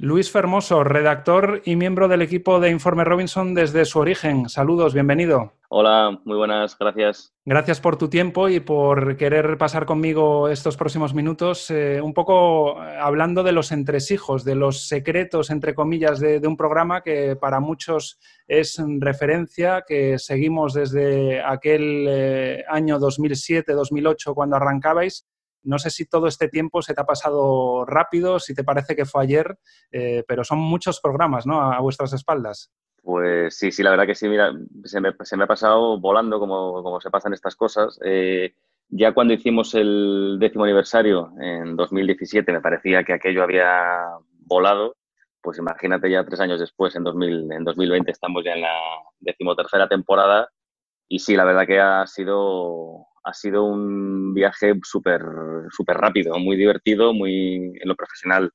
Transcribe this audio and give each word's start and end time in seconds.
Luis 0.00 0.30
Fermoso, 0.30 0.84
redactor 0.84 1.60
y 1.64 1.74
miembro 1.74 2.06
del 2.06 2.22
equipo 2.22 2.60
de 2.60 2.70
Informe 2.70 3.02
Robinson 3.02 3.52
desde 3.52 3.84
su 3.84 3.98
origen. 3.98 4.48
Saludos, 4.48 4.94
bienvenido. 4.94 5.54
Hola, 5.70 6.20
muy 6.24 6.36
buenas, 6.36 6.78
gracias. 6.78 7.34
Gracias 7.44 7.80
por 7.80 7.96
tu 7.96 8.08
tiempo 8.08 8.48
y 8.48 8.60
por 8.60 9.16
querer 9.16 9.58
pasar 9.58 9.86
conmigo 9.86 10.48
estos 10.50 10.76
próximos 10.76 11.14
minutos, 11.14 11.68
eh, 11.72 12.00
un 12.00 12.14
poco 12.14 12.80
eh, 12.80 12.96
hablando 12.96 13.42
de 13.42 13.50
los 13.50 13.72
entresijos, 13.72 14.44
de 14.44 14.54
los 14.54 14.86
secretos, 14.86 15.50
entre 15.50 15.74
comillas, 15.74 16.20
de, 16.20 16.46
un 16.46 16.56
programa 16.56 17.02
que 17.02 17.34
para 17.34 17.58
muchos 17.58 18.20
es 18.46 18.80
referencia, 19.00 19.82
que 19.84 20.16
seguimos 20.20 20.74
desde 20.74 21.42
aquel 21.42 22.06
eh, 22.08 22.64
año 22.68 23.00
2007-2008 23.00 24.32
cuando 24.32 24.54
arrancabais 24.54 25.26
no 25.62 25.78
sé 25.78 25.90
si 25.90 26.08
todo 26.08 26.26
este 26.26 26.48
tiempo 26.48 26.82
se 26.82 26.94
te 26.94 27.00
ha 27.00 27.06
pasado 27.06 27.84
rápido, 27.84 28.38
si 28.38 28.54
te 28.54 28.64
parece 28.64 28.96
que 28.96 29.04
fue 29.04 29.22
ayer, 29.22 29.58
eh, 29.92 30.24
pero 30.26 30.44
son 30.44 30.58
muchos 30.58 31.00
programas, 31.00 31.46
¿no? 31.46 31.60
A, 31.60 31.80
vuestras 31.80 32.12
espaldas. 32.12 32.72
Pues 33.02 33.56
sí, 33.56 33.70
sí, 33.70 33.82
la 33.82 33.90
verdad 33.90 34.06
que 34.06 34.14
sí, 34.14 34.28
mira, 34.28 34.52
se 34.84 35.00
me, 35.00 35.08
ha 35.08 35.46
pasado 35.46 35.98
volando 36.00 36.38
como, 36.38 37.00
se 37.00 37.10
pasan 37.10 37.32
estas 37.32 37.56
cosas. 37.56 37.98
Eh, 38.04 38.54
ya 38.88 39.12
cuando 39.12 39.34
hicimos 39.34 39.74
el 39.74 40.38
décimo 40.40 40.64
aniversario 40.64 41.32
en 41.40 41.76
2017 41.76 42.52
me 42.52 42.60
parecía 42.60 43.04
que 43.04 43.12
aquello 43.12 43.42
había 43.42 44.02
volado, 44.46 44.96
pues 45.40 45.58
imagínate 45.58 46.10
ya 46.10 46.24
tres 46.24 46.40
años 46.40 46.60
después, 46.60 46.96
en, 46.96 47.04
2000, 47.04 47.52
en 47.52 47.64
2020 47.64 48.10
estamos 48.10 48.44
ya 48.44 48.52
en 48.52 48.62
la 48.62 48.74
decimotercera 49.20 49.88
temporada 49.88 50.48
y 51.08 51.20
sí, 51.20 51.36
la 51.36 51.44
verdad 51.44 51.66
que 51.66 51.80
ha 51.80 52.06
sido 52.06 53.07
ha 53.24 53.32
sido 53.32 53.64
un 53.64 54.34
viaje 54.34 54.74
súper 54.82 55.22
super 55.70 55.96
rápido, 55.96 56.38
muy 56.38 56.56
divertido, 56.56 57.12
muy 57.12 57.72
en 57.80 57.88
lo 57.88 57.94
profesional 57.94 58.52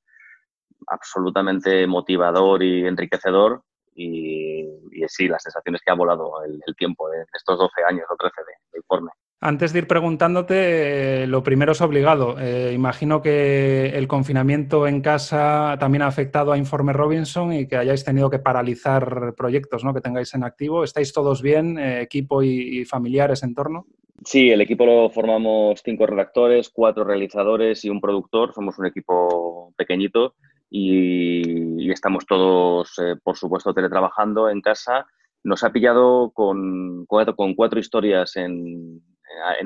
absolutamente 0.88 1.88
motivador 1.88 2.64
y 2.64 2.86
enriquecedor. 2.86 3.64
Y, 3.96 4.66
sí, 5.08 5.28
las 5.28 5.44
sensaciones 5.44 5.82
que 5.86 5.92
ha 5.92 5.96
volado 5.96 6.44
el, 6.44 6.76
tiempo 6.76 7.10
de 7.10 7.26
estos 7.34 7.60
12 7.60 7.74
años 7.88 8.06
o 8.10 8.16
13 8.16 8.36
de, 8.42 8.80
informe. 8.80 9.12
Antes 9.40 9.74
de 9.74 9.80
ir 9.80 9.88
preguntándote, 9.88 11.24
eh, 11.24 11.28
lo 11.28 11.44
primero 11.44 11.74
es 11.74 11.82
obligado. 11.82 12.40
Eh, 12.40 12.72
imagino 12.74 13.22
que 13.22 13.90
el 13.90 14.08
confinamiento 14.08 14.88
en 14.88 15.02
casa 15.02 15.76
también 15.80 16.02
ha 16.02 16.08
afectado 16.08 16.54
a 16.54 16.58
Informe 16.58 16.94
Robinson 16.94 17.54
y 17.54 17.68
que 17.68 17.76
hayáis 17.76 18.04
tenido 18.04 18.30
que 18.30 18.40
paralizar 18.40 19.34
proyectos 19.36 19.84
¿no? 19.84 19.94
que 19.94 20.02
tengáis 20.02 20.34
en 20.34 20.44
activo. 20.44 20.84
¿Estáis 20.84 21.14
todos 21.14 21.42
bien, 21.42 21.78
eh, 21.78 22.02
equipo 22.02 22.42
y, 22.42 22.80
y, 22.80 22.86
familiares 22.86 23.44
en 23.44 23.54
torno? 23.54 23.86
Sí, 24.26 24.52
el 24.52 24.62
equipo 24.62 24.86
lo 24.86 25.10
formamos 25.10 25.82
cinco 25.84 26.06
redactores, 26.06 26.70
cuatro 26.70 27.04
realizadores 27.04 27.84
y 27.84 27.90
un 27.90 28.00
productor. 28.00 28.54
Somos 28.54 28.78
un 28.80 28.86
equipo 28.86 29.74
pequeñito 29.76 30.36
y, 30.70 31.92
estamos 31.92 32.26
todos, 32.26 32.98
eh, 33.00 33.16
por 33.24 33.38
supuesto, 33.38 33.74
teletrabajando 33.74 34.50
en 34.50 34.62
casa. 34.62 35.08
Nos 35.44 35.64
ha 35.64 35.72
pillado 35.72 36.32
con, 36.32 37.06
cuatro 37.06 37.80
historias 37.80 38.36
en, 38.36 39.02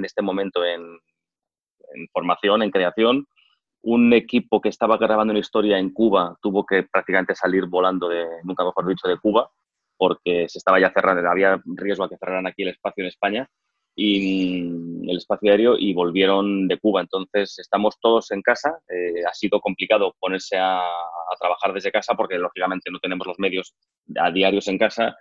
este 0.03 0.21
momento 0.21 0.65
en, 0.65 0.81
en, 0.81 2.07
formación, 2.11 2.63
en 2.63 2.71
creación. 2.71 3.27
Un 3.81 4.13
equipo 4.13 4.59
que 4.61 4.69
estaba 4.69 4.97
grabando 4.97 5.31
una 5.31 5.39
historia 5.39 5.77
en 5.77 5.91
Cuba 5.91 6.35
tuvo 6.41 6.65
que 6.65 6.83
prácticamente 6.83 7.35
salir 7.35 7.67
volando 7.67 8.09
de, 8.09 8.25
nunca 8.43 8.63
mejor 8.65 8.87
dicho, 8.87 9.07
de 9.07 9.17
Cuba, 9.19 9.49
porque 9.97 10.49
se 10.49 10.57
estaba 10.57 10.79
ya 10.79 10.91
cerrando, 10.91 11.29
había 11.29 11.61
riesgo 11.65 12.05
a 12.05 12.09
que 12.09 12.17
cerraran 12.17 12.47
aquí 12.47 12.63
el 12.63 12.69
espacio 12.69 13.03
en 13.03 13.09
España 13.09 13.49
y 13.99 14.59
el 15.09 15.17
espacio 15.17 15.51
aéreo 15.51 15.75
y 15.75 15.91
volvieron 15.91 16.67
de 16.67 16.77
Cuba. 16.77 17.01
Entonces 17.01 17.57
estamos 17.57 17.95
todos 17.99 18.29
en 18.29 18.43
casa. 18.43 18.77
Eh, 18.87 19.25
ha 19.27 19.33
sido 19.33 19.59
complicado 19.59 20.15
ponerse 20.19 20.55
a, 20.55 20.83
trabajar 21.39 21.73
desde 21.73 21.91
casa 21.91 22.13
porque 22.13 22.37
lógicamente 22.37 22.91
no 22.91 22.99
tenemos 22.99 23.25
los 23.25 23.39
medios 23.39 23.73
a 24.19 24.29
diarios 24.31 24.67
en 24.67 24.77
casa. 24.77 25.17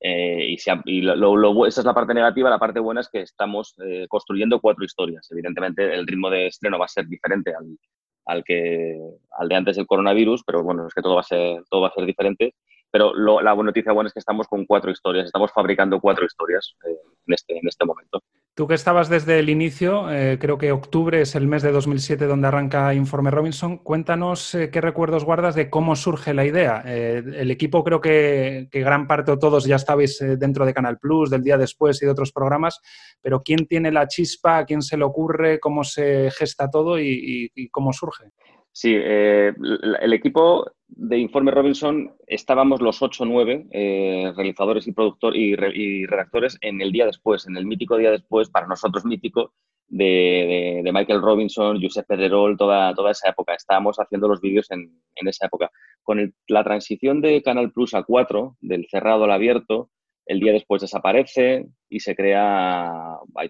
Eh, 0.00 0.56
y, 0.86 1.00
lo, 1.02 1.66
esa 1.66 1.82
es 1.82 1.84
la 1.84 1.92
parte 1.92 2.14
negativa. 2.14 2.48
La 2.48 2.58
parte 2.58 2.80
buena 2.80 3.02
es 3.02 3.10
que 3.10 3.20
estamos 3.20 3.74
eh, 3.86 4.06
construyendo 4.08 4.58
cuatro 4.58 4.86
historias. 4.86 5.30
Evidentemente 5.30 5.92
el 5.92 6.06
ritmo 6.06 6.30
de 6.30 6.46
estreno 6.46 6.78
va 6.78 6.86
a 6.86 6.88
ser 6.88 7.06
diferente 7.06 7.52
al, 7.54 7.76
al, 8.24 8.42
que, 8.42 8.98
al 9.38 9.48
de 9.48 9.54
antes 9.54 9.76
del 9.76 9.86
coronavirus, 9.86 10.42
pero 10.46 10.62
bueno, 10.62 10.86
es 10.86 10.94
que 10.94 11.02
todo 11.02 11.16
va 11.16 11.20
a 11.20 11.24
ser, 11.24 11.62
todo 11.68 11.82
va 11.82 11.88
a 11.88 11.94
ser 11.94 12.06
diferente. 12.06 12.54
Pero 12.94 13.12
la 13.12 13.52
buena 13.54 13.70
noticia 13.70 13.90
buena 13.90 14.06
es 14.06 14.12
que 14.12 14.20
estamos 14.20 14.46
con 14.46 14.66
cuatro 14.66 14.88
historias, 14.88 15.26
estamos 15.26 15.50
fabricando 15.52 15.98
cuatro 15.98 16.24
historias 16.24 16.76
eh, 16.86 16.96
en, 17.26 17.34
este, 17.34 17.58
en 17.58 17.66
este 17.66 17.84
momento. 17.84 18.22
Tú 18.54 18.68
que 18.68 18.74
estabas 18.74 19.08
desde 19.08 19.40
el 19.40 19.50
inicio, 19.50 20.08
eh, 20.12 20.38
creo 20.40 20.58
que 20.58 20.70
octubre 20.70 21.20
es 21.20 21.34
el 21.34 21.48
mes 21.48 21.64
de 21.64 21.72
2007 21.72 22.26
donde 22.26 22.46
arranca 22.46 22.94
Informe 22.94 23.32
Robinson. 23.32 23.78
Cuéntanos 23.78 24.54
eh, 24.54 24.70
qué 24.70 24.80
recuerdos 24.80 25.24
guardas 25.24 25.56
de 25.56 25.70
cómo 25.70 25.96
surge 25.96 26.34
la 26.34 26.44
idea. 26.44 26.82
el 26.86 27.50
equipo 27.50 27.82
creo 27.82 28.00
que, 28.00 28.68
gran 28.70 29.08
parte 29.08 29.32
o 29.32 29.40
todos 29.40 29.64
ya 29.64 29.74
estabais 29.74 30.20
dentro 30.38 30.64
de 30.64 30.72
Canal 30.72 30.98
Plus, 30.98 31.30
del 31.30 31.42
día 31.42 31.58
después 31.58 32.00
y 32.00 32.06
de 32.06 32.12
otros 32.12 32.30
programas, 32.30 32.80
pero 33.20 33.42
¿quién 33.42 33.66
tiene 33.66 33.90
la 33.90 34.06
chispa? 34.06 34.58
¿A 34.58 34.64
quién 34.66 34.82
se 34.82 34.96
le 34.96 35.02
ocurre? 35.02 35.58
¿Cómo 35.58 35.82
se 35.82 36.30
gesta 36.30 36.70
todo 36.70 37.00
y 37.00 37.50
cómo 37.72 37.92
surge? 37.92 38.30
Sí, 38.76 38.92
el 38.92 40.12
equipo 40.12 40.66
de 40.96 41.18
Informe 41.18 41.50
Robinson 41.50 42.14
estábamos 42.26 42.80
los 42.80 43.02
8 43.02 43.22
o 43.22 43.26
9 43.26 43.66
eh, 43.70 44.32
realizadores 44.36 44.86
y, 44.86 44.92
productor, 44.92 45.36
y, 45.36 46.06
redactores 46.06 46.58
en 46.60 46.80
el 46.80 46.92
día 46.92 47.06
después, 47.06 47.46
en 47.46 47.56
el 47.56 47.66
mítico 47.66 47.96
día 47.96 48.10
después, 48.10 48.50
para 48.50 48.66
nosotros 48.66 49.04
mítico, 49.04 49.52
de, 49.88 50.82
Michael 50.92 51.22
Robinson, 51.22 51.80
Josep 51.80 52.06
Pedrerol, 52.06 52.56
toda, 52.56 52.94
toda 52.94 53.10
esa 53.10 53.28
época. 53.28 53.54
Estábamos 53.54 53.96
haciendo 53.98 54.28
los 54.28 54.40
vídeos 54.40 54.70
en, 54.70 54.90
esa 55.14 55.46
época. 55.46 55.70
Con 56.02 56.34
la 56.48 56.64
transición 56.64 57.20
de 57.20 57.42
Canal 57.42 57.72
Plus 57.72 57.94
a 57.94 58.02
4, 58.02 58.56
del 58.60 58.86
cerrado 58.90 59.24
al 59.24 59.32
abierto, 59.32 59.90
el 60.26 60.40
día 60.40 60.52
después 60.52 60.80
desaparece 60.80 61.66
y 61.88 62.00
se 62.00 62.16
crea 62.16 62.90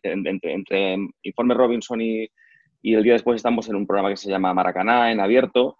entre 0.03 0.97
Informe 1.23 1.55
Robinson 1.55 2.01
y 2.01 2.29
y 2.85 2.93
el 2.93 3.03
día 3.03 3.15
después 3.15 3.37
estamos 3.37 3.67
en 3.71 3.77
un 3.77 3.87
programa 3.87 4.11
que 4.11 4.19
se 4.19 4.29
llama 4.29 4.53
Maracaná, 4.53 5.11
en 5.11 5.19
abierto, 5.19 5.79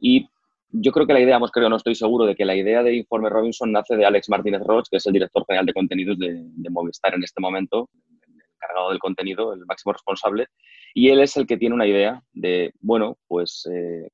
y 0.00 0.28
yo 0.72 0.92
creo 0.92 1.06
que 1.06 1.12
la 1.12 1.20
idea, 1.20 1.36
hemos 1.36 1.50
creo, 1.50 1.68
no 1.68 1.76
estoy 1.76 1.94
seguro 1.94 2.26
de 2.26 2.34
que 2.34 2.44
la 2.44 2.54
idea 2.54 2.82
de 2.82 2.94
Informe 2.94 3.28
Robinson 3.28 3.72
nace 3.72 3.96
de 3.96 4.04
Alex 4.04 4.28
Martínez 4.28 4.62
Roch, 4.64 4.86
que 4.90 4.98
es 4.98 5.06
el 5.06 5.12
director 5.12 5.44
general 5.46 5.66
de 5.66 5.72
contenidos 5.72 6.18
de, 6.18 6.44
Movistar 6.70 7.14
en 7.14 7.24
este 7.24 7.40
momento, 7.40 7.90
el 7.94 8.42
encargado 8.54 8.90
del 8.90 8.98
contenido, 8.98 9.52
el 9.52 9.66
máximo 9.66 9.92
responsable, 9.92 10.46
y 10.94 11.08
él 11.08 11.20
es 11.20 11.36
el 11.36 11.46
que 11.46 11.56
tiene 11.56 11.74
una 11.74 11.86
idea 11.86 12.22
de, 12.32 12.72
bueno, 12.80 13.18
pues 13.26 13.68
eh, 13.72 14.08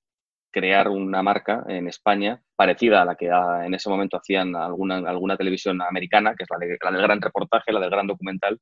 crear 0.50 0.89
una 0.89 1.22
marca 1.22 1.65
en 1.69 1.87
España 1.89 2.41
parecida 2.56 3.03
a 3.03 3.05
la 3.05 3.15
que 3.15 3.27
en 3.27 3.75
ese 3.75 3.91
momento 3.91 4.17
hacían 4.17 4.56
alguna, 4.56 4.97
alguna 4.97 5.37
televisión 5.37 5.83
americana, 5.83 6.34
que 6.34 6.44
es 6.44 6.49
la, 6.50 6.59
de, 6.59 6.78
la 6.83 6.91
del 6.91 7.03
gran 7.03 7.21
reportaje, 7.21 7.73
la 7.73 7.81
del 7.81 7.91
gran 7.91 8.06
documental, 8.06 8.59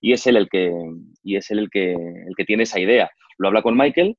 y 0.00 0.12
es 0.12 0.26
él 0.26 0.36
el 0.36 0.48
que, 0.48 0.72
y 1.22 1.36
es 1.36 1.50
él 1.50 1.60
el 1.60 1.70
que, 1.70 1.92
el 1.92 2.34
que 2.36 2.44
tiene 2.44 2.64
esa 2.64 2.80
idea. 2.80 3.10
Lo 3.38 3.48
habla 3.48 3.62
con 3.62 3.76
Michael, 3.76 4.16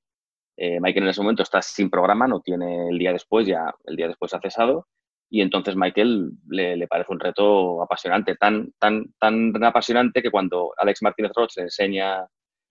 eh, 0.57 0.79
Michael 0.81 1.03
en 1.03 1.09
ese 1.09 1.22
momento 1.22 1.44
está 1.44 1.62
sin 1.62 1.90
programa, 1.90 2.28
no 2.28 2.41
tiene 2.41 2.90
el 2.90 2.97
día 2.97 3.13
después, 3.13 3.47
ya 3.47 3.73
el 3.85 3.95
día 3.95 4.07
después 4.07 4.34
ha 4.34 4.41
cesado, 4.41 4.88
y 5.29 5.41
entonces 5.41 5.75
Michael 5.75 6.31
le, 6.50 6.88
parece 6.88 7.12
un 7.12 7.19
reto 7.19 7.81
apasionante, 7.84 8.35
tan, 8.35 8.73
tan, 8.79 9.13
tan 9.19 9.63
apasionante 9.63 10.22
que 10.22 10.31
cuando 10.31 10.73
Alex 10.78 11.03
Martínez 11.03 11.31
Roch 11.35 11.51
le 11.57 11.63
enseña, 11.63 12.25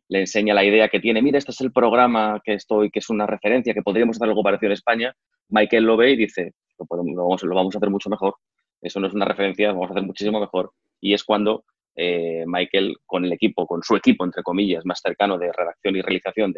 le 0.09 0.21
enseña 0.21 0.55
la 0.55 0.65
idea 0.65 0.89
que 0.89 1.01
tiene, 1.01 1.23
mira, 1.23 1.39
este 1.39 1.53
es 1.53 1.61
el 1.61 1.73
programa 1.73 2.41
que 2.45 2.55
estoy, 2.55 2.91
que 2.91 2.99
es 2.99 3.09
una 3.09 3.27
referencia, 3.27 3.73
que 3.73 3.83
podríamos 3.83 4.17
hacer 4.17 4.29
algo 4.29 4.43
parecido 4.43 4.69
en 4.69 4.73
España, 4.73 5.15
Michael 5.49 5.85
lo 5.85 5.97
ve 5.97 6.13
y 6.13 6.17
dice, 6.17 6.55
lo, 6.79 6.87
vamos, 6.89 7.43
lo 7.45 7.55
vamos 7.55 7.75
a 7.75 7.79
hacer 7.79 7.91
mucho 7.91 8.11
mejor, 8.11 8.35
eso 8.81 8.99
no 8.99 9.07
es 9.07 9.15
una 9.15 9.27
referencia, 9.27 9.69
lo 9.69 9.75
vamos 9.75 9.91
a 9.91 9.95
hacer 9.95 10.07
muchísimo 10.07 10.41
mejor, 10.41 10.73
y 11.01 11.15
es 11.15 11.23
cuando 11.23 11.65
eh, 11.95 12.45
Michael 12.47 12.97
con 13.07 13.25
el 13.25 13.33
equipo, 13.33 13.67
con 13.67 13.83
su 13.83 13.95
equipo, 13.97 14.25
entre 14.25 14.43
comillas, 14.43 14.85
más 14.85 15.01
cercano 15.01 15.39
de 15.39 15.53
redacción 15.53 15.95
y 15.97 16.03
realización 16.03 16.53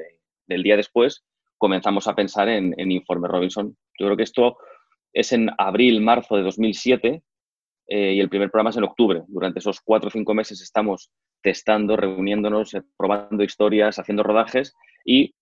del 0.49 0.63
día 0.63 0.77
después, 0.77 1.25
comenzamos 1.57 2.09
a 2.09 2.15
pensar 2.15 2.49
en, 2.49 2.75
Informe 2.91 3.29
Robinson. 3.29 3.77
Yo 3.99 4.07
creo 4.07 4.17
que 4.17 4.23
esto 4.23 4.57
es 5.13 5.33
en 5.33 5.51
abril, 5.59 6.01
marzo 6.01 6.37
de 6.37 6.43
2007 6.43 7.23
eh, 7.89 8.13
y 8.15 8.21
el 8.21 8.29
primer 8.29 8.51
programa 8.51 8.71
es 8.71 8.77
en 8.77 8.85
octubre. 8.85 9.23
Durante 9.29 9.59
esos 9.59 9.81
cuatro 9.81 10.09
o 10.09 10.11
cinco 10.11 10.35
meses 10.35 10.61
estamos 10.61 11.11
testando, 11.43 11.97
reuniéndonos, 11.97 12.75
eh, 12.75 12.83
probando 12.97 13.45
historias, 13.45 13.99
haciendo 13.99 14.23
rodajes 14.23 14.75
y 15.05 15.35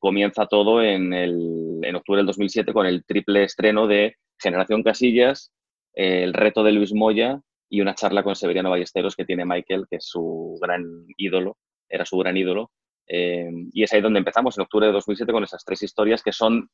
comienza 0.00 0.46
todo 0.46 0.82
en, 0.82 1.12
en 1.12 1.94
octubre 1.94 2.20
del 2.20 2.26
2007 2.26 2.72
con 2.72 2.86
el 2.86 3.04
triple 3.04 3.44
estreno 3.44 3.86
de 3.86 4.14
Generación 4.38 4.82
Casillas, 4.82 5.52
el 5.92 6.32
reto 6.32 6.62
de 6.62 6.72
Luis 6.72 6.94
Moya 6.94 7.42
y 7.68 7.80
una 7.80 7.94
charla 7.94 8.22
con 8.22 8.34
Severiano 8.34 8.70
Ballesteros 8.70 9.14
que 9.14 9.24
tiene 9.24 9.44
Michael, 9.44 9.86
que 9.90 9.96
es 9.96 10.06
su 10.06 10.58
gran 10.60 10.84
ídolo, 11.16 11.58
era 11.88 12.04
su 12.04 12.16
gran 12.18 12.36
ídolo. 12.36 12.70
Eh, 13.08 13.50
y 13.72 13.82
es 13.82 13.92
ahí 13.92 14.00
donde 14.00 14.18
empezamos, 14.18 14.56
en 14.56 14.62
octubre 14.62 14.86
de 14.86 14.92
2007, 14.92 15.32
con 15.32 15.44
esas 15.44 15.64
tres 15.64 15.82
historias 15.82 16.22
que 16.22 16.32
son, 16.32 16.70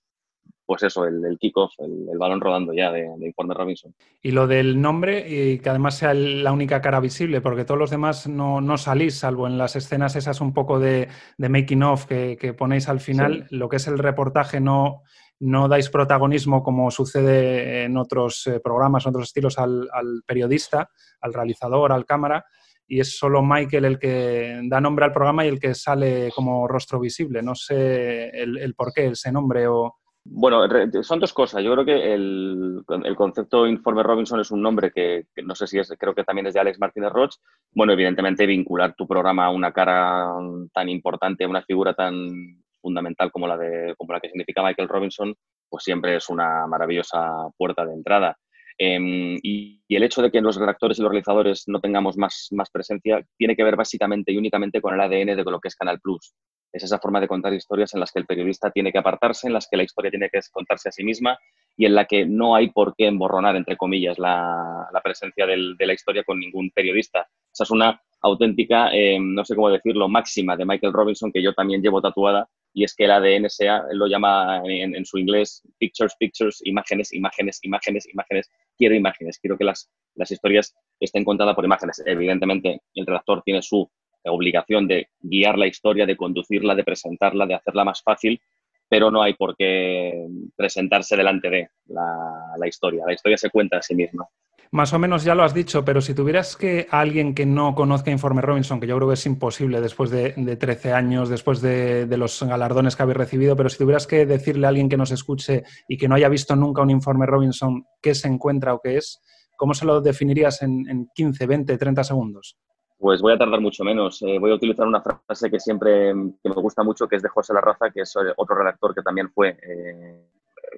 pues 0.66 0.82
eso, 0.82 1.06
el, 1.06 1.24
el 1.24 1.38
kickoff, 1.38 1.72
el, 1.78 2.18
balón 2.18 2.40
rodando 2.40 2.72
ya 2.72 2.90
de, 2.90 3.06
Informe 3.20 3.54
Robinson. 3.54 3.94
Y 4.22 4.32
lo 4.32 4.46
del 4.46 4.80
nombre, 4.80 5.26
y 5.28 5.58
que 5.58 5.70
además 5.70 5.98
sea 5.98 6.14
la 6.14 6.52
única 6.52 6.80
cara 6.80 7.00
visible, 7.00 7.40
porque 7.40 7.64
todos 7.64 7.78
los 7.78 7.90
demás 7.90 8.26
no, 8.26 8.60
no 8.60 8.76
salís, 8.78 9.18
salvo 9.18 9.46
en 9.46 9.58
las 9.58 9.76
escenas 9.76 10.16
esas 10.16 10.40
un 10.40 10.52
poco 10.52 10.80
de, 10.80 11.08
de 11.38 11.48
making 11.48 11.82
of 11.82 12.06
que, 12.06 12.36
que 12.38 12.54
ponéis 12.54 12.88
al 12.88 13.00
final, 13.00 13.46
lo 13.50 13.68
que 13.68 13.76
es 13.76 13.86
el 13.86 13.98
reportaje 13.98 14.60
no 14.60 15.02
no 15.40 15.68
dais 15.68 15.90
protagonismo 15.90 16.62
como 16.62 16.90
sucede 16.90 17.84
en 17.84 17.96
otros 17.96 18.46
eh, 18.46 18.60
programas, 18.60 19.04
en 19.04 19.10
otros 19.10 19.28
estilos, 19.28 19.58
al, 19.58 19.88
periodista, 20.26 20.90
al 21.20 21.34
realizador, 21.34 21.92
al 21.92 22.06
cámara, 22.06 22.44
y 22.86 23.00
es 23.00 23.16
solo 23.16 23.42
Michael 23.42 23.84
el 23.84 23.98
que 23.98 24.60
da 24.64 24.80
nombre 24.80 25.04
al 25.04 25.12
programa 25.12 25.44
y 25.44 25.48
el 25.48 25.60
que 25.60 25.74
sale 25.74 26.30
como 26.34 26.68
rostro 26.68 27.00
visible. 27.00 27.42
No 27.42 27.54
sé 27.54 28.28
el, 28.30 28.74
por 28.74 28.92
qué 28.92 29.06
ese 29.08 29.32
nombre 29.32 29.66
o... 29.66 29.96
Bueno, 30.26 30.66
son 31.02 31.20
dos 31.20 31.34
cosas. 31.34 31.62
Yo 31.62 31.72
creo 31.72 31.84
que 31.84 32.14
el, 32.14 32.82
concepto 33.16 33.66
Informe 33.66 34.02
Robinson 34.02 34.40
es 34.40 34.50
un 34.50 34.62
nombre 34.62 34.90
que, 34.90 35.26
no 35.44 35.54
sé 35.54 35.66
si 35.66 35.78
es, 35.78 35.92
creo 35.98 36.14
que 36.14 36.24
también 36.24 36.46
es 36.46 36.54
de 36.54 36.60
Alex 36.60 36.78
Martínez 36.78 37.12
Roch. 37.12 37.34
Bueno, 37.72 37.92
evidentemente 37.92 38.46
vincular 38.46 38.94
tu 38.94 39.06
programa 39.06 39.46
a 39.46 39.50
una 39.50 39.72
cara 39.72 40.26
tan 40.72 40.88
importante, 40.88 41.44
a 41.44 41.48
una 41.48 41.62
figura 41.62 41.92
tan 41.92 42.62
fundamental 42.80 43.30
como 43.30 43.46
la, 43.46 43.58
de, 43.58 43.94
como 43.96 44.14
la 44.14 44.20
que 44.20 44.28
significa 44.28 44.62
Michael 44.62 44.88
Robinson, 44.88 45.34
pues 45.68 45.84
siempre 45.84 46.16
es 46.16 46.28
una 46.30 46.66
maravillosa 46.66 47.48
puerta 47.56 47.84
de 47.84 47.92
entrada. 47.92 48.36
Em, 48.78 49.38
y, 49.42 49.80
el 49.88 50.02
hecho 50.02 50.22
de 50.22 50.30
que 50.32 50.40
los 50.40 50.56
redactores 50.56 50.98
y 50.98 51.02
los 51.02 51.10
realizadores 51.10 51.64
no 51.68 51.80
tengamos 51.80 52.16
más, 52.16 52.48
más 52.50 52.68
presencia 52.70 53.24
tiene 53.36 53.54
que 53.54 53.62
ver 53.62 53.76
básicamente 53.76 54.32
y 54.32 54.36
únicamente 54.36 54.80
con 54.80 54.94
el 54.94 55.00
ADN 55.00 55.36
de 55.36 55.44
lo 55.44 55.60
que 55.60 55.68
es 55.68 55.76
Canal 55.76 56.00
Plus. 56.00 56.34
Es 56.72 56.82
esa 56.82 56.98
forma 56.98 57.20
de 57.20 57.28
contar 57.28 57.54
historias 57.54 57.94
en 57.94 58.00
las 58.00 58.10
que 58.10 58.18
el 58.18 58.26
periodista 58.26 58.72
tiene 58.72 58.90
que 58.90 58.98
apartarse, 58.98 59.46
en 59.46 59.52
las 59.52 59.68
que 59.70 59.76
la 59.76 59.84
historia 59.84 60.10
tiene 60.10 60.28
que 60.28 60.40
contarse 60.50 60.88
a 60.88 60.92
sí 60.92 61.04
misma 61.04 61.38
y 61.76 61.86
en 61.86 61.94
la 61.94 62.06
que 62.06 62.26
no 62.26 62.56
hay 62.56 62.70
por 62.70 62.96
qué 62.96 63.06
emborronar, 63.06 63.54
entre 63.54 63.76
comillas, 63.76 64.18
la, 64.18 64.88
la 64.92 65.00
presencia 65.00 65.46
del, 65.46 65.76
de 65.76 65.86
la 65.86 65.92
historia 65.92 66.24
con 66.24 66.40
ningún 66.40 66.70
periodista. 66.70 67.28
Esa 67.52 67.62
es 67.62 67.70
una 67.70 68.02
auténtica, 68.22 68.90
em, 68.92 69.34
no 69.34 69.44
sé 69.44 69.54
cómo 69.54 69.70
decirlo, 69.70 70.08
máxima 70.08 70.56
de 70.56 70.64
Michael 70.64 70.92
Robinson 70.92 71.30
que 71.30 71.42
yo 71.42 71.54
también 71.54 71.80
llevo 71.80 72.02
tatuada 72.02 72.48
y 72.74 72.82
es 72.82 72.94
que 72.94 73.04
el 73.04 73.12
ADN 73.12 73.48
sea, 73.48 73.84
él 73.88 73.96
lo 73.98 74.08
llama 74.08 74.60
en, 74.66 75.04
su 75.06 75.16
inglés 75.16 75.62
pictures, 75.78 76.16
pictures, 76.18 76.60
imágenes, 76.64 77.12
imágenes, 77.12 77.60
imágenes, 77.62 78.08
imágenes. 78.12 78.50
Quiero 78.76 78.96
imágenes, 78.96 79.38
quiero 79.38 79.56
que 79.56 79.62
las, 79.62 79.88
las 80.16 80.32
historias 80.32 80.74
estén 80.98 81.24
contadas 81.24 81.54
por 81.54 81.64
imágenes. 81.64 82.02
Evidentemente, 82.04 82.82
el 82.94 83.06
redactor 83.06 83.42
tiene 83.44 83.62
su 83.62 83.88
obligación 84.24 84.88
de 84.88 85.06
guiar 85.20 85.56
la 85.56 85.68
historia, 85.68 86.04
de 86.04 86.16
conducirla, 86.16 86.74
de 86.74 86.82
presentarla, 86.82 87.46
de 87.46 87.54
hacerla 87.54 87.84
más 87.84 88.02
fácil, 88.02 88.40
pero 88.88 89.08
no 89.08 89.22
hay 89.22 89.34
por 89.34 89.56
qué 89.56 90.26
presentarse 90.56 91.16
delante 91.16 91.50
de 91.50 91.68
la, 91.86 92.56
la 92.58 92.66
historia. 92.66 93.04
La 93.06 93.12
historia 93.14 93.38
se 93.38 93.50
cuenta 93.50 93.78
a 93.78 93.82
sí 93.82 93.94
misma. 93.94 94.26
Más 94.74 94.92
o 94.92 94.98
menos 94.98 95.22
ya 95.22 95.36
lo 95.36 95.44
has 95.44 95.54
dicho, 95.54 95.84
pero 95.84 96.00
si 96.00 96.16
tuvieras 96.16 96.56
que 96.56 96.88
alguien 96.90 97.32
que 97.32 97.46
no 97.46 97.76
conozca 97.76 98.10
Informe 98.10 98.42
Robinson, 98.42 98.80
que 98.80 98.88
yo 98.88 98.96
creo 98.96 99.06
que 99.06 99.14
es 99.14 99.24
imposible 99.24 99.80
después 99.80 100.10
de, 100.10 100.32
13 100.32 100.92
años, 100.92 101.28
después 101.28 101.60
de, 101.60 102.08
los 102.16 102.42
galardones 102.42 102.96
que 102.96 103.04
habéis 103.04 103.18
recibido, 103.18 103.54
pero 103.54 103.68
si 103.68 103.78
tuvieras 103.78 104.08
que 104.08 104.26
decirle 104.26 104.66
a 104.66 104.70
alguien 104.70 104.88
que 104.88 104.96
nos 104.96 105.12
escuche 105.12 105.62
y 105.86 105.96
que 105.96 106.08
no 106.08 106.16
haya 106.16 106.28
visto 106.28 106.56
nunca 106.56 106.82
un 106.82 106.90
Informe 106.90 107.24
Robinson 107.24 107.84
qué 108.02 108.16
se 108.16 108.26
encuentra 108.26 108.74
o 108.74 108.80
qué 108.82 108.96
es, 108.96 109.22
¿cómo 109.56 109.74
se 109.74 109.86
lo 109.86 110.00
definirías 110.00 110.60
en, 110.62 111.08
15, 111.14 111.46
20, 111.46 111.78
30 111.78 112.02
segundos? 112.02 112.58
Pues 112.98 113.22
voy 113.22 113.34
a 113.34 113.38
tardar 113.38 113.60
mucho 113.60 113.84
menos. 113.84 114.22
Eh, 114.22 114.40
voy 114.40 114.50
a 114.50 114.56
utilizar 114.56 114.88
una 114.88 115.00
frase 115.00 115.52
que 115.52 115.60
siempre 115.60 116.12
que 116.42 116.48
me 116.48 116.54
gusta 116.56 116.82
mucho, 116.82 117.06
que 117.06 117.14
es 117.14 117.22
de 117.22 117.28
José 117.28 117.54
Larraza, 117.54 117.90
que 117.90 118.00
es 118.00 118.12
otro 118.36 118.56
redactor 118.56 118.92
que 118.92 119.02
también 119.02 119.30
fue 119.30 119.50
eh, 119.50 120.26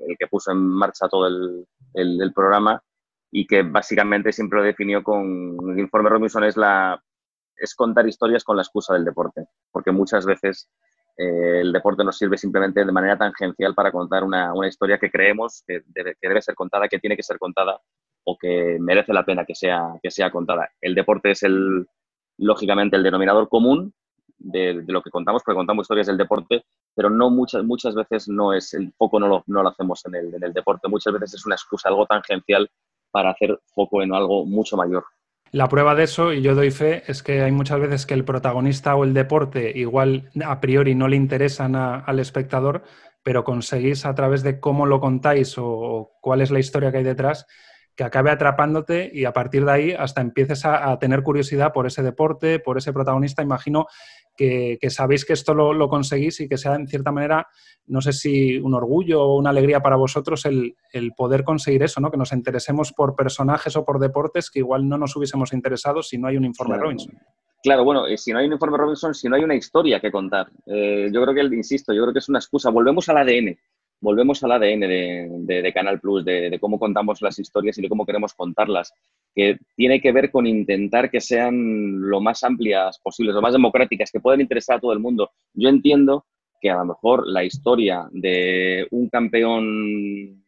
el 0.07 0.19
que 0.19 0.27
puso 0.27 0.53
en 0.53 0.59
marcha 0.59 1.09
todo 1.09 1.27
el 1.29 2.33
programa 2.35 2.83
y 3.39 3.47
que 3.47 3.61
básicamente 3.61 4.33
siempre 4.33 4.61
lo 4.61 4.65
definió 4.65 5.03
con 5.03 5.59
el 5.71 5.79
informe 5.79 6.09
Robinson 6.09 6.45
es 6.45 6.57
la 6.57 6.99
es 7.55 7.75
contar 7.75 8.09
historias 8.09 8.43
con 8.43 8.57
la 8.57 8.63
excusa 8.63 8.95
del 8.95 9.05
deporte, 9.05 9.45
porque 9.71 9.93
muchas 9.93 10.25
veces 10.25 10.71
eh, 11.19 11.61
el 11.61 11.71
deporte 11.71 12.03
nos 12.03 12.17
sirve 12.17 12.39
simplemente 12.39 12.83
de 12.83 12.91
manera 12.91 13.19
tangencial 13.19 13.75
para 13.75 13.93
contar 13.93 14.25
una, 14.25 14.55
una 14.55 14.69
historia 14.69 14.97
que 14.97 15.11
creemos 15.11 15.63
que 15.67 15.83
debe, 15.85 16.17
que 16.19 16.29
debe, 16.29 16.41
ser 16.41 16.55
contada, 16.55 16.89
que 16.89 16.99
tiene 16.99 17.15
que 17.15 17.23
ser 17.23 17.39
contada 17.39 17.79
o 18.25 18.39
que 18.39 18.79
merece 18.81 19.13
la 19.13 19.27
pena 19.27 19.45
que 19.45 19.55
sea, 19.55 19.87
que 20.03 20.11
sea 20.11 20.31
contada. 20.31 20.71
El 20.81 20.95
deporte 20.95 21.33
es 21.33 21.43
el, 21.43 21.87
lógicamente 22.39 22.97
el 22.97 23.03
denominador 23.03 23.51
común 23.51 23.93
de, 24.39 24.81
de, 24.81 24.93
lo 24.93 25.03
que 25.03 25.11
contamos, 25.11 25.43
porque 25.43 25.57
contamos 25.57 25.85
historias 25.85 26.07
del 26.07 26.17
deporte, 26.17 26.65
pero 26.95 27.11
no 27.11 27.29
muchas, 27.29 27.63
muchas 27.65 27.95
veces 27.95 28.29
no 28.29 28.55
es 28.55 28.73
el 28.73 28.95
no 28.99 29.29
lo, 29.29 29.45
no 29.47 29.63
lo 29.63 29.69
hacemos 29.69 30.07
en 30.07 30.15
el, 30.15 30.35
en 30.35 30.43
el 30.43 30.55
deporte, 30.55 30.89
muchas 30.89 31.13
veces 31.13 31.35
es 31.35 31.45
una 31.45 31.55
excusa, 31.55 31.91
algo 31.91 32.07
tangencial 32.07 32.71
para 33.17 33.31
hacer 33.31 33.59
foco 33.75 34.03
en 34.03 34.13
algo 34.13 34.45
mucho 34.45 34.77
mayor. 34.77 35.03
La 35.51 35.71
prueba 35.71 35.95
de 35.95 36.05
eso, 36.05 36.35
y 36.35 36.43
yo 36.43 36.55
doy 36.55 36.71
fe, 36.71 37.03
es 37.07 37.23
que 37.23 37.41
hay 37.41 37.51
muchas 37.51 37.81
veces 37.81 38.05
que 38.05 38.13
el 38.13 38.27
protagonista 38.27 38.95
o 38.95 39.05
el 39.05 39.15
deporte 39.15 39.73
igual 39.75 40.29
a 40.45 40.61
priori 40.61 40.95
no 40.95 41.09
le 41.09 41.17
interesan 41.17 41.77
al 41.77 42.19
espectador, 42.19 42.83
pero 43.23 43.43
conseguís 43.43 44.05
a 44.05 44.15
través 44.15 44.43
de 44.43 44.61
cómo 44.61 44.85
lo 44.85 45.01
contáis 45.01 45.55
o, 45.57 46.13
cuál 46.21 46.43
es 46.43 46.51
la 46.51 46.59
historia 46.59 46.93
que 46.93 46.99
hay 46.99 47.05
detrás, 47.05 47.47
que 47.97 48.05
acabe 48.05 48.31
atrapándote 48.31 49.11
y 49.13 49.25
a 49.25 49.33
partir 49.33 49.65
de 49.65 49.73
ahí 49.73 49.93
hasta 49.93 50.21
empieces 50.21 50.65
a, 50.65 50.91
a 50.91 50.99
tener 50.99 51.23
curiosidad 51.23 51.73
por 51.73 51.87
ese 51.87 52.03
deporte, 52.03 52.59
por 52.59 52.79
ese 52.79 52.93
protagonista. 52.93 53.43
Imagino 53.43 53.87
que, 54.37 54.79
sabéis 54.91 55.25
que 55.25 55.33
esto 55.33 55.55
lo, 55.55 55.89
conseguís 55.89 56.41
y 56.41 56.49
que 56.49 56.59
sea 56.59 56.75
en 56.75 56.87
cierta 56.87 57.11
manera, 57.11 57.49
no 57.87 58.01
sé 58.01 58.13
si 58.13 58.59
un 58.59 58.75
orgullo 58.75 59.23
o 59.23 59.39
una 59.39 59.51
alegría 59.51 59.81
para 59.81 59.97
vosotros 59.97 60.45
el, 60.45 60.77
poder 61.17 61.45
conseguir 61.45 61.83
eso, 61.83 62.01
¿no? 62.01 62.11
Que 62.11 62.17
nos 62.17 62.33
interesemos 62.33 62.93
por 62.93 63.17
personajes 63.17 63.77
o 63.77 63.85
por 63.85 63.99
deportes 63.99 64.51
que 64.51 64.61
igual 64.61 64.89
no 64.89 64.99
nos 64.99 65.17
hubiésemos 65.17 65.53
interesado 65.53 66.03
si 66.03 66.19
no 66.19 66.29
hay 66.29 66.37
un 66.37 66.45
informe 66.45 66.77
Robinson. 66.77 67.15
Claro, 67.63 67.85
bueno, 67.85 68.05
si 68.17 68.33
no 68.33 68.39
hay 68.39 68.47
un 68.47 68.53
informe 68.53 68.77
Robinson, 68.77 69.15
si 69.15 69.29
no 69.29 69.37
hay 69.37 69.43
una 69.43 69.55
historia 69.55 69.99
que 69.99 70.13
contar. 70.13 70.47
Eh, 70.67 71.09
yo 71.13 71.23
creo 71.23 71.35
que, 71.35 71.57
insisto, 71.57 71.93
yo 71.93 72.03
creo 72.03 72.13
que 72.13 72.21
es 72.21 72.29
una 72.29 72.39
excusa. 72.39 72.71
Volvemos 72.71 73.09
al 73.09 73.17
ADN 73.17 73.57
volvemos 74.07 74.41
al 74.45 74.53
ADN 74.53 74.81
de, 75.49 75.73
Canal 75.75 75.99
Plus, 75.99 76.25
de, 76.25 76.57
cómo 76.61 76.79
contamos 76.79 77.21
las 77.23 77.41
historias 77.41 77.77
y 77.77 77.83
de 77.83 77.89
cómo 77.89 78.07
queremos 78.07 78.35
contarlas, 78.35 78.93
que 79.35 79.59
tiene 79.75 80.01
que 80.01 80.13
ver 80.13 80.31
con 80.31 80.47
intentar 80.47 81.11
que 81.11 81.21
sean 81.21 82.09
lo 82.09 82.21
más 82.21 82.45
amplias 82.45 83.01
posibles, 83.01 83.35
lo 83.35 83.43
más 83.43 83.53
democráticas, 83.53 84.13
que 84.13 84.21
puedan 84.21 84.41
interesar 84.41 84.77
a 84.77 84.81
todo 84.81 84.93
el 84.93 85.01
mundo. 85.01 85.31
Yo 85.55 85.69
entiendo 85.69 86.25
que 86.61 86.71
a 86.71 86.77
lo 86.77 86.85
mejor 86.85 87.27
la 87.27 87.43
historia 87.43 88.07
de 88.13 88.87
un 88.93 89.09
campeón 89.09 90.41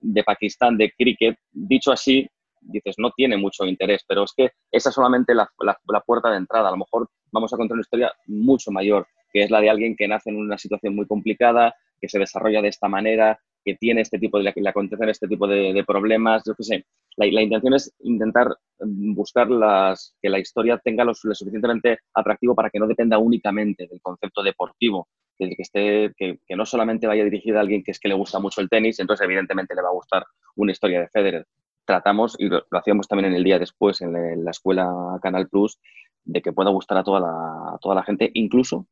de 0.00 0.24
Pakistán 0.24 0.76
de 0.76 0.90
cricket, 0.90 1.38
dicho 1.52 1.92
así, 1.92 2.28
dices, 2.60 2.96
no 2.98 3.12
tiene 3.12 3.36
mucho 3.36 3.66
interés, 3.66 4.02
pero 4.08 4.24
es 4.24 4.32
que 4.36 4.50
esa 4.72 4.88
es 4.88 4.94
solamente 4.96 5.32
la, 5.32 5.48
la 5.60 6.00
puerta 6.00 6.28
de 6.32 6.38
entrada. 6.38 6.70
A 6.70 6.72
lo 6.72 6.78
mejor 6.78 7.08
vamos 7.30 7.54
a 7.54 7.56
contar 7.56 7.74
una 7.76 7.82
historia 7.82 8.12
mucho 8.26 8.72
mayor, 8.72 9.06
que 9.32 9.44
es 9.44 9.50
la 9.52 9.60
de 9.60 9.70
alguien 9.70 9.94
que 9.94 10.08
nace 10.08 10.30
en 10.30 10.38
una 10.38 10.58
situación 10.58 10.96
muy 10.96 11.06
complicada, 11.06 11.72
que 12.00 12.08
se 12.08 12.18
desarrolla 12.18 12.62
de 12.62 12.68
esta 12.68 12.88
manera, 12.88 13.38
que 13.66 13.74
tiene 13.74 14.02
este 14.02 14.18
tipo 14.20 14.38
de, 14.38 14.52
le 14.54 14.68
acontecen 14.68 15.08
este 15.08 15.26
tipo 15.26 15.48
de, 15.48 15.84
problemas, 15.84 16.42
yo 16.46 16.54
qué 16.54 16.62
sé. 16.62 16.86
La, 17.16 17.26
intención 17.26 17.74
es 17.74 17.92
intentar 18.00 18.56
buscar 18.78 19.50
las, 19.50 20.14
que 20.22 20.30
la 20.30 20.38
historia 20.38 20.78
tenga 20.78 21.04
lo, 21.04 21.14
suficientemente 21.14 21.98
atractivo 22.14 22.54
para 22.54 22.70
que 22.70 22.78
no 22.78 22.86
dependa 22.86 23.18
únicamente 23.18 23.88
del 23.88 24.00
concepto 24.00 24.44
deportivo, 24.44 25.08
que, 25.36 25.56
esté, 25.58 26.12
que, 26.16 26.38
no 26.56 26.64
solamente 26.64 27.08
vaya 27.08 27.24
dirigida 27.24 27.58
a 27.58 27.62
alguien 27.62 27.82
que 27.82 27.90
es 27.90 27.98
que 27.98 28.08
le 28.08 28.14
gusta 28.14 28.38
mucho 28.38 28.60
el 28.60 28.68
tenis, 28.68 29.00
entonces 29.00 29.24
evidentemente 29.24 29.74
le 29.74 29.82
va 29.82 29.88
a 29.88 29.94
gustar 29.94 30.24
una 30.54 30.70
historia 30.70 31.00
de 31.00 31.08
Federer. 31.08 31.46
Tratamos, 31.84 32.36
y 32.38 32.48
lo, 32.48 32.64
hacíamos 32.70 33.08
también 33.08 33.32
en 33.32 33.36
el 33.36 33.44
día 33.44 33.58
después, 33.58 34.00
en, 34.00 34.12
la 34.44 34.50
escuela 34.52 34.88
Canal 35.20 35.48
Plus, 35.48 35.80
de 36.24 36.40
que 36.40 36.52
pueda 36.52 36.70
gustar 36.70 36.98
a 36.98 37.04
toda 37.04 37.18
la, 37.18 37.28
a 37.74 37.78
toda 37.80 37.96
la 37.96 38.04
gente, 38.04 38.30
incluso 38.34 38.86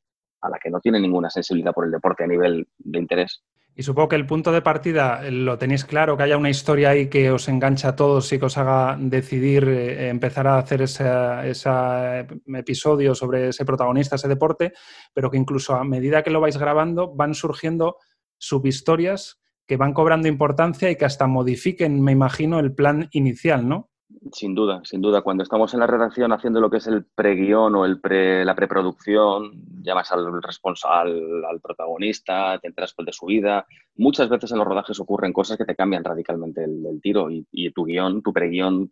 a 0.44 0.50
la 0.50 0.58
que 0.58 0.70
no 0.70 0.78
tiene 0.80 1.00
ninguna 1.00 1.30
sensibilidad 1.30 1.72
por 1.72 1.86
el 1.86 1.90
deporte 1.90 2.24
a 2.24 2.26
nivel 2.26 2.68
de 2.78 2.98
interés. 2.98 3.42
Y 3.76 3.82
supongo 3.82 4.10
que 4.10 4.16
el 4.16 4.26
punto 4.26 4.52
de 4.52 4.62
partida 4.62 5.26
eh, 5.26 5.32
lo 5.32 5.58
tenéis 5.58 5.84
claro, 5.84 6.16
que 6.16 6.22
haya 6.22 6.36
una 6.36 6.50
historia 6.50 6.90
ahí 6.90 7.08
que 7.08 7.30
os 7.30 7.48
engancha 7.48 7.88
a 7.88 7.96
todos 7.96 8.32
y 8.32 8.38
que 8.38 8.44
os 8.44 8.56
haga 8.56 8.96
decidir 9.00 9.66
eh, 9.66 10.08
empezar 10.10 10.46
a 10.46 10.58
hacer 10.58 10.82
ese, 10.82 11.04
episodio 12.54 13.14
sobre 13.14 13.48
ese 13.48 13.64
protagonista, 13.64 14.14
ese 14.14 14.28
deporte, 14.28 14.74
pero 15.12 15.30
que 15.30 15.38
incluso 15.38 15.74
a 15.74 15.82
medida 15.82 16.22
que 16.22 16.30
lo 16.30 16.40
vais 16.40 16.56
grabando 16.56 17.12
van 17.14 17.34
surgiendo 17.34 17.96
subhistorias 18.38 19.40
que 19.66 19.76
van 19.78 19.94
cobrando 19.94 20.28
importancia 20.28 20.90
y 20.90 20.96
que 20.96 21.06
hasta 21.06 21.26
modifiquen, 21.26 22.00
me 22.02 22.12
imagino, 22.12 22.60
el 22.60 22.74
plan 22.74 23.08
inicial, 23.12 23.66
¿no? 23.66 23.90
Sin 24.32 24.54
duda, 24.54 24.80
sin 24.84 25.02
duda. 25.02 25.20
Cuando 25.20 25.42
estamos 25.42 25.74
en 25.74 25.80
la 25.80 25.86
redacción 25.86 26.32
haciendo 26.32 26.60
lo 26.60 26.70
que 26.70 26.78
es 26.78 26.86
el 26.86 27.04
preguión 27.04 27.74
o 27.74 27.84
el 27.84 28.00
pre, 28.00 28.44
la 28.44 28.54
preproducción, 28.54 29.52
llamas 29.82 30.10
al 30.12 30.42
responsable, 30.42 31.22
al 31.46 31.60
protagonista, 31.60 32.58
te 32.58 32.68
enteras 32.68 32.94
de 32.96 33.12
su 33.12 33.26
vida. 33.26 33.66
Muchas 33.96 34.28
veces 34.30 34.50
en 34.52 34.58
los 34.58 34.66
rodajes 34.66 34.98
ocurren 34.98 35.32
cosas 35.32 35.58
que 35.58 35.66
te 35.66 35.76
cambian 35.76 36.04
radicalmente 36.04 36.64
el, 36.64 37.00
tiro 37.02 37.28
y, 37.30 37.70
tu 37.72 37.84
guion, 37.84 38.22
tu 38.22 38.32
preguión 38.32 38.88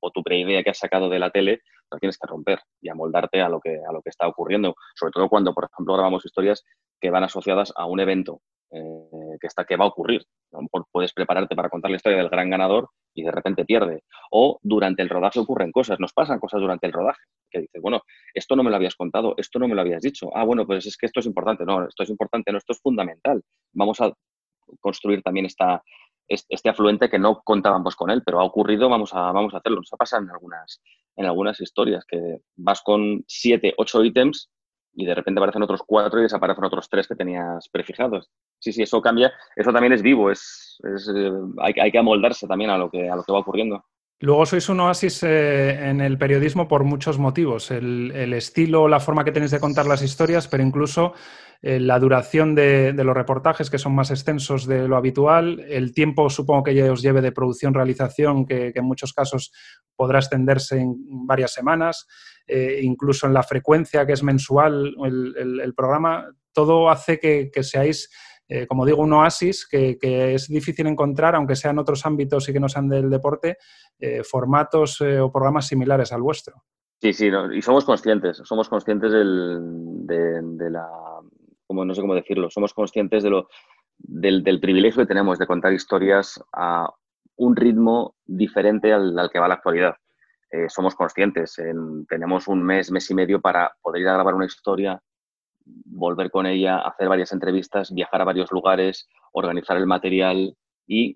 o 0.00 0.10
tu 0.12 0.22
preidea 0.22 0.62
que 0.62 0.70
has 0.70 0.78
sacado 0.78 1.08
de 1.08 1.18
la 1.18 1.30
tele, 1.30 1.62
la 1.90 1.98
tienes 1.98 2.18
que 2.18 2.26
romper 2.26 2.60
y 2.80 2.88
amoldarte 2.88 3.40
a 3.40 3.48
lo 3.48 3.60
que, 3.60 3.78
a 3.88 3.92
lo 3.92 4.02
que 4.02 4.10
está 4.10 4.26
ocurriendo. 4.28 4.74
Sobre 4.94 5.12
todo 5.12 5.28
cuando, 5.28 5.54
por 5.54 5.68
ejemplo, 5.72 5.94
grabamos 5.94 6.24
historias 6.24 6.64
que 7.00 7.10
van 7.10 7.24
asociadas 7.24 7.72
a 7.76 7.86
un 7.86 8.00
evento 8.00 8.40
eh, 8.72 9.38
que, 9.40 9.46
está, 9.46 9.64
que 9.64 9.76
va 9.76 9.84
a 9.84 9.88
ocurrir. 9.88 10.24
A 10.52 10.58
puedes 10.90 11.12
prepararte 11.12 11.54
para 11.54 11.68
contar 11.68 11.90
la 11.90 11.96
historia 11.96 12.18
del 12.18 12.28
gran 12.28 12.50
ganador 12.50 12.88
y 13.14 13.22
de 13.22 13.30
repente 13.30 13.64
pierde. 13.64 14.02
O 14.30 14.58
durante 14.62 15.02
el 15.02 15.08
rodaje 15.08 15.38
ocurren 15.38 15.70
cosas, 15.70 16.00
nos 16.00 16.12
pasan 16.12 16.38
cosas 16.38 16.60
durante 16.60 16.86
el 16.86 16.92
rodaje, 16.92 17.22
que 17.50 17.60
dices, 17.60 17.80
bueno, 17.80 18.02
esto 18.34 18.56
no 18.56 18.62
me 18.62 18.70
lo 18.70 18.76
habías 18.76 18.96
contado, 18.96 19.34
esto 19.36 19.58
no 19.58 19.68
me 19.68 19.74
lo 19.74 19.82
habías 19.82 20.02
dicho. 20.02 20.30
Ah, 20.34 20.44
bueno, 20.44 20.66
pues 20.66 20.86
es 20.86 20.96
que 20.96 21.06
esto 21.06 21.20
es 21.20 21.26
importante. 21.26 21.64
No, 21.64 21.86
esto 21.86 22.02
es 22.02 22.10
importante, 22.10 22.52
no, 22.52 22.58
esto 22.58 22.72
es 22.72 22.80
fundamental. 22.80 23.42
Vamos 23.72 24.00
a 24.00 24.12
construir 24.80 25.22
también 25.22 25.46
esta, 25.46 25.82
este 26.28 26.68
afluente 26.68 27.08
que 27.08 27.18
no 27.18 27.42
contábamos 27.44 27.94
con 27.94 28.10
él, 28.10 28.22
pero 28.24 28.40
ha 28.40 28.44
ocurrido, 28.44 28.88
vamos 28.88 29.14
a, 29.14 29.32
vamos 29.32 29.54
a 29.54 29.58
hacerlo. 29.58 29.78
Nos 29.78 29.92
ha 29.92 29.96
pasado 29.96 30.24
en 30.24 30.30
algunas, 30.30 30.82
en 31.16 31.26
algunas 31.26 31.60
historias 31.60 32.04
que 32.04 32.40
vas 32.56 32.82
con 32.82 33.24
siete, 33.26 33.74
ocho 33.78 34.04
ítems 34.04 34.50
y 34.94 35.04
de 35.04 35.14
repente 35.14 35.38
aparecen 35.38 35.62
otros 35.62 35.82
cuatro 35.86 36.18
y 36.18 36.22
desaparecen 36.22 36.64
otros 36.64 36.88
tres 36.88 37.06
que 37.06 37.14
tenías 37.14 37.68
prefijados. 37.68 38.30
Sí, 38.58 38.72
sí, 38.72 38.82
eso 38.82 39.02
cambia. 39.02 39.32
Eso 39.54 39.72
también 39.72 39.92
es 39.92 40.02
vivo, 40.02 40.30
es, 40.30 40.78
eh, 40.84 41.30
hay, 41.58 41.74
hay, 41.80 41.92
que 41.92 41.98
amoldarse 41.98 42.46
también 42.46 42.70
a 42.70 42.78
lo 42.78 42.90
que, 42.90 43.08
a 43.08 43.16
lo 43.16 43.22
que 43.22 43.32
va 43.32 43.40
ocurriendo. 43.40 43.84
Luego 44.18 44.46
sois 44.46 44.66
un 44.70 44.80
oasis 44.80 45.22
eh, 45.24 45.90
en 45.90 46.00
el 46.00 46.16
periodismo 46.16 46.66
por 46.66 46.84
muchos 46.84 47.18
motivos. 47.18 47.70
El, 47.70 48.32
estilo, 48.32 48.88
la 48.88 48.98
forma 48.98 49.24
que 49.24 49.32
tenéis 49.32 49.50
de 49.50 49.60
contar 49.60 49.86
las 49.86 50.00
historias, 50.00 50.48
pero 50.48 50.62
incluso 50.62 51.12
eh, 51.60 51.78
la 51.78 51.98
duración 51.98 52.54
de, 52.54 52.94
los 52.94 53.14
reportajes, 53.14 53.68
que 53.68 53.76
son 53.76 53.94
más 53.94 54.10
extensos 54.10 54.66
de 54.66 54.88
lo 54.88 54.96
habitual, 54.96 55.60
el 55.68 55.92
tiempo 55.92 56.30
supongo 56.30 56.62
que 56.62 56.74
ya 56.74 56.90
os 56.90 57.02
lleve 57.02 57.20
de 57.20 57.32
producción-realización, 57.32 58.46
que, 58.46 58.72
en 58.74 58.84
muchos 58.86 59.12
casos 59.12 59.52
podrá 59.94 60.18
extenderse 60.18 60.78
en 60.80 60.94
varias 61.26 61.52
semanas, 61.52 62.06
eh, 62.46 62.80
incluso 62.82 63.26
en 63.26 63.34
la 63.34 63.42
frecuencia 63.42 64.06
que 64.06 64.14
es 64.14 64.22
mensual 64.22 64.94
el, 65.04 65.74
programa, 65.74 66.24
todo 66.54 66.88
hace 66.88 67.18
que 67.18 67.62
seáis 67.62 68.08
eh, 68.48 68.66
como 68.66 68.86
digo, 68.86 69.02
un 69.02 69.12
oasis 69.12 69.66
que, 69.66 69.98
es 70.00 70.48
difícil 70.48 70.86
encontrar, 70.86 71.34
aunque 71.34 71.56
sean 71.56 71.78
otros 71.78 72.06
ámbitos 72.06 72.48
y 72.48 72.52
que 72.52 72.60
no 72.60 72.68
sean 72.68 72.88
del 72.88 73.10
deporte, 73.10 73.58
eh, 73.98 74.22
formatos 74.22 75.00
eh, 75.00 75.20
o 75.20 75.32
programas 75.32 75.66
similares 75.66 76.12
al 76.12 76.22
vuestro. 76.22 76.62
Sí, 77.00 77.12
sí, 77.12 77.30
y 77.52 77.62
somos 77.62 77.84
conscientes, 77.84 78.40
somos 78.44 78.68
conscientes 78.68 79.12
de, 79.12 80.70
la, 80.70 80.88
como, 81.66 81.84
no 81.84 81.94
sé 81.94 82.00
cómo 82.00 82.14
decirlo, 82.14 82.48
somos 82.48 82.72
conscientes 82.72 83.22
del, 83.22 84.60
privilegio 84.60 85.02
que 85.02 85.08
tenemos 85.08 85.38
de 85.38 85.46
contar 85.46 85.72
historias 85.74 86.42
a 86.52 86.88
un 87.36 87.54
ritmo 87.54 88.14
diferente 88.24 88.92
al, 88.92 89.28
que 89.30 89.38
va 89.38 89.48
la 89.48 89.54
actualidad. 89.54 89.94
somos 90.68 90.94
conscientes, 90.94 91.60
tenemos 92.08 92.48
un 92.48 92.62
mes, 92.64 92.90
mes 92.90 93.10
y 93.10 93.14
medio 93.14 93.42
para 93.42 93.76
poder 93.82 94.00
ir 94.00 94.08
a 94.08 94.14
grabar 94.14 94.34
una 94.34 94.46
historia, 94.46 94.98
volver 95.66 96.30
con 96.30 96.46
ella, 96.46 96.78
hacer 96.78 97.08
varias 97.08 97.32
entrevistas, 97.32 97.92
viajar 97.92 98.22
a 98.22 98.24
varios 98.24 98.50
lugares, 98.52 99.08
organizar 99.32 99.76
el 99.76 99.86
material 99.86 100.56
y, 100.86 101.14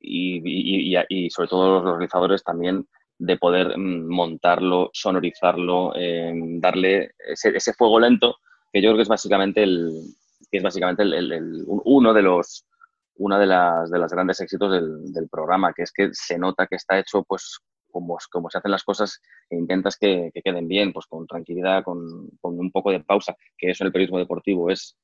y, 0.00 1.30
sobre 1.30 1.48
todo 1.48 1.82
los 1.82 1.92
realizadores 1.92 2.42
también 2.42 2.86
de 3.18 3.36
poder 3.36 3.78
mm, 3.78 4.08
montarlo, 4.08 4.90
sonorizarlo, 4.92 5.94
em, 5.94 6.60
darle 6.60 7.12
ese, 7.18 7.72
fuego 7.74 8.00
lento 8.00 8.36
que 8.72 8.80
yo 8.80 8.88
creo 8.88 8.96
que 8.96 9.02
es 9.02 9.08
básicamente 9.08 9.62
el 9.62 9.90
que 10.50 10.58
es 10.58 10.62
básicamente 10.62 11.02
el, 11.02 11.64
uno 11.66 12.12
de 12.12 12.22
los 12.22 12.64
una 13.16 13.38
de 13.38 13.46
las, 13.46 13.90
de 13.90 13.98
los 13.98 14.10
grandes 14.10 14.40
éxitos 14.40 14.72
del, 14.72 15.12
del, 15.12 15.28
programa, 15.28 15.72
que 15.74 15.82
es 15.82 15.92
que 15.92 16.08
se 16.12 16.38
nota 16.38 16.66
que 16.66 16.76
está 16.76 16.98
hecho 16.98 17.22
pues 17.22 17.60
como, 17.92 18.18
como 18.30 18.50
se 18.50 18.58
hacen 18.58 18.70
las 18.70 18.82
cosas 18.82 19.20
e 19.48 19.56
intentas 19.56 19.96
que, 19.96 20.32
queden 20.42 20.66
bien, 20.66 20.92
pues 20.92 21.06
con 21.06 21.26
tranquilidad, 21.26 21.84
con, 21.84 21.98
un 22.42 22.70
poco 22.72 22.90
de 22.90 23.00
pausa, 23.00 23.36
que 23.56 23.70
eso 23.70 23.84
en 23.84 23.86
el 23.86 23.92
periodismo 23.92 24.18
deportivo 24.18 24.70
es, 24.70 24.96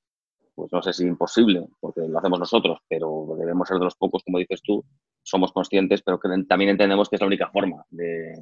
pues 0.55 0.73
no 0.73 0.83
sé 0.83 0.93
si 0.93 1.05
imposible, 1.05 1.67
porque 1.79 2.01
lo 2.01 2.19
hacemos 2.19 2.41
nosotros, 2.41 2.81
pero 2.89 3.37
debemos 3.39 3.69
ser 3.69 3.79
de 3.79 3.85
los 3.85 3.95
pocos, 3.95 4.25
como 4.25 4.39
dices 4.39 4.61
tú, 4.63 4.85
somos 5.23 5.53
conscientes, 5.53 6.03
pero 6.03 6.19
que 6.19 6.29
también 6.49 6.71
entendemos 6.71 7.09
que 7.09 7.17
es 7.17 7.21
la 7.21 7.27
única 7.27 7.51
forma 7.51 7.85
de, 7.91 8.33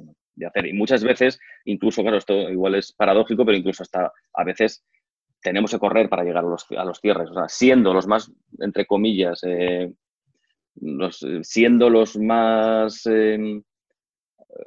hacer. 0.47 0.67
Y 0.67 0.73
muchas 0.73 1.03
veces, 1.03 1.39
incluso, 1.65 2.01
claro, 2.01 2.17
esto 2.17 2.33
igual 2.33 2.75
es 2.75 2.93
paradójico, 2.93 3.45
pero 3.45 3.57
incluso 3.57 3.83
hasta 3.83 4.11
a 4.33 4.43
veces 4.43 4.83
tenemos 5.41 5.71
que 5.71 5.79
correr 5.79 6.09
para 6.09 6.23
llegar 6.23 6.45
a 6.45 6.49
los, 6.49 6.65
a 6.71 6.85
los 6.85 6.99
cierres, 6.99 7.29
o 7.29 7.33
sea, 7.33 7.47
siendo 7.49 7.93
los 7.93 8.07
más, 8.07 8.31
entre 8.59 8.85
comillas, 8.85 9.41
eh, 9.43 9.91
los, 10.81 11.25
siendo 11.43 11.89
los 11.89 12.17
más... 12.17 13.05
Eh, 13.05 13.61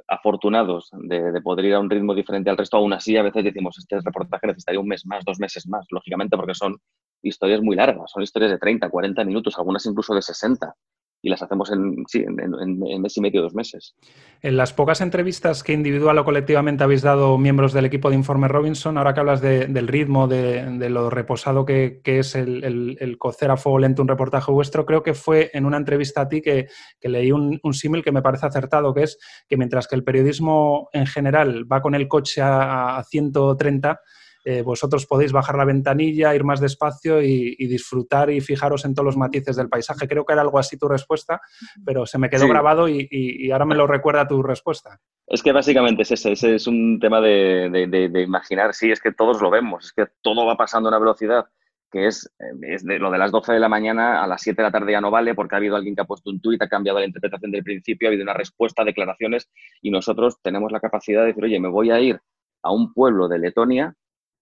afortunados 0.09 0.91
de, 0.93 1.41
poder 1.43 1.65
ir 1.67 1.75
a 1.75 1.81
un 1.81 1.91
ritmo 1.91 2.15
diferente 2.15 2.51
al 2.51 2.57
resto, 2.57 2.77
aún 2.77 2.93
así 2.93 3.17
a 3.17 3.23
veces 3.23 3.45
decimos, 3.45 3.79
este 3.79 4.01
reportaje 4.01 4.47
necesitaría 4.47 4.81
un 4.81 4.89
mes 4.89 5.07
más, 5.07 5.25
dos 5.25 5.39
meses 5.39 5.67
más, 5.67 5.87
lógicamente 5.91 6.37
porque 6.37 6.55
son 6.55 6.77
historias 7.23 7.61
muy 7.63 7.77
largas, 7.77 8.11
son 8.11 8.23
historias 8.23 8.53
de 8.53 8.59
30, 8.59 8.89
40 8.89 9.25
minutos, 9.25 9.59
algunas 9.59 9.85
incluso 9.87 10.15
de 10.15 10.23
60 10.23 10.75
y 11.23 11.29
las 11.29 11.43
hacemos 11.43 11.71
en, 11.71 12.05
sí, 12.09 12.25
en, 12.27 13.01
mes 13.01 13.17
y 13.17 13.21
medio, 13.21 13.43
dos 13.43 13.55
meses. 13.55 13.95
En 14.41 14.57
las 14.57 14.73
pocas 14.73 15.01
entrevistas 15.01 15.63
que 15.63 15.73
individual 15.73 16.19
o 16.19 16.25
colectivamente 16.25 16.83
habéis 16.83 17.03
dado 17.03 17.37
miembros 17.37 17.73
del 17.73 17.85
equipo 17.85 18.09
de 18.09 18.17
Informe 18.17 18.49
Robinson, 18.49 18.97
ahora 18.97 19.13
que 19.13 19.21
hablas 19.21 19.41
del 19.43 19.89
ritmo, 19.89 20.29
de, 20.29 20.89
lo 20.89 21.11
reposado 21.11 21.65
que, 21.67 22.01
es 22.05 22.35
el, 22.35 23.17
cocer 23.19 23.51
a 23.51 23.57
fuego 23.57 23.79
lento 23.79 24.03
un 24.03 24.09
reportaje 24.09 24.51
vuestro, 24.51 24.87
creo 24.87 25.03
que 25.03 25.15
fue 25.15 25.51
en 25.53 25.67
una 25.67 25.77
entrevista 25.77 26.23
a 26.23 26.29
ti 26.29 26.41
que, 26.41 26.69
leí 27.03 27.33
un, 27.33 27.61
símil 27.73 28.03
que 28.03 28.13
me 28.13 28.23
parece 28.23 28.47
acertado, 28.47 28.95
que 28.95 29.03
es 29.05 29.19
que 29.49 29.57
mientras 29.57 29.87
que 29.87 29.97
el 29.97 30.05
periodismo 30.05 30.89
en 30.93 31.07
general 31.07 31.71
va 31.71 31.83
con 31.83 31.95
el 31.95 32.09
coche 32.09 32.41
a, 32.41 32.99
a 32.99 33.05
130, 33.05 34.01
eh, 34.45 34.63
vosotros 34.63 35.07
podéis 35.07 35.33
bajar 35.33 35.57
la 35.57 35.65
ventanilla, 35.65 36.35
ir 36.35 36.45
más 36.45 36.61
despacio 36.61 37.23
y, 37.23 37.57
disfrutar 37.71 38.31
y 38.31 38.41
fijaros 38.41 38.85
en 38.85 38.95
todos 38.95 39.05
los 39.05 39.17
matices 39.17 39.57
del 39.57 39.69
paisaje. 39.69 40.09
Creo 40.09 40.25
que 40.25 40.33
era 40.33 40.43
algo 40.43 40.59
así 40.59 40.79
tu 40.79 40.89
respuesta, 40.89 41.41
pero 41.85 42.07
se 42.07 42.19
me 42.19 42.31
quedó 42.31 42.49
grabado 42.49 42.89
y, 42.89 43.51
ahora 43.53 43.67
me 43.67 43.75
lo 43.75 43.87
recuerda 43.87 44.27
tu 44.27 44.43
respuesta. 44.43 44.99
Es 45.27 45.43
que 45.43 45.53
básicamente 45.53 46.03
es 46.03 46.11
ese, 46.11 46.33
ese 46.33 46.55
es 46.57 46.67
un 46.67 46.99
tema 46.99 47.21
de, 47.21 48.11
imaginar, 48.25 48.75
sí, 48.75 48.91
es 48.91 49.01
que 49.01 49.13
todos 49.13 49.41
lo 49.41 49.51
vemos, 49.51 49.87
es 49.87 49.93
que 49.93 50.07
todo 50.23 50.47
va 50.47 50.57
pasando 50.57 50.89
a 50.89 50.91
una 50.91 50.99
velocidad 50.99 51.47
que 51.93 52.07
es, 52.07 52.31
eh, 52.39 52.75
es 52.75 52.85
de 52.85 53.01
lo 53.01 53.11
de 53.11 53.19
las 53.19 53.33
12 53.33 53.53
de 53.53 53.59
la 53.59 53.69
mañana 53.69 54.23
a 54.23 54.27
las 54.29 54.43
7 54.43 54.57
de 54.57 54.63
la 54.63 54.71
tarde 54.71 54.93
ya 54.93 55.01
no 55.01 55.11
vale 55.11 55.35
porque 55.35 55.57
ha 55.57 55.59
habido 55.59 55.75
alguien 55.75 55.97
que 55.97 56.03
ha 56.03 56.07
puesto 56.07 56.31
un 56.31 56.41
tuit, 56.41 56.63
ha 56.63 56.69
cambiado 56.69 57.01
la 57.01 57.07
interpretación 57.07 57.51
del 57.51 57.65
principio, 57.65 58.07
ha 58.07 58.11
habido 58.11 58.23
una 58.23 58.33
respuesta, 58.33 58.85
declaraciones 58.85 59.51
y 59.83 59.91
nosotros 59.91 60.37
tenemos 60.41 60.71
la 60.71 60.79
capacidad 60.79 61.23
de 61.23 61.29
decir, 61.29 61.43
oye, 61.43 61.59
me 61.59 61.69
voy 61.69 61.91
a 61.91 61.99
ir 61.99 62.21
a 62.63 62.73
un 62.73 62.93
pueblo 62.93 63.27
de 63.29 63.41
Letonia 63.41 63.97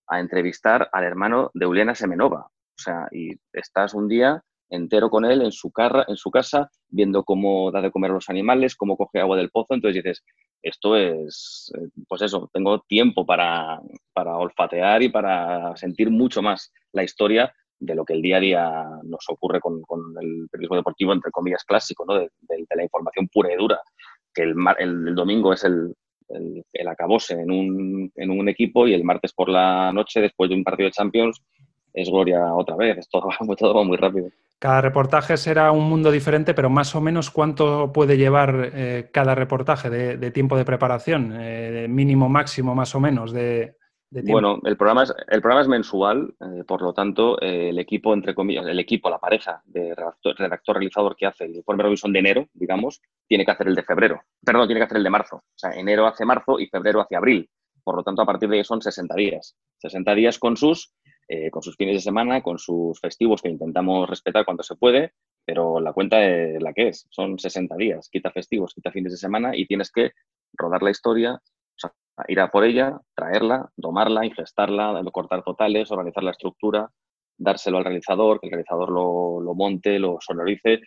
a 0.09 0.21
entrevistar 0.21 0.89
al 0.93 1.05
hermano 1.05 1.51
de 1.55 1.67
Uliana 1.67 1.95
Semenova. 1.95 2.47
O 2.47 2.81
sea, 2.81 3.09
y 3.13 3.31
estás 3.53 3.95
un 3.95 4.09
día 4.09 4.43
entero 4.71 5.11
con 5.11 5.25
él 5.25 5.43
en 5.43 5.53
su, 5.53 5.71
carra, 5.71 6.05
en 6.09 6.17
su 6.17 6.31
casa, 6.31 6.71
viendo 6.89 7.25
cómo 7.25 7.71
da 7.71 7.81
de 7.81 7.91
comer 7.91 8.11
a 8.11 8.15
los 8.15 8.29
animales, 8.29 8.77
cómo 8.77 8.97
coge 8.97 9.21
agua 9.21 9.37
del 9.37 9.51
pozo. 9.51 9.75
Entonces 9.75 10.03
dices, 10.03 10.25
esto 10.63 10.97
es, 10.97 11.73
eh, 11.75 11.89
pues 12.07 12.23
eso, 12.23 12.51
tengo 12.53 12.81
tiempo 12.81 13.25
para, 13.25 13.81
para 14.13 14.37
olfatear 14.37 15.03
y 15.03 15.09
para 15.09 15.77
sentir 15.77 16.11
mucho 16.11 16.43
más 16.43 16.73
la 16.93 17.03
historia 17.03 17.53
de 17.81 17.95
lo 17.95 18.05
que 18.05 18.15
el 18.15 18.23
día 18.23 18.39
a 18.39 18.41
día 18.41 18.85
nos 19.05 19.25
ocurre 19.29 19.61
con, 19.61 19.83
con 19.83 20.01
el 20.21 20.49
periodismo 20.51 20.77
deportivo, 20.77 21.13
entre 21.13 21.31
comillas, 21.31 21.65
clásico, 21.65 22.05
¿no? 22.07 22.15
de, 22.15 22.29
la 22.75 22.83
información 22.83 23.29
pura 23.29 23.53
y 23.53 23.57
dura, 23.57 23.81
que 24.35 24.43
el, 24.43 24.55
el 24.79 25.15
domingo 25.15 25.53
es 25.53 25.65
el, 25.65 25.95
el, 26.29 26.89
acabose 26.89 27.35
en 27.35 27.51
un, 27.51 28.13
en 28.15 28.31
un 28.31 28.49
equipo 28.49 28.87
y 28.87 28.95
el 28.95 29.05
martes 29.05 29.33
por 29.33 29.49
la 29.49 29.93
noche, 29.93 30.21
después 30.21 30.51
de 30.51 30.57
un 30.57 30.65
partido 30.65 30.89
de 30.89 30.93
Champions, 30.93 31.43
es 31.93 32.11
gloria 32.11 32.55
otra 32.55 32.77
vez. 32.77 32.99
Es 32.99 33.09
todo, 33.09 33.29
todo 33.59 33.75
va 33.75 33.85
muy 33.85 33.97
rápido. 33.97 34.29
Cada 34.59 34.81
reportaje 34.81 35.37
será 35.37 35.71
un 35.71 35.89
mundo 35.89 36.11
diferente, 36.11 36.53
pero 36.53 36.69
más 36.69 36.95
o 36.97 37.01
menos 37.01 37.31
cuánto 37.31 37.93
puede 37.93 38.17
llevar 38.17 38.73
eh, 38.75 39.09
cada 39.13 39.37
reportaje 39.37 39.89
de, 39.89 40.31
tiempo 40.33 40.57
de 40.57 40.65
preparación, 40.65 41.33
eh, 41.39 41.87
mínimo, 41.89 42.29
máximo, 42.29 42.75
más 42.75 42.93
o 42.97 43.01
menos 43.01 43.33
de, 43.33 43.77
bueno, 44.11 44.61
el 44.65 44.77
programa 44.77 45.03
es, 45.03 45.15
el 45.29 45.41
programa 45.41 45.63
es 45.63 45.69
mensual, 45.69 46.35
eh, 46.41 46.65
por 46.67 46.81
lo 46.81 46.95
tanto, 46.95 47.41
eh, 47.43 47.71
el 47.71 47.79
equipo, 47.79 48.15
entre 48.15 48.35
comillas, 48.35 48.67
el 48.67 48.79
equipo, 48.79 49.11
la 49.11 49.19
pareja 49.19 49.63
de 49.67 49.95
redactor-realizador 49.95 51.15
que 51.15 51.27
hace 51.27 51.45
el 51.45 51.57
informe 51.57 51.83
Robinson 51.83 52.13
de 52.13 52.19
enero, 52.19 52.49
digamos, 52.55 53.03
tiene 53.27 53.45
que 53.45 53.51
hacer 53.51 53.69
el 53.69 53.75
de 53.75 53.83
febrero. 53.83 54.23
Perdón, 54.43 54.67
tiene 54.67 54.81
que 54.81 54.85
hacer 54.85 54.97
el 54.97 55.05
de 55.05 55.11
marzo. 55.11 55.37
O 55.37 55.59
sea, 55.59 55.73
enero 55.73 56.07
hace 56.07 56.25
marzo 56.25 56.59
y 56.59 56.69
febrero 56.69 57.01
hace 57.01 57.17
abril. 57.17 57.51
Por 57.85 57.97
lo 57.97 58.03
tanto, 58.03 58.23
a 58.23 58.27
partir 58.27 58.49
de 58.49 58.59
ahí 58.59 58.65
son 58.65 58.81
60 58.81 59.15
días. 59.15 59.57
60 59.79 60.15
días 60.15 60.39
con 60.39 60.57
sus, 60.57 60.93
eh, 61.29 61.51
con 61.51 61.63
sus 61.63 61.77
fines 61.77 61.97
de 61.97 62.01
semana, 62.01 62.43
con 62.43 62.59
sus 62.59 62.99
festivos 63.01 63.43
que 63.43 63.51
intentamos 63.51 64.09
respetar 64.09 64.45
cuando 64.45 64.63
se 64.63 64.77
puede, 64.77 65.13
pero 65.45 65.81
la 65.81 65.93
cuenta 65.93 66.23
es 66.25 66.63
la 66.63 66.73
que 66.73 66.89
es. 66.89 67.07
Son 67.11 67.39
60 67.39 67.77
días. 67.77 68.09
Quita 68.11 68.31
festivos, 68.31 68.75
quita 68.75 68.91
fines 68.91 69.13
de 69.13 69.19
semana 69.19 69.57
y 69.57 69.67
tienes 69.67 69.91
que 69.91 70.13
rodar 70.55 70.83
la 70.83 70.91
historia, 70.91 71.41
ir 72.29 72.41
a 72.41 72.51
por 72.51 72.65
ella, 72.65 72.99
traerla, 73.15 73.71
tomarla, 73.81 74.27
ingestarla, 74.27 75.01
cortar 75.13 75.43
totales, 75.43 75.91
organizar 75.91 76.23
la 76.23 76.33
estructura, 76.33 76.91
dárselo 77.37 77.79
al 77.79 77.85
realizador, 77.85 78.41
que 78.41 78.47
el 78.47 78.53
realizador 78.53 78.91
lo, 78.91 79.55
monte, 79.55 79.99
lo 79.99 80.19
sonorice. 80.21 80.81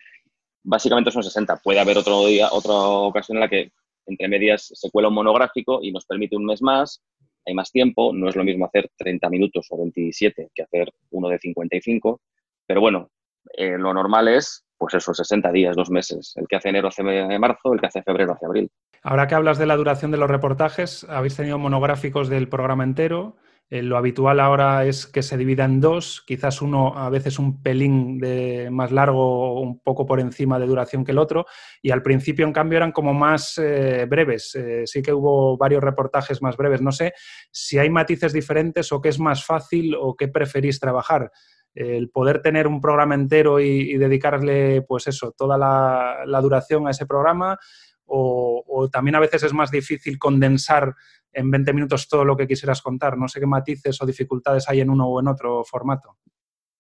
Básicamente 0.64 1.12
son 1.12 1.24
60. 1.24 1.58
Puede 1.64 1.80
haber 1.80 1.98
otro 1.98 2.26
día, 2.26 2.50
otra 2.52 2.74
ocasión 2.74 3.38
en 3.38 3.42
la 3.42 3.50
que 3.50 3.72
entre 4.06 4.28
medias 4.28 4.72
se 4.74 4.92
cuela 4.92 5.08
un 5.08 5.16
monográfico 5.16 5.80
y 5.82 5.92
nos 5.92 6.06
permite 6.06 6.36
un 6.36 6.46
mes 6.46 6.62
más, 6.62 7.02
hay 7.46 7.54
más 7.54 7.72
tiempo, 7.72 8.12
no 8.14 8.30
es 8.30 8.36
lo 8.36 8.44
mismo 8.44 8.66
hacer 8.66 8.90
30 8.98 9.30
minutos 9.30 9.68
o 9.70 9.78
27 9.78 10.50
que 10.54 10.64
hacer 10.64 10.92
uno 11.12 11.30
de 11.30 11.40
55, 11.40 12.22
pero 12.68 12.82
bueno, 12.82 13.10
eh, 13.58 13.78
lo 13.78 13.94
normal 13.94 14.28
es, 14.28 14.64
pues 14.82 14.96
eso, 14.96 15.14
60 15.14 15.52
días, 15.52 15.76
dos 15.76 15.92
meses. 15.92 16.34
El 16.38 16.48
que 16.48 16.56
hace 16.56 16.70
enero 16.70 16.88
hace 16.88 17.04
marzo, 17.04 17.72
el 17.72 17.80
que 17.80 17.86
hace 17.86 18.02
febrero 18.02 18.34
hace 18.34 18.48
abril. 18.48 18.72
Ahora 19.04 19.28
que 19.28 19.36
hablas 19.36 19.60
de 19.60 19.68
la 19.68 19.78
duración 19.78 20.10
de 20.10 20.18
los 20.18 20.28
reportajes, 20.28 21.06
habéis 21.08 21.36
tenido 21.36 21.60
monográficos 21.60 22.30
del 22.30 22.50
programa 22.50 22.84
entero. 22.84 23.36
Eh, 23.70 23.84
lo 23.84 23.96
habitual 23.96 24.40
ahora 24.40 24.84
es 24.86 25.06
que 25.06 25.22
se 25.22 25.38
divida 25.38 25.66
en 25.66 25.82
dos, 25.82 26.24
quizás 26.26 26.64
uno 26.64 26.98
a 26.98 27.12
veces 27.12 27.38
un 27.38 27.62
pelín 27.62 28.18
de 28.18 28.70
más 28.72 28.92
largo, 28.92 29.62
un 29.62 29.80
poco 29.82 30.08
por 30.08 30.20
encima 30.20 30.58
de 30.58 30.66
duración 30.66 31.06
que 31.06 31.12
el 31.12 31.20
otro, 31.20 31.46
y 31.84 31.92
al 31.92 32.02
principio, 32.02 32.48
en 32.48 32.52
cambio, 32.52 32.78
eran 32.78 32.92
como 32.92 33.14
más 33.14 33.60
eh, 33.60 34.08
breves. 34.10 34.56
Eh, 34.56 34.82
sí 34.88 35.04
que 35.04 35.14
hubo 35.14 35.58
varios 35.58 35.84
reportajes 35.84 36.42
más 36.42 36.58
breves. 36.58 36.82
No 36.82 36.92
sé 36.92 37.14
si 37.52 37.78
hay 37.78 37.92
matices 37.92 38.34
diferentes 38.34 38.92
o 38.92 39.00
qué 39.00 39.10
es 39.10 39.20
más 39.20 39.46
fácil 39.46 39.94
o 39.94 40.16
qué 40.16 40.28
preferís 40.28 40.80
trabajar. 40.80 41.32
El 41.74 42.10
poder 42.10 42.42
tener 42.42 42.68
un 42.68 42.82
programa 42.82 43.16
entero 43.16 43.60
y, 43.60 43.98
dedicarle, 43.98 44.82
pues 44.82 45.08
eso, 45.08 45.34
toda 45.38 45.58
la, 45.58 46.42
duración 46.42 46.88
a 46.88 46.92
ese 46.92 47.06
programa, 47.06 47.58
o 48.06 48.90
también 48.92 49.16
a 49.16 49.20
veces 49.22 49.44
es 49.44 49.54
más 49.54 49.72
difícil 49.72 50.20
condensar 50.20 50.94
en 51.34 51.50
20 51.50 51.74
minutos 51.74 52.08
todo 52.08 52.26
lo 52.26 52.36
que 52.36 52.48
quisieras 52.48 52.82
contar. 52.82 53.18
No 53.18 53.28
sé 53.28 53.40
qué 53.40 53.48
matices 53.48 54.02
o 54.02 54.06
dificultades 54.06 54.68
hay 54.70 54.82
en 54.82 54.90
uno 54.90 55.08
o 55.08 55.20
en 55.20 55.28
otro 55.28 55.64
formato. 55.64 56.18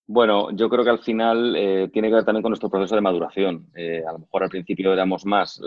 Bueno, 0.07 0.51
yo 0.51 0.69
creo 0.69 0.83
que 0.83 0.89
al 0.89 0.99
final 0.99 1.55
eh, 1.55 1.89
tiene 1.93 2.09
que 2.09 2.15
ver 2.15 2.25
también 2.25 2.41
con 2.41 2.49
nuestro 2.49 2.69
proceso 2.69 2.95
de 2.95 3.01
maduración. 3.01 3.67
Eh, 3.75 4.03
a 4.05 4.11
lo 4.11 4.19
mejor 4.19 4.43
al 4.43 4.49
principio 4.49 4.91
éramos 4.91 5.25
más 5.25 5.61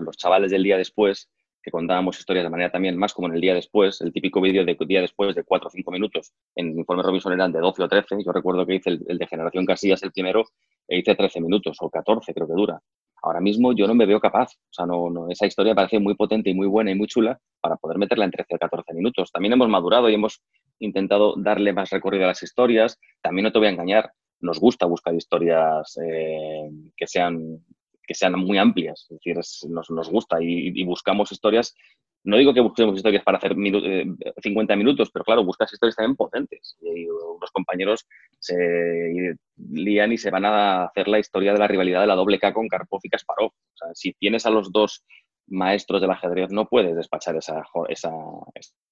los 0.00 0.16
chavales 0.16 0.52
del 0.52 0.62
día 0.62 0.76
después, 0.76 1.28
contábamos 1.70 2.18
historias 2.18 2.44
de 2.44 2.50
manera 2.50 2.70
también 2.70 2.96
más 2.96 3.12
como 3.12 3.28
en 3.28 3.34
el 3.34 3.40
día 3.40 3.54
después. 3.54 4.00
El 4.00 4.12
típico 4.12 4.40
vídeo 4.40 4.64
de 4.64 4.76
día 4.86 5.00
después 5.00 5.34
de 5.34 5.44
4 5.44 5.68
o 5.68 5.70
5 5.70 5.90
minutos 5.90 6.32
en 6.54 6.78
Informe 6.78 7.02
Robinson 7.02 7.32
eran 7.32 7.52
de 7.52 7.60
12 7.60 7.82
o 7.82 7.88
13. 7.88 8.16
Yo 8.24 8.32
recuerdo 8.32 8.66
que 8.66 8.76
hice 8.76 8.90
el, 8.90 9.04
el 9.08 9.18
de 9.18 9.26
Generación 9.26 9.66
Casillas 9.66 10.02
el 10.02 10.12
primero 10.12 10.44
e 10.86 10.98
hice 10.98 11.14
13 11.14 11.40
minutos 11.40 11.76
o 11.80 11.90
14 11.90 12.32
creo 12.32 12.46
que 12.46 12.54
dura. 12.54 12.80
Ahora 13.22 13.40
mismo 13.40 13.72
yo 13.72 13.86
no 13.86 13.94
me 13.94 14.06
veo 14.06 14.20
capaz. 14.20 14.52
O 14.54 14.72
sea, 14.72 14.86
no, 14.86 15.28
esa 15.28 15.46
historia 15.46 15.74
parece 15.74 15.98
muy 15.98 16.14
potente 16.14 16.50
y 16.50 16.54
muy 16.54 16.66
buena 16.66 16.90
y 16.90 16.94
muy 16.94 17.06
chula 17.06 17.38
para 17.60 17.76
poder 17.76 17.98
meterla 17.98 18.24
en 18.24 18.30
13 18.30 18.54
o 18.54 18.58
14 18.58 18.94
minutos. 18.94 19.32
También 19.32 19.52
hemos 19.52 19.68
madurado 19.68 20.08
y 20.08 20.14
hemos 20.14 20.42
intentado 20.78 21.34
darle 21.36 21.72
más 21.72 21.90
recorrido 21.90 22.24
a 22.24 22.28
las 22.28 22.42
historias. 22.42 22.98
También 23.20 23.44
no 23.44 23.52
te 23.52 23.58
voy 23.58 23.68
a 23.68 23.72
engañar, 23.72 24.12
nos 24.40 24.60
gusta 24.60 24.86
buscar 24.86 25.14
historias 25.14 25.98
eh, 26.02 26.70
que 26.96 27.06
sean 27.06 27.64
que 28.08 28.14
sean 28.14 28.32
muy 28.40 28.56
amplias, 28.58 29.06
es 29.10 29.18
decir, 29.18 29.36
nos, 29.68 30.08
gusta 30.10 30.38
y, 30.40 30.82
buscamos 30.84 31.30
historias 31.30 31.76
no 32.24 32.36
digo 32.36 32.52
que 32.52 32.60
busquemos 32.60 32.96
historias 32.96 33.22
para 33.22 33.38
hacer 33.38 33.54
50 33.54 34.72
eh, 34.72 34.76
minutos, 34.76 35.10
pero 35.12 35.24
claro, 35.24 35.44
buscas 35.44 35.72
historias 35.72 35.94
también 35.96 36.16
potentes. 36.16 36.76
Y 36.82 37.06
los 37.06 37.50
compañeros 37.52 38.06
se 38.40 39.36
lían 39.56 40.12
y 40.12 40.18
se 40.18 40.30
van 40.30 40.44
a 40.44 40.86
hacer 40.86 41.06
la 41.08 41.20
historia 41.20 41.52
de 41.52 41.60
la 41.60 41.68
rivalidad 41.68 42.00
de 42.00 42.08
la 42.08 42.16
doble 42.16 42.38
K 42.38 42.52
con 42.52 42.66
Karpov 42.66 43.00
y 43.04 43.08
Kasparov. 43.08 43.52
Si 43.94 44.12
tienes 44.14 44.44
a 44.46 44.50
los 44.50 44.72
dos 44.72 45.04
maestros 45.46 46.00
del 46.00 46.10
ajedrez, 46.10 46.50
no 46.50 46.68
puedes 46.68 46.96
despachar 46.96 47.36
esa, 47.36 47.62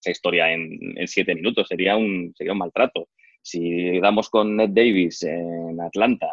historia 0.06 0.52
en, 0.52 0.96
en, 0.96 1.08
siete 1.08 1.34
minutos. 1.34 1.66
Sería 1.68 1.96
un, 1.96 2.32
sería 2.36 2.52
un 2.52 2.58
maltrato. 2.58 3.08
Si 3.42 4.00
damos 4.00 4.30
con 4.30 4.56
Ned 4.56 4.70
Davis 4.70 5.24
en 5.24 5.80
Atlanta 5.80 6.28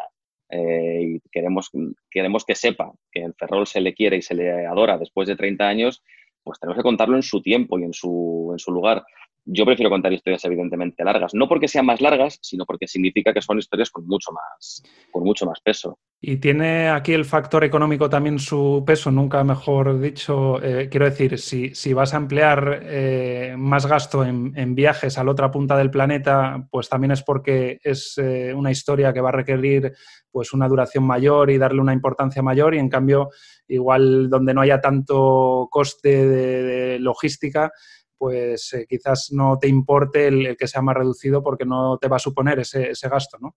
eh, 0.50 1.00
y 1.02 1.20
queremos, 1.30 1.70
queremos 2.10 2.44
que 2.44 2.54
sepa 2.54 2.92
que 3.10 3.22
el 3.22 3.34
Ferrol 3.34 3.66
se 3.66 3.80
le 3.80 3.94
quiere 3.94 4.18
y 4.18 4.22
se 4.22 4.34
le 4.34 4.66
adora 4.66 4.98
después 4.98 5.28
de 5.28 5.36
30 5.36 5.66
años, 5.66 6.02
pues 6.42 6.60
tenemos 6.60 6.76
que 6.76 6.82
contarlo 6.82 7.16
en 7.16 7.22
su 7.22 7.40
tiempo 7.40 7.78
y 7.78 7.84
en 7.84 7.92
su, 7.92 8.50
en 8.52 8.58
su 8.58 8.70
lugar. 8.70 9.04
Yo 9.46 9.66
prefiero 9.66 9.90
contar 9.90 10.10
historias 10.12 10.44
evidentemente 10.46 11.04
largas, 11.04 11.34
no 11.34 11.46
porque 11.46 11.68
sean 11.68 11.84
más 11.84 12.00
largas, 12.00 12.38
sino 12.40 12.64
porque 12.64 12.88
significa 12.88 13.34
que 13.34 13.42
son 13.42 13.58
historias 13.58 13.90
con 13.90 14.06
mucho 14.06 14.32
más, 14.32 14.82
con 15.10 15.22
mucho 15.22 15.44
más 15.44 15.60
peso. 15.60 15.98
Y 16.18 16.38
tiene 16.38 16.88
aquí 16.88 17.12
el 17.12 17.26
factor 17.26 17.62
económico 17.62 18.08
también 18.08 18.38
su 18.38 18.82
peso, 18.86 19.10
nunca 19.10 19.44
mejor 19.44 20.00
dicho. 20.00 20.62
Eh, 20.62 20.88
quiero 20.90 21.04
decir, 21.04 21.38
si, 21.38 21.74
si, 21.74 21.92
vas 21.92 22.14
a 22.14 22.16
emplear 22.16 22.80
eh, 22.84 23.54
más 23.58 23.84
gasto 23.84 24.24
en, 24.24 24.74
viajes 24.74 25.18
a 25.18 25.24
la 25.24 25.32
otra 25.32 25.50
punta 25.50 25.76
del 25.76 25.90
planeta, 25.90 26.66
pues 26.70 26.88
también 26.88 27.10
es 27.10 27.22
porque 27.22 27.78
es 27.82 28.14
eh, 28.16 28.54
una 28.54 28.70
historia 28.70 29.12
que 29.12 29.20
va 29.20 29.28
a 29.28 29.32
requerir 29.32 29.92
pues 30.30 30.54
una 30.54 30.66
duración 30.66 31.04
mayor 31.04 31.50
y 31.50 31.58
darle 31.58 31.82
una 31.82 31.92
importancia 31.92 32.42
mayor. 32.42 32.74
Y 32.74 32.78
en 32.78 32.88
cambio, 32.88 33.28
igual 33.68 34.30
donde 34.30 34.54
no 34.54 34.62
haya 34.62 34.80
tanto 34.80 35.68
coste 35.70 36.26
de 36.26 36.98
logística, 36.98 37.70
pues 38.18 38.72
eh, 38.72 38.86
quizás 38.88 39.30
no 39.32 39.58
te 39.60 39.68
importe 39.68 40.28
el, 40.28 40.56
que 40.56 40.66
sea 40.66 40.82
más 40.82 40.96
reducido 40.96 41.42
porque 41.42 41.64
no 41.64 41.98
te 41.98 42.08
va 42.08 42.16
a 42.16 42.20
suponer 42.20 42.58
ese, 42.58 43.08
gasto, 43.08 43.38
¿no? 43.40 43.54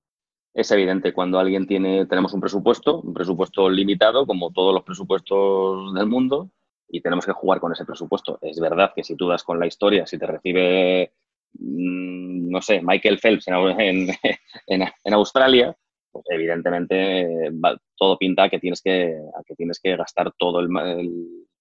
Es 0.53 0.71
evidente, 0.71 1.13
cuando 1.13 1.39
alguien 1.39 1.67
tiene, 1.67 2.05
tenemos 2.07 2.33
un 2.33 2.41
presupuesto, 2.41 3.01
un 3.01 3.13
presupuesto 3.13 3.69
limitado, 3.69 4.25
como 4.25 4.51
todos 4.51 4.73
los 4.73 4.83
presupuestos 4.83 5.93
del 5.93 6.07
mundo, 6.07 6.49
y 6.89 7.01
tenemos 7.01 7.25
que 7.25 7.33
jugar 7.33 7.59
con 7.59 7.71
ese 7.71 7.85
presupuesto. 7.85 8.39
Es 8.41 8.59
verdad 8.59 8.91
que 8.95 9.03
si 9.03 9.15
tú 9.15 9.27
das 9.27 9.43
con 9.43 9.59
la 9.59 9.67
historia, 9.67 10.07
si 10.07 10.17
te 10.17 10.25
recibe, 10.25 11.13
mm, 11.53 12.49
no 12.49 12.61
sé, 12.61 12.81
Michael 12.81 13.19
Phelps 13.19 13.47
en, 13.47 14.07
en, 15.03 15.13
Australia, 15.13 15.77
pues 16.11 16.25
evidentemente 16.29 17.51
todo 17.95 18.17
pinta 18.17 18.43
a 18.43 18.49
que 18.49 18.59
tienes 18.59 18.81
que, 18.81 19.15
que, 19.45 19.55
tienes 19.55 19.79
que 19.79 19.95
gastar 19.95 20.33
todo 20.39 20.59
el, 20.59 20.69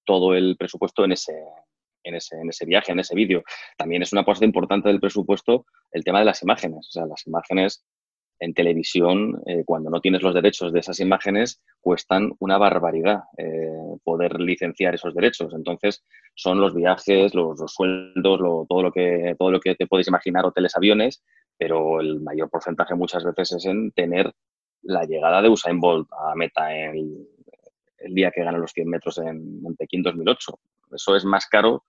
todo 0.07 0.35
el 0.35 0.57
presupuesto 0.57 1.05
en 1.05 1.13
ese, 1.13 1.35
en 2.07 2.15
ese, 2.15 2.37
en 2.37 2.49
ese 2.49 2.65
viaje, 2.65 2.93
en 2.93 3.01
ese 3.01 3.15
vídeo. 3.15 3.43
También 3.77 4.03
es 4.03 4.13
una 4.13 4.25
cosa 4.25 4.45
importante 4.45 4.89
del 4.89 5.01
presupuesto 5.01 5.67
el 5.93 6.05
tema 6.05 6.21
de 6.21 6.25
las 6.25 6.43
imágenes. 6.43 6.87
O 6.89 6.93
sea, 6.93 7.07
las 7.07 7.27
imágenes 7.27 7.85
en 8.39 8.55
televisión, 8.55 9.43
eh, 9.47 9.63
cuando 9.65 9.91
no 9.91 10.01
tienes 10.01 10.23
los 10.23 10.35
derechos 10.35 10.73
de 10.73 10.81
esas 10.81 11.01
imágenes, 11.01 11.63
cuestan 11.81 12.33
una 12.39 12.59
barbaridad 12.59 13.21
eh, 13.39 13.97
poder 14.05 14.41
licenciar 14.41 14.95
esos 14.95 15.15
derechos. 15.15 15.55
Entonces, 15.55 16.05
son 16.35 16.61
los 16.61 16.75
viajes, 16.75 17.35
los, 17.35 17.59
sueldos, 17.67 18.67
todo, 18.69 18.83
lo 18.83 18.93
que, 18.93 19.35
todo 19.39 19.51
lo 19.51 19.61
que 19.61 19.75
te 19.75 19.87
puedes 19.87 20.09
imaginar, 20.09 20.45
hoteles, 20.45 20.77
aviones, 20.77 21.23
pero 21.57 22.01
el 22.01 22.21
mayor 22.21 22.51
porcentaje 22.51 22.95
muchas 22.95 23.25
veces 23.25 23.53
es 23.53 23.65
en 23.65 23.91
tener 23.93 24.33
la 24.83 25.05
llegada 25.05 25.41
de 25.41 25.49
Usain 25.49 25.81
Bolt 25.81 26.09
a 26.13 26.35
meta 26.35 26.75
el, 26.77 27.27
el 27.99 28.15
día 28.15 28.31
que 28.31 28.45
gana 28.45 28.59
los 28.59 28.73
100 28.73 28.89
metros 28.89 29.19
en, 29.19 29.63
en 29.65 29.77
Pekín 29.77 30.03
2008. 30.03 30.59
Eso 30.93 31.17
es 31.17 31.25
más 31.25 31.47
caro 31.47 31.85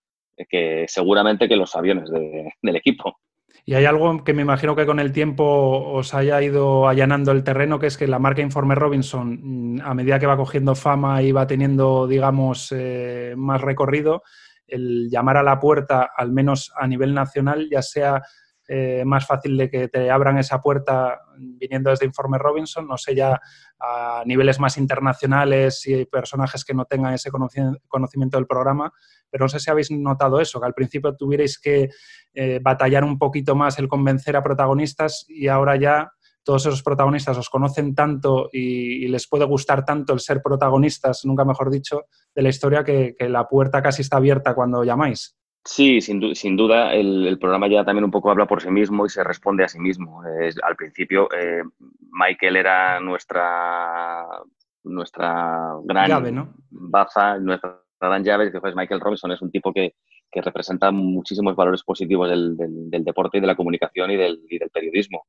que 0.50 0.86
seguramente 0.88 1.48
que 1.48 1.56
los 1.56 1.76
aviones 1.76 2.10
del 2.12 2.76
equipo. 2.76 3.20
Y 3.66 3.74
hay 3.74 3.84
algo 3.84 4.24
que 4.24 4.34
me 4.34 4.44
imagino 4.44 4.78
que 4.78 4.86
con 4.86 5.00
el 5.00 5.12
tiempo 5.12 5.44
os 5.44 6.14
haya 6.14 6.42
ido 6.42 6.88
allanando 6.88 7.34
el 7.34 7.44
terreno, 7.44 7.80
que 7.80 7.88
es 7.88 7.98
que 7.98 8.08
la 8.08 8.18
marca 8.18 8.42
Informe 8.42 8.76
Robinson, 8.76 9.40
mm, 9.42 9.82
a 9.84 9.94
medida 9.94 10.20
que 10.20 10.26
va 10.26 10.38
cogiendo 10.38 10.74
fama 10.74 11.22
y 11.22 11.34
va 11.34 11.48
teniendo, 11.48 12.08
digamos, 12.08 12.72
eh, 12.72 13.34
más 13.36 13.60
recorrido, 13.60 14.24
el 14.68 15.10
llamar 15.10 15.38
a 15.38 15.44
la 15.44 15.60
puerta, 15.60 16.12
al 16.16 16.32
menos 16.32 16.72
a 16.78 16.88
nivel 16.88 17.14
nacional, 17.14 17.68
ya 17.70 17.82
sea 17.82 18.22
eh, 18.68 19.04
más 19.06 19.26
fácil 19.26 19.56
de 19.56 19.70
que 19.70 19.88
te 19.88 20.12
abran 20.12 20.38
esa 20.38 20.62
puerta 20.62 21.22
viniendo 21.38 21.90
desde 21.90 22.06
Informe 22.06 22.38
Robinson, 22.38 22.86
no 22.86 22.98
sé 22.98 23.16
ya 23.16 23.40
a 23.80 24.24
niveles 24.26 24.60
más 24.60 24.78
internacionales 24.78 25.88
y 25.88 26.06
personajes 26.06 26.66
que 26.66 26.74
no 26.74 26.86
tengan 26.86 27.14
ese 27.14 27.32
conocimiento 27.32 28.38
del 28.38 28.46
programa, 28.46 28.92
pero 29.30 29.46
no 29.46 29.50
sé 29.50 29.60
si 29.60 29.70
habéis 29.70 29.90
notado 29.92 30.42
eso, 30.42 30.60
que 30.60 30.66
al 30.66 30.74
principio 30.74 31.16
tuvierais 31.16 31.60
que 31.60 31.90
eh, 32.34 32.60
batallar 32.62 33.04
un 33.04 33.18
poquito 33.18 33.56
más 33.56 33.80
el 33.80 33.88
convencer 33.88 34.36
a 34.36 34.44
protagonistas 34.44 35.26
y 35.30 35.48
ahora 35.48 35.78
ya 35.78 36.12
todos 36.44 36.66
esos 36.66 36.84
protagonistas 36.84 37.38
os 37.38 37.50
conocen 37.50 37.96
tanto 37.96 38.50
y, 38.52 39.08
les 39.08 39.28
puede 39.28 39.46
gustar 39.46 39.86
tanto 39.86 40.14
el 40.14 40.20
ser 40.20 40.42
protagonistas, 40.42 41.26
nunca 41.26 41.46
mejor 41.46 41.70
dicho, 41.70 42.06
de 42.34 42.42
la 42.42 42.50
historia 42.50 42.84
que 42.84 43.16
la 43.20 43.48
puerta 43.48 43.82
casi 43.82 44.02
está 44.02 44.18
abierta 44.18 44.56
cuando 44.56 44.84
llamáis. 44.84 45.38
Sí, 45.64 46.00
sin, 46.00 46.34
sin 46.36 46.56
duda, 46.56 46.94
el, 46.94 47.38
programa 47.40 47.68
ya 47.68 47.84
también 47.84 48.06
un 48.06 48.12
poco 48.12 48.32
habla 48.32 48.46
por 48.46 48.62
sí 48.62 48.70
mismo 48.70 49.06
y 49.06 49.10
se 49.10 49.24
responde 49.24 49.64
a 49.64 49.68
sí 49.68 49.80
mismo. 49.80 50.22
al 50.64 50.76
principio, 50.76 51.28
eh, 51.34 51.62
Michael 52.12 52.56
era 52.56 53.00
nuestra, 53.02 54.26
nuestra 54.84 55.74
gran 55.84 56.08
llave, 56.08 56.48
baza, 56.70 57.38
nuestra 57.38 57.82
gran 58.00 58.24
llave. 58.24 58.50
Después 58.50 58.76
Michael 58.76 59.02
Robinson 59.02 59.32
es 59.32 59.42
un 59.42 59.52
tipo 59.52 59.74
que, 59.74 59.96
que 60.32 60.42
representa 60.42 60.92
muchísimos 60.92 61.56
valores 61.56 61.84
positivos 61.84 62.30
del, 62.30 62.56
del, 62.58 63.04
deporte 63.04 63.38
y 63.38 63.42
de 63.42 63.48
la 63.48 63.56
comunicación 63.56 64.12
y 64.12 64.18
del, 64.18 64.40
y 64.50 64.58
del 64.58 64.70
periodismo. 64.70 65.26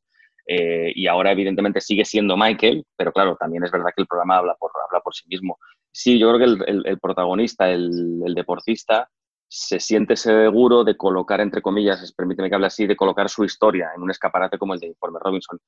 Eh, 0.46 0.92
y 0.94 1.06
ahora, 1.06 1.32
evidentemente, 1.32 1.80
sigue 1.80 2.04
siendo 2.04 2.36
Michael, 2.36 2.84
pero 2.96 3.12
claro, 3.12 3.36
también 3.36 3.64
es 3.64 3.70
verdad 3.70 3.90
que 3.94 4.02
el 4.02 4.08
programa 4.08 4.38
habla 4.38 4.54
por, 4.58 4.70
habla 4.88 5.00
por 5.00 5.14
sí 5.14 5.26
mismo. 5.28 5.58
Sí, 5.92 6.18
yo 6.18 6.32
creo 6.32 6.38
que 6.38 6.70
el, 6.70 6.86
el 6.86 6.98
protagonista, 6.98 7.70
el, 7.70 8.34
deportista, 8.34 9.10
se 9.48 9.80
siente 9.80 10.14
seguro 10.16 10.84
de 10.84 10.96
colocar, 10.96 11.40
entre 11.40 11.62
comillas, 11.62 12.12
permíteme 12.12 12.48
que 12.50 12.54
hable 12.54 12.66
así, 12.66 12.86
de 12.86 12.96
colocar 12.96 13.28
su 13.30 13.44
historia 13.44 13.90
en 13.96 14.02
un 14.02 14.10
escaparate 14.10 14.58
como 14.58 14.74
el 14.74 14.80
de 14.80 14.88
Informe 14.88 15.18
Robinson. 15.22 15.58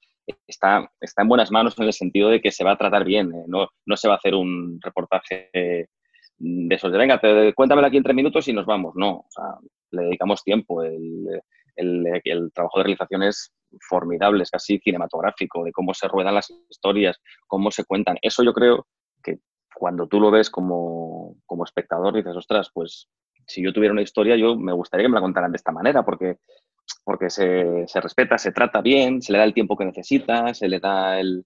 Está, 0.46 0.90
está 1.00 1.22
en 1.22 1.28
buenas 1.28 1.50
manos 1.50 1.78
en 1.78 1.86
el 1.86 1.92
sentido 1.92 2.28
de 2.28 2.40
que 2.40 2.52
se 2.52 2.62
va 2.62 2.72
a 2.72 2.78
tratar 2.78 3.04
bien, 3.04 3.32
¿eh? 3.32 3.44
no, 3.46 3.68
no 3.86 3.96
se 3.96 4.08
va 4.08 4.14
a 4.14 4.16
hacer 4.18 4.34
un 4.34 4.78
reportaje 4.82 5.50
de 6.40 6.74
esos 6.74 6.90
de, 6.90 6.98
venga, 6.98 7.20
te, 7.20 7.54
cuéntamelo 7.54 7.86
aquí 7.86 7.98
en 7.98 8.02
tres 8.02 8.16
minutos 8.16 8.48
y 8.48 8.52
nos 8.52 8.66
vamos. 8.66 8.94
No, 8.96 9.18
o 9.18 9.26
sea, 9.28 9.44
le 9.92 10.02
dedicamos 10.04 10.42
tiempo. 10.42 10.82
El, 10.82 11.40
el, 11.76 12.52
trabajo 12.52 12.78
de 12.78 12.84
realización 12.84 13.22
es 13.22 13.52
formidable, 13.88 14.42
es 14.42 14.50
casi 14.50 14.78
cinematográfico, 14.78 15.64
de 15.64 15.72
cómo 15.72 15.94
se 15.94 16.08
ruedan 16.08 16.34
las 16.34 16.50
historias, 16.68 17.18
cómo 17.46 17.70
se 17.70 17.84
cuentan. 17.84 18.16
Eso 18.22 18.42
yo 18.42 18.52
creo 18.52 18.86
que 19.22 19.38
cuando 19.74 20.06
tú 20.06 20.20
lo 20.20 20.30
ves 20.30 20.50
como, 20.50 21.36
como 21.46 21.64
espectador 21.64 22.14
dices, 22.14 22.36
ostras, 22.36 22.70
pues 22.72 23.08
si 23.50 23.62
yo 23.62 23.72
tuviera 23.72 23.92
una 23.92 24.02
historia, 24.02 24.36
yo 24.36 24.56
me 24.56 24.72
gustaría 24.72 25.04
que 25.04 25.08
me 25.08 25.16
la 25.16 25.20
contaran 25.20 25.52
de 25.52 25.56
esta 25.56 25.72
manera, 25.72 26.04
porque 26.04 26.38
porque 27.04 27.30
se, 27.30 27.86
respeta, 28.00 28.38
se 28.38 28.52
trata 28.52 28.80
bien, 28.80 29.22
se 29.22 29.32
le 29.32 29.38
da 29.38 29.44
el 29.44 29.54
tiempo 29.54 29.76
que 29.76 29.84
necesita, 29.84 30.52
se 30.54 30.68
le 30.68 30.80
da 30.80 31.18
el, 31.20 31.44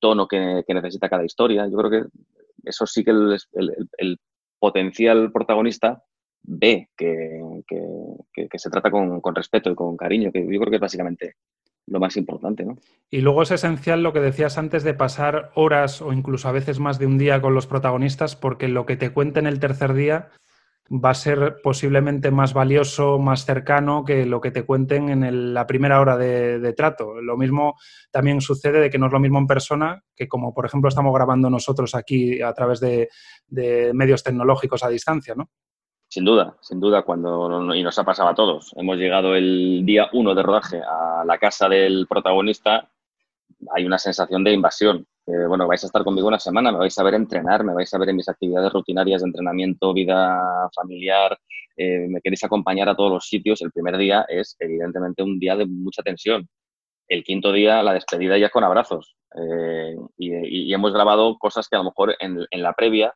tono 0.00 0.26
que, 0.26 0.64
necesita 0.68 1.08
cada 1.08 1.24
historia. 1.24 1.66
Yo 1.68 1.76
creo 1.76 1.90
que 1.90 2.08
eso 2.64 2.86
sí 2.86 3.04
que 3.04 3.10
el, 3.10 4.18
potencial 4.58 5.30
protagonista 5.32 6.02
ve 6.42 6.88
que, 6.96 7.40
se 8.56 8.70
trata 8.70 8.90
con, 8.90 9.20
con, 9.20 9.34
respeto 9.34 9.70
y 9.70 9.74
con 9.74 9.96
cariño, 9.96 10.32
que 10.32 10.40
yo 10.40 10.60
creo 10.60 10.70
que 10.70 10.76
es 10.76 10.80
básicamente 10.80 11.34
lo 11.86 12.00
más 12.00 12.16
importante. 12.16 12.64
¿no? 12.64 12.76
Y 13.10 13.20
luego 13.20 13.42
es 13.42 13.50
esencial 13.50 14.02
lo 14.02 14.12
que 14.12 14.20
decías 14.20 14.58
antes 14.58 14.82
de 14.82 14.94
pasar 14.94 15.52
horas 15.54 16.00
o 16.00 16.12
incluso 16.12 16.48
a 16.48 16.52
veces 16.52 16.80
más 16.80 16.98
de 16.98 17.06
un 17.06 17.18
día 17.18 17.40
con 17.40 17.54
los 17.54 17.66
protagonistas, 17.66 18.34
porque 18.34 18.68
lo 18.68 18.86
que 18.86 18.96
te 18.96 19.10
cuenten 19.10 19.46
el 19.46 19.60
tercer 19.60 19.92
día 19.92 20.30
va 20.90 21.10
a 21.10 21.14
ser 21.14 21.56
posiblemente 21.62 22.30
más 22.30 22.52
valioso, 22.52 23.18
más 23.18 23.44
cercano 23.44 24.04
que 24.04 24.26
lo 24.26 24.40
que 24.40 24.50
te 24.50 24.64
cuenten 24.64 25.08
en 25.08 25.54
la 25.54 25.66
primera 25.66 26.00
hora 26.00 26.16
de, 26.16 26.72
trato. 26.74 27.20
Lo 27.20 27.36
mismo 27.36 27.74
también 28.10 28.40
sucede 28.40 28.80
de 28.80 28.90
que 28.90 28.98
no 28.98 29.06
es 29.06 29.12
lo 29.12 29.20
mismo 29.20 29.38
en 29.38 29.46
persona 29.46 30.02
que 30.14 30.28
como 30.28 30.54
por 30.54 30.66
ejemplo 30.66 30.88
estamos 30.88 31.14
grabando 31.14 31.50
nosotros 31.50 31.94
aquí 31.94 32.40
a 32.42 32.52
través 32.52 32.80
de, 32.80 33.08
de 33.46 33.92
medios 33.94 34.22
tecnológicos 34.22 34.82
a 34.84 34.88
distancia, 34.88 35.34
¿no? 35.34 35.50
Sin 36.08 36.24
duda, 36.24 36.56
sin 36.60 36.78
duda, 36.78 37.02
cuando 37.02 37.74
y 37.74 37.82
nos 37.82 37.98
ha 37.98 38.04
pasado 38.04 38.28
a 38.28 38.34
todos. 38.34 38.72
Hemos 38.76 38.96
llegado 38.96 39.34
el 39.34 39.82
día 39.84 40.08
uno 40.12 40.34
de 40.34 40.42
rodaje 40.42 40.80
a 40.80 41.24
la 41.24 41.38
casa 41.38 41.68
del 41.68 42.06
protagonista, 42.08 42.88
hay 43.74 43.84
una 43.84 43.98
sensación 43.98 44.44
de 44.44 44.52
invasión. 44.52 45.06
Bueno, 45.26 45.66
vais 45.66 45.82
a 45.82 45.86
estar 45.86 46.04
conmigo 46.04 46.28
una 46.28 46.38
semana, 46.38 46.70
me 46.70 46.78
vais 46.78 46.96
a 46.98 47.02
ver 47.02 47.14
entrenar, 47.14 47.64
me 47.64 47.74
vais 47.74 47.92
a 47.92 47.98
ver 47.98 48.10
en 48.10 48.16
mis 48.16 48.28
actividades 48.28 48.72
rutinarias 48.72 49.22
de 49.22 49.26
entrenamiento, 49.26 49.92
vida 49.92 50.40
familiar, 50.74 51.36
eh, 51.76 52.06
me 52.08 52.20
queréis 52.20 52.44
acompañar 52.44 52.88
a 52.88 52.96
todos 52.96 53.10
los 53.10 53.26
sitios. 53.26 53.60
El 53.60 53.72
primer 53.72 53.96
día 53.98 54.24
es 54.28 54.56
evidentemente 54.58 55.22
un 55.22 55.38
día 55.38 55.56
de 55.56 55.66
mucha 55.66 56.02
tensión. 56.02 56.48
El 57.08 57.24
quinto 57.24 57.52
día, 57.52 57.82
la 57.82 57.92
despedida 57.92 58.38
ya 58.38 58.50
con 58.50 58.64
abrazos. 58.64 59.16
Eh, 59.34 59.96
y, 60.16 60.72
hemos 60.72 60.92
grabado 60.92 61.36
cosas 61.38 61.68
que 61.68 61.76
a 61.76 61.80
lo 61.80 61.84
mejor 61.86 62.16
en, 62.20 62.46
en 62.50 62.62
la 62.62 62.72
previa 62.72 63.14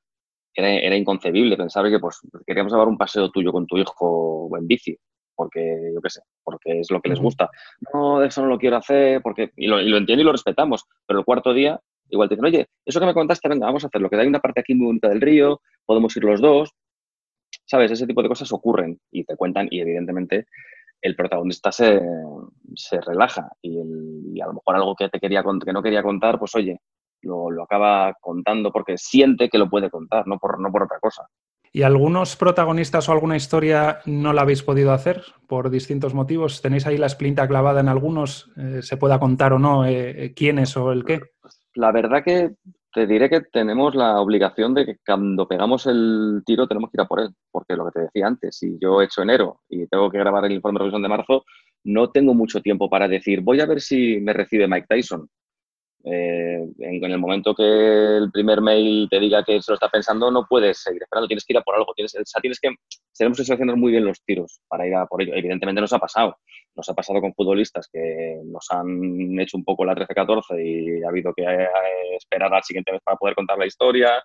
era, 0.55 0.97
inconcebible. 0.97 1.57
Pensaba 1.57 1.91
que 1.91 1.99
pues, 1.99 2.21
queríamos 2.47 2.73
dar 2.73 2.89
un 2.89 2.99
paseo 2.99 3.31
tuyo 3.31 3.53
con 3.53 3.67
tu 3.67 3.79
hijo 3.79 4.47
o 4.47 4.57
en 4.57 4.67
bici, 4.67 4.97
porque 5.35 5.93
yo 5.95 6.01
qué 6.01 6.11
sé, 6.11 6.21
porque 6.43 6.81
es 6.81 6.91
lo 6.91 7.01
que 7.01 7.11
les 7.11 7.21
gusta. 7.21 7.51
No, 7.93 8.23
eso 8.23 8.43
no 8.43 8.49
lo 8.49 8.59
quiero 8.59 8.77
hacer, 8.77 9.23
porque 9.23 9.53
y 9.57 9.67
lo, 9.67 9.79
entiendo 9.79 10.23
y 10.23 10.25
lo 10.25 10.33
respetamos, 10.33 10.85
pero 11.07 11.21
el 11.21 11.25
cuarto 11.25 11.53
día 11.53 11.81
igual 12.11 12.29
te 12.29 12.35
dicen, 12.35 12.47
oye, 12.47 12.67
eso 12.85 13.01
que 13.01 13.07
me 13.07 13.15
contaste, 13.15 13.49
venga, 13.49 13.67
vamos 13.67 13.85
a 13.85 13.89
hacerlo, 13.89 14.09
que 14.09 14.17
hay 14.17 14.27
una 14.27 14.41
parte 14.41 14.61
aquí 14.61 14.75
muy 14.75 14.87
bonita 14.87 15.09
del 15.09 15.21
río, 15.21 15.61
podemos 15.85 16.17
ir 16.17 16.25
los 16.25 16.41
dos. 16.41 16.71
¿Sabes? 17.67 17.91
Ese 17.93 18.07
tipo 18.07 18.23
de 18.23 18.29
cosas 18.29 18.53
ocurren 18.53 18.99
y 19.13 19.25
te 19.25 19.37
cuentan 19.37 19.69
y 19.71 19.81
evidentemente 19.81 20.47
el 21.03 21.17
protagonista 21.17 21.73
se, 21.73 22.01
se 22.75 23.01
relaja 23.01 23.51
y, 23.63 24.41
a 24.41 24.47
lo 24.47 24.55
mejor 24.55 24.77
algo 24.77 24.95
que, 24.97 25.09
te 25.09 25.19
quería, 25.19 25.43
que 25.43 25.73
no 25.73 25.83
quería 25.83 26.03
contar, 26.03 26.39
pues 26.39 26.55
oye, 26.55 26.81
lo, 27.23 27.63
acaba 27.63 28.15
contando 28.21 28.73
porque 28.73 28.97
siente 28.99 29.49
que 29.49 29.59
lo 29.59 29.69
puede 29.69 29.91
contar, 29.91 30.27
no 30.27 30.39
por, 30.39 30.61
no 30.61 30.71
por 30.71 30.85
otra 30.85 30.99
cosa. 31.01 31.27
¿Y 31.73 31.83
algunos 31.83 32.35
protagonistas 32.35 33.09
o 33.09 33.13
alguna 33.13 33.37
historia 33.37 34.01
no 34.05 34.33
la 34.33 34.43
habéis 34.43 34.63
podido 34.63 34.93
hacer 34.93 35.23
por 35.47 35.71
distintos 35.71 36.15
motivos? 36.15 36.63
¿Tenéis 36.63 36.87
ahí 36.87 36.99
la 36.99 37.07
esplinta 37.07 37.47
clavada 37.47 37.81
en 37.81 37.89
algunos? 37.89 38.51
Eh, 38.57 38.83
¿Se 38.83 38.97
pueda 38.97 39.21
contar 39.21 39.53
o 39.53 39.59
no 39.59 39.87
eh, 39.87 40.25
eh, 40.25 40.35
quiénes 40.35 40.77
o 40.77 40.91
el 40.91 41.05
qué? 41.05 41.21
La 41.75 41.93
verdad 41.93 42.23
que 42.25 42.55
te 42.93 43.07
diré 43.07 43.31
que 43.31 43.43
tenemos 43.43 43.95
la 43.95 44.21
obligación 44.21 44.75
de 44.75 44.85
que 44.85 44.97
cuando 45.07 45.47
pegamos 45.47 45.87
el 45.87 46.43
tiro 46.45 46.67
tenemos 46.67 46.91
que 46.91 46.97
ir 46.97 47.03
a 47.03 47.07
por 47.07 47.21
él, 47.21 47.31
porque 47.51 47.77
lo 47.77 47.85
que 47.87 47.93
te 47.93 48.01
decía 48.01 48.27
antes, 48.27 48.57
si 48.57 48.77
yo 48.81 49.01
he 49.01 49.05
hecho 49.05 49.23
enero 49.23 49.61
y 49.69 49.87
tengo 49.87 50.11
que 50.11 50.19
grabar 50.19 50.45
el 50.45 50.53
informe 50.53 50.79
de 50.79 50.81
revisión 50.81 51.03
de 51.03 51.09
marzo, 51.09 51.45
no 51.85 52.11
tengo 52.11 52.35
mucho 52.35 52.61
tiempo 52.61 52.91
para 52.91 53.07
decir, 53.09 53.41
voy 53.43 53.61
a 53.61 53.67
ver 53.67 53.81
si 53.81 54.21
me 54.21 54.33
recibe 54.33 54.67
Mike 54.67 54.87
Tyson, 54.89 55.29
eh, 56.05 56.67
en, 56.79 57.05
el 57.05 57.19
momento 57.19 57.55
que 57.55 58.17
el 58.17 58.31
primer 58.31 58.63
mail 58.63 59.07
te 59.11 59.21
diga 59.21 59.45
que 59.45 59.61
se 59.61 59.71
lo 59.71 59.75
está 59.75 59.89
pensando, 59.89 60.31
no 60.31 60.47
puedes 60.49 60.79
seguir 60.79 61.03
esperando, 61.03 61.29
tienes 61.29 61.45
que 61.45 61.53
ir 61.53 61.59
a 61.59 61.63
por 61.63 61.75
algo. 61.75 61.93
Tienes, 61.95 62.15
o 62.15 62.25
sea, 62.25 62.41
tienes 62.41 62.59
que, 62.61 62.71
tenemos 63.17 63.39
que 63.39 63.45
seleccionar 63.45 63.77
muy 63.77 63.93
bien 63.93 64.05
los 64.05 64.23
tiros 64.25 64.61
para 64.69 64.87
ir 64.87 64.95
a 64.95 65.07
por 65.07 65.23
ello. 65.23 65.35
Evidentemente 65.35 65.81
nos 65.81 65.93
ha 65.93 65.99
pasado. 65.99 66.39
Nos 66.75 66.89
ha 66.89 66.95
pasado 66.95 67.21
con 67.21 67.35
futbolistas 67.35 67.89
que 67.93 68.41
nos 68.45 68.67
han 68.71 69.39
hecho 69.41 69.57
un 69.57 69.65
poco 69.65 69.85
la 69.85 69.95
13-14 69.95 70.65
y 70.65 71.03
ha 71.03 71.09
habido 71.09 71.35
que 71.35 71.43
eh, 71.43 71.69
esperar 72.17 72.55
al 72.55 72.63
siguiente 72.63 72.93
vez 72.93 73.03
para 73.05 73.17
poder 73.17 73.35
contar 73.35 73.59
la 73.59 73.67
historia. 73.67 74.23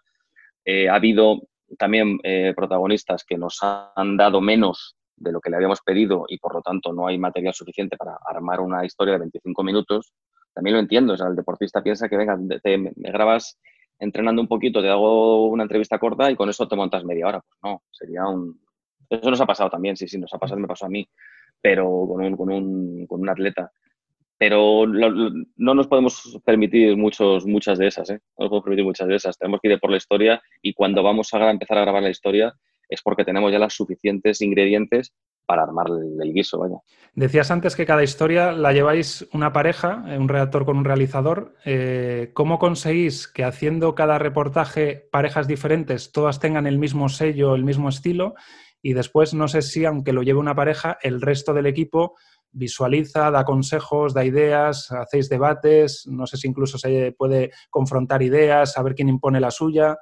Eh, 0.63 0.87
ha 0.87 0.95
habido 0.95 1.41
también 1.77 2.19
protagonistas 2.55 3.25
que 3.27 3.37
nos 3.37 3.57
han 3.61 4.17
dado 4.17 4.39
menos 4.39 4.95
de 5.17 5.31
lo 5.31 5.41
que 5.41 5.49
le 5.49 5.55
habíamos 5.55 5.81
pedido 5.81 6.25
y 6.27 6.37
por 6.37 6.53
lo 6.53 6.61
tanto 6.61 6.93
no 6.93 7.07
hay 7.07 7.17
material 7.17 7.53
suficiente 7.53 7.97
para 7.97 8.17
armar 8.23 8.59
una 8.59 8.85
historia 8.85 9.13
de 9.13 9.19
25 9.19 9.63
minutos 9.63 10.13
también 10.55 10.75
lo 10.75 10.79
entiendo. 10.79 11.13
O 11.13 11.17
sea, 11.17 11.27
el 11.27 11.35
deportista 11.35 11.83
piensa 11.83 12.09
que, 12.09 12.17
venga, 12.17 12.39
te, 12.63 12.77
me 12.77 12.91
grabas 12.95 13.59
entrenando 13.99 14.41
un 14.41 14.47
poquito, 14.47 14.81
te 14.81 14.89
hago 14.89 15.47
una 15.47 15.63
entrevista 15.63 15.99
corta 15.99 16.31
y 16.31 16.35
con 16.35 16.49
eso 16.49 16.67
te 16.67 16.75
montas 16.75 17.03
media 17.03 17.27
hora. 17.27 17.41
Pues 17.41 17.59
no, 17.63 17.83
sería 17.91 18.25
un... 18.25 18.59
Eso 19.09 19.29
nos 19.29 19.41
ha 19.41 19.45
pasado 19.45 19.69
también, 19.69 19.95
sí, 19.95 20.07
sí, 20.07 20.17
nos 20.17 20.33
ha 20.33 20.39
pasado, 20.39 20.59
me 20.59 20.67
pasó 20.67 20.87
a 20.87 20.89
mí, 20.89 21.07
pero 21.61 21.85
con 22.07 22.23
un, 22.23 22.35
con 22.35 22.51
un, 22.51 23.05
con 23.05 23.21
un 23.21 23.29
atleta. 23.29 23.71
Pero 24.37 24.85
no 24.87 25.73
nos 25.73 25.87
podemos 25.87 26.41
permitir 26.43 26.97
muchos, 26.97 27.45
muchas 27.45 27.77
de 27.77 27.87
esas, 27.87 28.09
¿eh? 28.09 28.19
No 28.37 28.45
nos 28.45 28.49
podemos 28.49 28.63
permitir 28.63 28.85
muchas 28.85 29.07
de 29.07 29.15
esas. 29.15 29.37
Tenemos 29.37 29.61
que 29.61 29.69
ir 29.69 29.79
por 29.79 29.91
la 29.91 29.97
historia 29.97 30.41
y 30.61 30.73
cuando 30.73 31.03
vamos 31.03 31.33
a 31.33 31.51
empezar 31.51 31.77
a 31.77 31.81
grabar 31.81 32.03
la 32.03 32.09
historia 32.09 32.53
es 32.89 33.01
porque 33.01 33.23
tenemos 33.23 33.51
ya 33.51 33.59
los 33.59 33.73
suficientes 33.73 34.41
ingredientes 34.41 35.13
para 35.45 35.63
armar 35.63 35.87
el, 35.89 36.33
guiso, 36.33 36.59
vaya. 36.59 36.77
Decías 37.13 37.51
antes 37.51 37.75
que 37.75 37.85
cada 37.85 38.03
historia 38.03 38.51
la 38.51 38.73
lleváis 38.73 39.27
una 39.33 39.53
pareja, 39.53 40.03
eh, 40.07 40.17
un 40.17 40.27
redactor 40.27 40.65
con 40.65 40.77
un 40.77 40.85
realizador. 40.85 41.55
Eh, 41.65 42.31
¿Cómo 42.33 42.59
conseguís 42.59 43.27
que 43.27 43.43
haciendo 43.43 43.95
cada 43.95 44.19
reportaje 44.19 45.07
parejas 45.11 45.47
diferentes 45.47 46.11
todas 46.11 46.39
tengan 46.39 46.67
el 46.67 46.77
mismo 46.77 47.09
sello, 47.09 47.55
el 47.55 47.63
mismo 47.63 47.89
estilo? 47.89 48.35
Y 48.81 48.93
después, 48.93 49.33
no 49.33 49.47
sé 49.47 49.61
si, 49.61 49.85
aunque 49.85 50.13
lo 50.13 50.21
lleve 50.21 50.39
una 50.39 50.55
pareja, 50.55 50.97
el 51.01 51.21
resto 51.21 51.53
del 51.53 51.65
equipo 51.65 52.15
visualiza, 52.51 53.31
da 53.31 53.43
consejos, 53.43 54.13
da 54.13 54.23
ideas, 54.23 54.91
hacéis 54.91 55.29
debates, 55.29 56.07
no 56.07 56.25
sé 56.25 56.37
si 56.37 56.47
incluso 56.47 56.77
se 56.77 57.13
puede 57.17 57.51
confrontar 57.69 58.21
ideas, 58.21 58.73
saber 58.73 58.95
quién 58.95 59.09
impone 59.09 59.39
la 59.39 59.51
suya. 59.51 59.97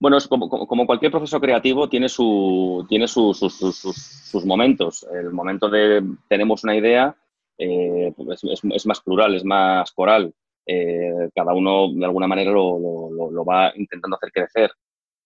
Bueno, 0.00 0.16
es 0.16 0.26
como, 0.26 0.48
como, 0.48 0.86
cualquier 0.86 1.12
proceso 1.12 1.38
creativo 1.38 1.86
tiene, 1.90 2.08
su, 2.08 2.86
tiene 2.88 3.06
sus, 3.06 3.38
sus, 3.38 4.44
momentos. 4.46 5.06
El 5.12 5.30
momento 5.30 5.68
de 5.68 6.02
tenemos 6.26 6.64
una 6.64 6.74
idea 6.74 7.14
eh, 7.58 8.10
pues 8.16 8.42
es, 8.42 8.60
es, 8.64 8.86
más 8.86 9.00
plural, 9.02 9.34
es 9.34 9.44
más 9.44 9.92
coral. 9.92 10.32
Eh, 10.64 11.28
cada 11.34 11.52
uno 11.52 11.92
de 11.92 12.04
alguna 12.06 12.26
manera 12.26 12.50
lo, 12.50 13.10
lo, 13.10 13.30
lo, 13.30 13.44
va 13.44 13.72
intentando 13.76 14.16
hacer 14.16 14.32
crecer. 14.32 14.70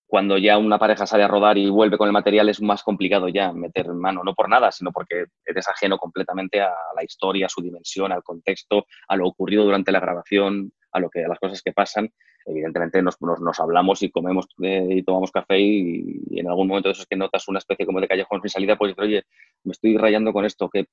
Cuando 0.09 0.39
ya 0.39 0.59
una 0.59 0.79
pareja 0.79 1.07
sale 1.07 1.23
a 1.23 1.29
rodar 1.29 1.57
y 1.57 1.71
vuelve 1.71 1.97
con 1.97 2.09
el 2.09 2.13
material 2.13 2.49
es 2.49 2.61
más 2.61 2.83
complicado 2.83 3.29
ya 3.29 3.53
meter 3.53 3.87
mano, 3.95 4.25
no 4.25 4.35
por 4.35 4.49
nada, 4.49 4.73
sino 4.73 4.91
porque 4.91 5.27
eres 5.47 5.69
ajeno 5.69 5.99
completamente 5.99 6.61
a 6.61 6.75
la 6.97 7.05
historia, 7.05 7.47
a 7.47 7.49
su 7.49 7.63
dimensión, 7.63 8.11
al 8.11 8.25
contexto, 8.25 8.87
a 9.07 9.17
lo 9.17 9.29
ocurrido 9.29 9.65
durante 9.65 9.93
la 9.93 10.01
grabación, 10.01 10.73
a, 10.91 10.99
lo 10.99 11.11
que, 11.11 11.25
a 11.25 11.29
las 11.29 11.39
cosas 11.39 11.63
que 11.63 11.73
pasan 11.73 12.11
evidentemente 12.47 13.03
nos, 13.03 13.17
hablamos 13.61 14.03
y 14.03 14.11
comemos 14.11 14.47
eh, 14.63 14.87
y 14.91 15.03
tomamos 15.03 15.31
café 15.31 15.59
y, 15.59 16.23
en 16.39 16.49
algún 16.49 16.69
momento 16.69 16.89
de 16.89 16.93
eso 16.93 17.03
es 17.03 17.09
que 17.09 17.17
notas 17.17 17.49
una 17.49 17.59
especie 17.59 17.87
como 17.87 18.01
de 18.01 18.09
callejón 18.09 18.41
sin 18.43 18.51
salida, 18.51 18.77
pues 18.77 18.95
oye, 18.99 19.25
me 19.65 19.73
estoy 19.73 19.97
rayando 19.97 20.33
con 20.33 20.45
esto, 20.45 20.69
¿qué, 20.69 20.87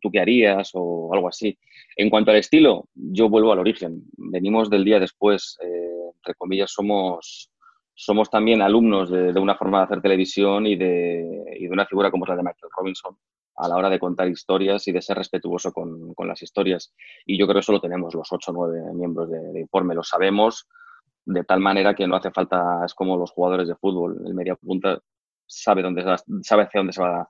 tú 0.00 0.10
qué 0.10 0.20
harías? 0.20 0.70
o 0.74 1.12
algo 1.12 1.28
así. 1.28 1.58
En 1.96 2.10
cuanto 2.10 2.30
al 2.30 2.36
estilo, 2.36 2.88
yo 2.94 3.28
vuelvo 3.28 3.52
al 3.52 3.58
origen. 3.58 4.02
Venimos 4.16 4.70
del 4.70 4.84
día 4.84 5.00
después, 5.00 5.58
eh, 5.62 6.10
entre 6.16 6.34
comillas, 6.34 6.70
somos, 6.72 7.50
somos 7.94 8.30
también 8.30 8.62
alumnos 8.62 9.10
de, 9.10 9.38
una 9.40 9.56
forma 9.56 9.78
de 9.78 9.84
hacer 9.84 10.02
televisión 10.02 10.66
y 10.66 10.76
de, 10.76 11.56
y 11.58 11.66
de 11.66 11.72
una 11.72 11.86
figura 11.86 12.10
como 12.10 12.24
es 12.24 12.28
la 12.28 12.36
de 12.36 12.42
Michael 12.42 12.70
Robinson 12.76 13.16
a 13.58 13.68
la 13.68 13.76
hora 13.76 13.90
de 13.90 13.98
contar 13.98 14.28
historias 14.28 14.86
y 14.86 14.92
de 14.92 15.02
ser 15.02 15.18
respetuoso 15.18 15.72
con, 15.72 16.14
con 16.14 16.28
las 16.28 16.42
historias. 16.42 16.94
Y 17.26 17.38
yo 17.38 17.46
creo 17.46 17.54
que 17.54 17.60
eso 17.60 17.72
lo 17.72 17.80
tenemos 17.80 18.14
los 18.14 18.32
ocho 18.32 18.52
o 18.52 18.54
nueve 18.54 18.80
miembros 18.94 19.28
de, 19.30 19.60
informe, 19.60 19.94
lo 19.94 20.02
sabemos 20.02 20.68
de 21.24 21.44
tal 21.44 21.60
manera 21.60 21.94
que 21.94 22.06
no 22.06 22.16
hace 22.16 22.30
falta, 22.30 22.82
es 22.86 22.94
como 22.94 23.16
los 23.16 23.32
jugadores 23.32 23.68
de 23.68 23.74
fútbol, 23.74 24.16
el 24.24 24.32
media 24.32 24.54
punta 24.54 24.98
sabe, 25.46 25.82
dónde, 25.82 26.02
sabe 26.42 26.62
hacia 26.62 26.80
dónde 26.80 26.92
se 26.92 27.02
va 27.02 27.28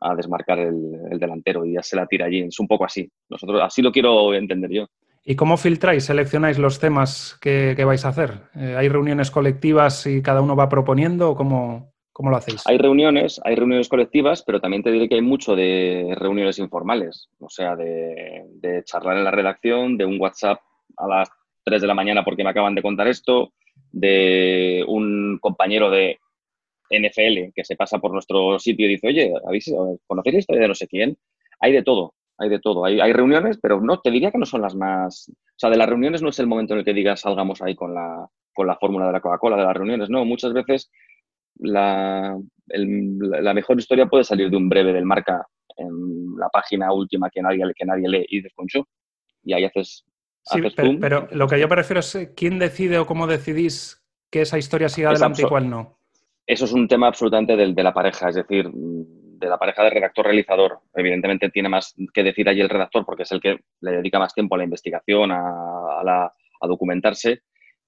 a, 0.00 0.14
desmarcar 0.16 0.58
el, 0.58 1.18
delantero 1.18 1.64
y 1.64 1.74
ya 1.74 1.82
se 1.82 1.94
la 1.94 2.06
tira 2.06 2.26
allí, 2.26 2.40
es 2.40 2.58
un 2.58 2.66
poco 2.66 2.84
así. 2.84 3.08
Nosotros 3.28 3.60
así 3.62 3.82
lo 3.82 3.92
quiero 3.92 4.34
entender 4.34 4.70
yo. 4.70 4.86
¿Y 5.24 5.36
cómo 5.36 5.56
filtráis, 5.56 6.04
seleccionáis 6.04 6.58
los 6.58 6.78
temas 6.78 7.36
que, 7.40 7.74
que 7.76 7.84
vais 7.84 8.04
a 8.04 8.08
hacer? 8.08 8.48
Eh, 8.54 8.76
¿Hay 8.76 8.88
reuniones 8.88 9.30
colectivas 9.30 10.06
y 10.06 10.22
cada 10.22 10.40
uno 10.40 10.56
va 10.56 10.68
proponiendo 10.68 11.34
cómo, 11.34 11.95
¿Cómo 12.16 12.30
lo 12.30 12.38
hacéis? 12.38 12.66
Hay 12.66 12.78
reuniones, 12.78 13.42
hay 13.44 13.56
reuniones 13.56 13.90
colectivas, 13.90 14.42
pero 14.42 14.58
también 14.58 14.82
te 14.82 14.90
diré 14.90 15.06
que 15.06 15.16
hay 15.16 15.20
mucho 15.20 15.54
de 15.54 16.14
reuniones 16.16 16.58
informales, 16.58 17.28
o 17.38 17.50
sea, 17.50 17.76
de, 17.76 18.82
charlar 18.86 19.18
en 19.18 19.24
la 19.24 19.30
redacción, 19.30 19.98
de 19.98 20.06
un 20.06 20.18
WhatsApp 20.18 20.58
a 20.96 21.06
las 21.06 21.28
3 21.64 21.82
de 21.82 21.86
la 21.86 21.92
mañana 21.92 22.24
porque 22.24 22.42
me 22.42 22.48
acaban 22.48 22.74
de 22.74 22.80
contar 22.80 23.06
esto, 23.06 23.52
de 23.92 24.82
un 24.88 25.38
compañero 25.42 25.90
de 25.90 26.18
NFL 26.88 27.52
que 27.54 27.64
se 27.64 27.76
pasa 27.76 27.98
por 27.98 28.12
nuestro 28.12 28.58
sitio 28.58 28.86
y 28.86 28.92
dice, 28.92 29.08
oye, 29.08 29.34
¿conocéis 30.06 30.32
la 30.32 30.38
historia 30.38 30.62
de 30.62 30.68
no 30.68 30.74
sé 30.74 30.88
quién? 30.88 31.18
hay 31.60 31.72
de 31.72 31.82
todo, 31.82 32.14
hay 32.38 32.48
de 32.48 32.60
todo. 32.60 32.86
Hay, 32.86 32.98
hay, 32.98 33.12
reuniones, 33.12 33.58
pero 33.60 33.78
no, 33.82 34.00
te 34.00 34.10
diría 34.10 34.30
que 34.30 34.38
no 34.38 34.46
son 34.46 34.62
las 34.62 34.74
más... 34.74 35.28
O 35.28 35.58
sea, 35.58 35.68
de 35.68 35.76
las 35.76 35.88
reuniones 35.88 36.22
no 36.22 36.30
es 36.30 36.38
el 36.38 36.46
momento 36.46 36.72
en 36.72 36.78
el 36.78 36.84
que 36.86 36.94
digas 36.94 37.20
salgamos 37.20 37.60
ahí 37.60 37.74
con 37.74 37.94
la, 37.94 38.26
con 38.54 38.66
la 38.66 38.76
fórmula 38.76 39.06
de 39.06 39.12
la 39.12 39.20
Coca-Cola, 39.20 39.56
de 39.56 39.64
las 39.64 39.76
reuniones, 39.76 40.08
no. 40.08 40.24
Muchas 40.24 40.54
veces 40.54 40.90
la, 41.58 42.38
la, 42.66 43.54
mejor 43.54 43.78
historia 43.78 44.06
puede 44.06 44.24
salir 44.24 44.50
de 44.50 44.56
un 44.56 44.68
breve 44.68 44.92
del 44.92 45.04
marca 45.04 45.46
en 45.76 46.36
la 46.36 46.48
página 46.48 46.92
última 46.92 47.30
que 47.30 47.42
nadie, 47.42 47.64
que 47.74 47.84
nadie 47.84 48.08
lee 48.08 48.26
y 48.28 48.40
desconchó. 48.40 48.86
Y 49.42 49.52
ahí 49.52 49.64
haces... 49.64 50.04
Sí, 50.42 50.60
pero, 51.00 51.28
lo 51.32 51.48
que 51.48 51.58
yo 51.58 51.68
prefiero 51.68 52.00
es 52.00 52.14
eh, 52.14 52.32
quién 52.36 52.58
decide 52.60 52.98
o 52.98 53.06
cómo 53.06 53.26
decidís 53.26 54.04
que 54.30 54.42
esa 54.42 54.58
historia 54.58 54.88
siga 54.88 55.10
adelante 55.10 55.42
y 55.42 55.44
cuál 55.44 55.68
no. 55.68 55.98
Eso 56.46 56.66
es 56.66 56.72
un 56.72 56.86
tema 56.86 57.08
absolutamente 57.08 57.56
de, 57.56 57.72
de 57.72 57.82
la 57.82 57.92
pareja, 57.92 58.28
es 58.28 58.36
decir, 58.36 58.70
de 58.72 59.48
la 59.48 59.58
pareja 59.58 59.82
de 59.82 59.90
redactor-realizador. 59.90 60.80
Evidentemente 60.94 61.50
tiene 61.50 61.68
más 61.68 61.94
que 62.14 62.22
decir 62.22 62.48
allí 62.48 62.60
el 62.60 62.68
redactor 62.68 63.04
porque 63.04 63.24
es 63.24 63.32
el 63.32 63.40
que 63.40 63.58
le 63.80 63.90
dedica 63.90 64.18
más 64.18 64.34
tiempo 64.34 64.54
a 64.54 64.58
la 64.58 64.64
investigación, 64.64 65.32
a, 65.32 66.02
la, 66.04 66.32
a 66.60 66.66
documentarse, 66.66 67.42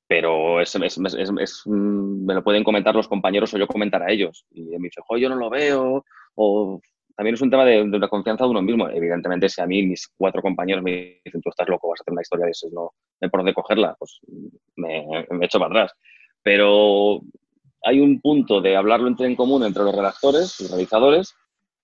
pero 0.09 0.61
es, 0.61 0.75
es, 0.75 0.99
es, 0.99 1.63
me 1.67 2.35
lo 2.35 2.43
pueden 2.43 2.65
comentar 2.65 2.95
los 2.95 3.07
compañeros 3.07 3.53
o 3.53 3.59
yo 3.59 3.67
comentar 3.67 4.03
a 4.03 4.11
ellos. 4.11 4.47
Y 4.51 4.63
me 4.63 4.89
dice, 4.89 5.03
yo 5.21 5.29
no 5.29 5.37
lo 5.37 5.51
veo, 5.51 6.05
o 6.35 6.81
también 7.15 7.35
es 7.35 7.43
un 7.43 7.51
tema 7.51 7.65
de, 7.65 7.85
de, 7.85 7.99
la 7.99 8.09
confianza 8.09 8.45
de 8.45 8.51
uno 8.51 8.63
mismo. 8.63 8.89
Evidentemente, 8.89 9.49
si 9.49 9.61
a 9.61 9.67
mí 9.67 9.83
mis 9.83 10.09
cuatro 10.17 10.41
compañeros 10.41 10.83
me 10.83 11.21
dicen, 11.25 11.43
tú 11.43 11.51
estás 11.51 11.69
loco, 11.69 11.89
vas 11.89 12.01
a 12.01 12.03
hacer 12.03 12.13
una 12.13 12.23
historia 12.23 12.47
de 12.47 12.53
eso, 12.53 12.69
no 12.73 12.93
me 13.21 13.29
por 13.29 13.41
dónde 13.41 13.55
cogerla, 13.55 13.95
pues 13.99 14.21
me, 14.77 15.05
me 15.31 15.47
echo 15.47 15.59
para 15.59 15.71
atrás. 15.71 15.93
Pero 16.43 17.21
hay 17.83 18.01
un 18.01 18.21
punto 18.21 18.61
de 18.61 18.77
hablarlo 18.77 19.09
entre 19.09 19.27
en 19.27 19.37
común 19.37 19.65
entre 19.65 19.83
los 19.83 19.95
redactores 19.95 20.61
y 20.61 20.69
realizadores, 20.69 21.35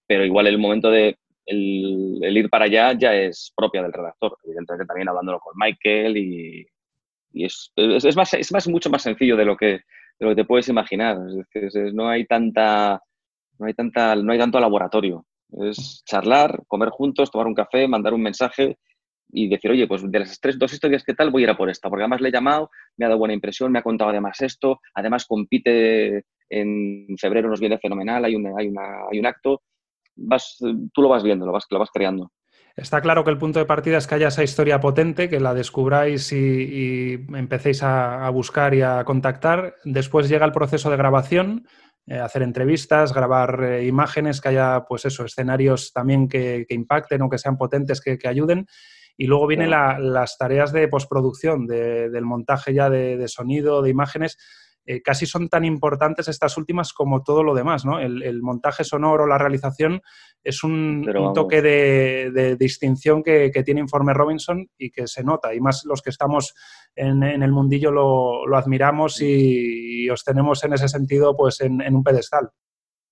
pero 0.07 0.25
igual 0.25 0.47
el 0.47 0.59
momento 0.59 0.91
de 0.91 1.19
el, 1.47 2.37
ir 2.37 2.49
para 2.49 2.65
allá 2.65 2.93
ya 2.99 3.15
es 3.15 3.53
propia 3.55 3.83
del 3.83 3.93
redactor. 3.93 4.39
Evidentemente 4.45 4.87
también 4.87 5.09
hablándolo 5.09 5.41
con 5.41 5.55
Michael 5.57 6.17
y, 6.17 6.67
y 7.35 7.44
es, 7.44 7.73
es, 7.77 8.16
más, 8.16 8.33
es 8.35 8.53
más, 8.53 8.68
mucho 8.68 8.88
más 8.88 9.03
sencillo 9.03 9.37
de 9.37 9.44
lo 9.44 9.57
que, 9.57 9.66
de 9.66 9.81
lo 10.20 10.31
que 10.31 10.37
te 10.37 10.44
puedes 10.44 10.68
imaginar. 10.68 11.18
No 11.92 12.09
hay 12.09 12.27
tanta, 12.27 13.03
no 13.59 13.66
hay 13.66 13.75
tanta, 13.75 14.14
no 14.14 14.33
hay 14.33 14.38
tanto 14.38 14.61
laboratorio. 14.61 15.27
Es 15.51 16.03
charlar, 16.07 16.62
comer 16.68 16.90
juntos, 16.90 17.31
tomar 17.31 17.49
un 17.49 17.55
café, 17.55 17.88
mandar 17.88 18.14
un 18.14 18.23
mensaje 18.23 18.79
y 19.31 19.49
decir, 19.49 19.70
oye, 19.73 19.88
pues 19.88 20.09
de 20.09 20.18
las 20.18 20.38
tres, 20.40 20.59
dos 20.59 20.73
historias 20.73 21.03
que 21.03 21.14
tal, 21.14 21.31
voy 21.31 21.42
a 21.42 21.44
ir 21.44 21.51
a 21.51 21.57
por 21.57 21.68
esta, 21.68 21.90
porque 21.90 22.05
además 22.05 22.20
le 22.20 22.29
he 22.29 22.33
llamado, 22.33 22.70
me 22.97 23.05
ha 23.05 23.09
dado 23.09 23.18
buena 23.18 23.35
impresión, 23.35 23.73
me 23.73 23.81
ha 23.81 23.83
contado 23.83 24.11
además 24.11 24.40
esto, 24.40 24.81
además 24.94 25.27
compite 25.27 26.25
en 26.49 27.16
febrero, 27.18 27.49
nos 27.49 27.59
viene 27.59 27.79
fenomenal, 27.79 28.25
hay, 28.25 28.37
hay, 28.37 28.73
hay 29.11 29.18
un 29.18 29.27
acto, 29.27 29.62
vas, 30.14 30.59
tú 30.92 31.03
lo 31.03 31.09
vas 31.09 31.25
viendo, 31.25 31.47
lo 31.47 31.53
vas, 31.53 31.66
lo 31.68 31.81
vas 31.81 31.90
creando. 31.92 32.31
Está 32.77 33.01
claro 33.01 33.23
que 33.23 33.31
el 33.31 33.39
punto 33.39 33.61
de 33.61 33.67
partida 33.67 33.99
es 33.99 34.07
que 34.07 34.17
haya 34.17 34.29
esa 34.29 34.43
historia 34.43 34.81
potente, 34.81 35.29
que 35.29 35.39
la 35.39 35.55
descubráis 35.55 36.33
y, 36.33 37.25
empecéis 37.35 37.83
a, 37.85 38.29
buscar 38.31 38.75
y 38.75 38.83
a 38.83 39.05
contactar. 39.05 39.77
Después 39.85 40.29
llega 40.29 40.45
el 40.45 40.53
proceso 40.53 40.91
de 40.91 40.97
grabación, 40.97 41.69
eh, 42.07 42.19
hacer 42.19 42.43
entrevistas, 42.43 43.15
grabar 43.15 43.63
eh, 43.63 43.87
imágenes, 43.87 44.41
que 44.41 44.49
haya, 44.49 44.85
pues 44.89 45.05
eso, 45.05 45.25
escenarios 45.25 45.93
también 45.93 46.29
que, 46.29 46.67
impacten 46.69 47.23
o 47.23 47.31
que 47.31 47.39
sean 47.39 47.57
potentes, 47.57 48.01
que, 48.01 48.19
que 48.19 48.29
ayuden. 48.29 48.67
Y 49.17 49.27
luego 49.27 49.47
vienen 49.47 49.71
las 49.71 50.37
tareas 50.37 50.73
de 50.73 50.89
postproducción, 50.89 51.69
del 51.69 52.25
montaje 52.25 52.75
ya 52.75 52.91
de, 52.91 53.29
sonido, 53.29 53.81
de 53.81 53.91
imágenes. 53.91 54.39
Eh, 54.87 55.03
casi 55.03 55.27
son 55.27 55.49
tan 55.49 55.64
importantes 55.64 56.29
estas 56.29 56.57
últimas 56.57 56.92
como 56.92 57.23
todo 57.23 57.42
lo 57.42 57.55
demás, 57.55 57.85
¿no? 57.85 57.99
El, 57.99 58.42
montaje 58.42 58.85
sonoro, 58.85 59.27
la 59.27 59.38
realización, 59.38 60.03
es 60.42 60.62
un, 60.62 61.05
toque 61.35 61.62
de, 61.62 62.57
distinción 62.57 63.23
que, 63.23 63.51
tiene 63.64 63.81
Informe 63.81 64.12
Robinson 64.12 64.68
y 64.77 64.90
que 64.90 65.07
se 65.07 65.25
nota. 65.25 65.55
Y 65.55 65.61
más 65.61 65.85
los 65.85 66.03
que 66.03 66.11
estamos 66.11 66.55
en, 66.94 67.23
el 67.23 67.53
mundillo 67.53 67.90
lo, 67.90 68.57
admiramos 68.57 69.20
y, 69.20 70.09
os 70.11 70.23
tenemos 70.23 70.62
en 70.64 70.75
ese 70.75 70.88
sentido 70.88 71.37
pues 71.37 71.61
en 71.62 71.94
un 71.94 72.05
pedestal. 72.05 72.51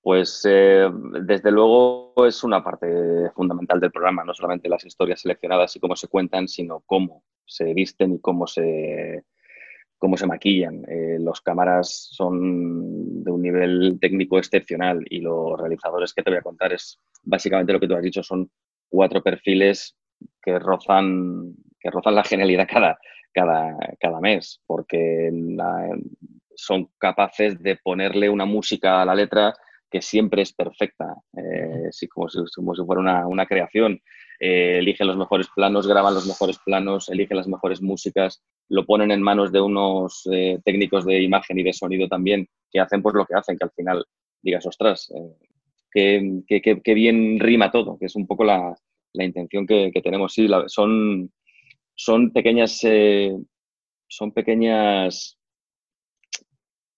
Pues 0.02 0.44
eh, 0.50 0.90
desde 1.22 1.52
luego 1.52 2.12
es 2.26 2.42
una 2.42 2.62
parte 2.62 3.30
fundamental 3.36 3.78
del 3.78 3.92
programa, 3.92 4.24
no 4.24 4.34
solamente 4.34 4.68
las 4.68 4.84
historias 4.84 5.20
seleccionadas 5.20 5.76
y 5.76 5.80
cómo 5.80 5.94
se 5.94 6.08
cuentan, 6.08 6.48
sino 6.48 6.82
cómo 6.84 7.22
se 7.46 7.72
visten 7.72 8.14
y 8.14 8.20
cómo 8.20 8.48
se, 8.48 9.22
cómo 10.02 10.16
se 10.16 10.26
maquillan. 10.26 10.84
Eh, 10.88 11.16
los 11.20 11.40
cámaras 11.42 12.08
son 12.10 13.22
de 13.22 13.30
un 13.30 13.40
nivel 13.40 13.98
técnico 14.00 14.36
excepcional 14.36 15.04
y 15.08 15.20
los 15.20 15.56
realizadores 15.56 16.12
que 16.12 16.24
te 16.24 16.30
voy 16.30 16.40
a 16.40 16.42
contar 16.42 16.72
es 16.72 16.98
básicamente 17.22 17.72
lo 17.72 17.78
que 17.78 17.86
tú 17.86 17.94
has 17.94 18.02
dicho, 18.02 18.20
son 18.20 18.50
cuatro 18.88 19.22
perfiles 19.22 19.96
que 20.42 20.58
rozan, 20.58 21.54
que 21.78 21.88
rozan 21.88 22.16
la 22.16 22.24
genialidad 22.24 22.66
cada, 22.68 22.98
cada, 23.32 23.76
cada 24.00 24.20
mes, 24.20 24.60
porque 24.66 25.30
son 26.56 26.90
capaces 26.98 27.62
de 27.62 27.76
ponerle 27.76 28.28
una 28.28 28.44
música 28.44 29.02
a 29.02 29.04
la 29.04 29.14
letra 29.14 29.54
que 29.88 30.02
siempre 30.02 30.42
es 30.42 30.52
perfecta, 30.52 31.14
eh, 31.36 31.90
como, 32.12 32.28
si, 32.28 32.40
fuera 32.84 33.24
una, 33.28 33.46
creación. 33.46 34.00
Eh, 34.44 34.78
eligen 34.78 35.06
los 35.06 35.16
mejores 35.16 35.46
planos, 35.54 35.86
graban 35.86 36.14
los 36.14 36.26
mejores 36.26 36.58
planos, 36.58 37.08
eligen 37.08 37.36
las 37.36 37.46
mejores 37.46 37.80
músicas, 37.80 38.42
lo 38.68 38.84
ponen 38.84 39.12
en 39.12 39.22
manos 39.22 39.52
de 39.52 39.60
unos 39.60 40.28
eh, 40.32 40.58
técnicos 40.64 41.06
de 41.06 41.22
imagen 41.22 41.60
y 41.60 41.62
de 41.62 41.72
sonido 41.72 42.08
también, 42.08 42.48
que 42.68 42.80
hacen 42.80 43.02
pues 43.02 43.14
lo 43.14 43.24
que 43.24 43.36
hacen, 43.36 43.56
que 43.56 43.64
al 43.64 43.70
final 43.70 44.04
digas, 44.42 44.66
ostras, 44.66 45.12
qué, 45.92 46.42
bien 46.86 47.38
rima 47.38 47.70
todo, 47.70 47.96
que 47.96 48.06
es 48.06 48.16
un 48.16 48.26
poco 48.26 48.42
la, 48.42 48.74
intención 49.14 49.64
que, 49.64 49.92
tenemos. 50.02 50.34
Sí, 50.34 50.48
son, 50.66 51.30
son 51.94 52.32
pequeñas, 52.32 52.80
son 54.08 54.32
pequeñas 54.32 55.38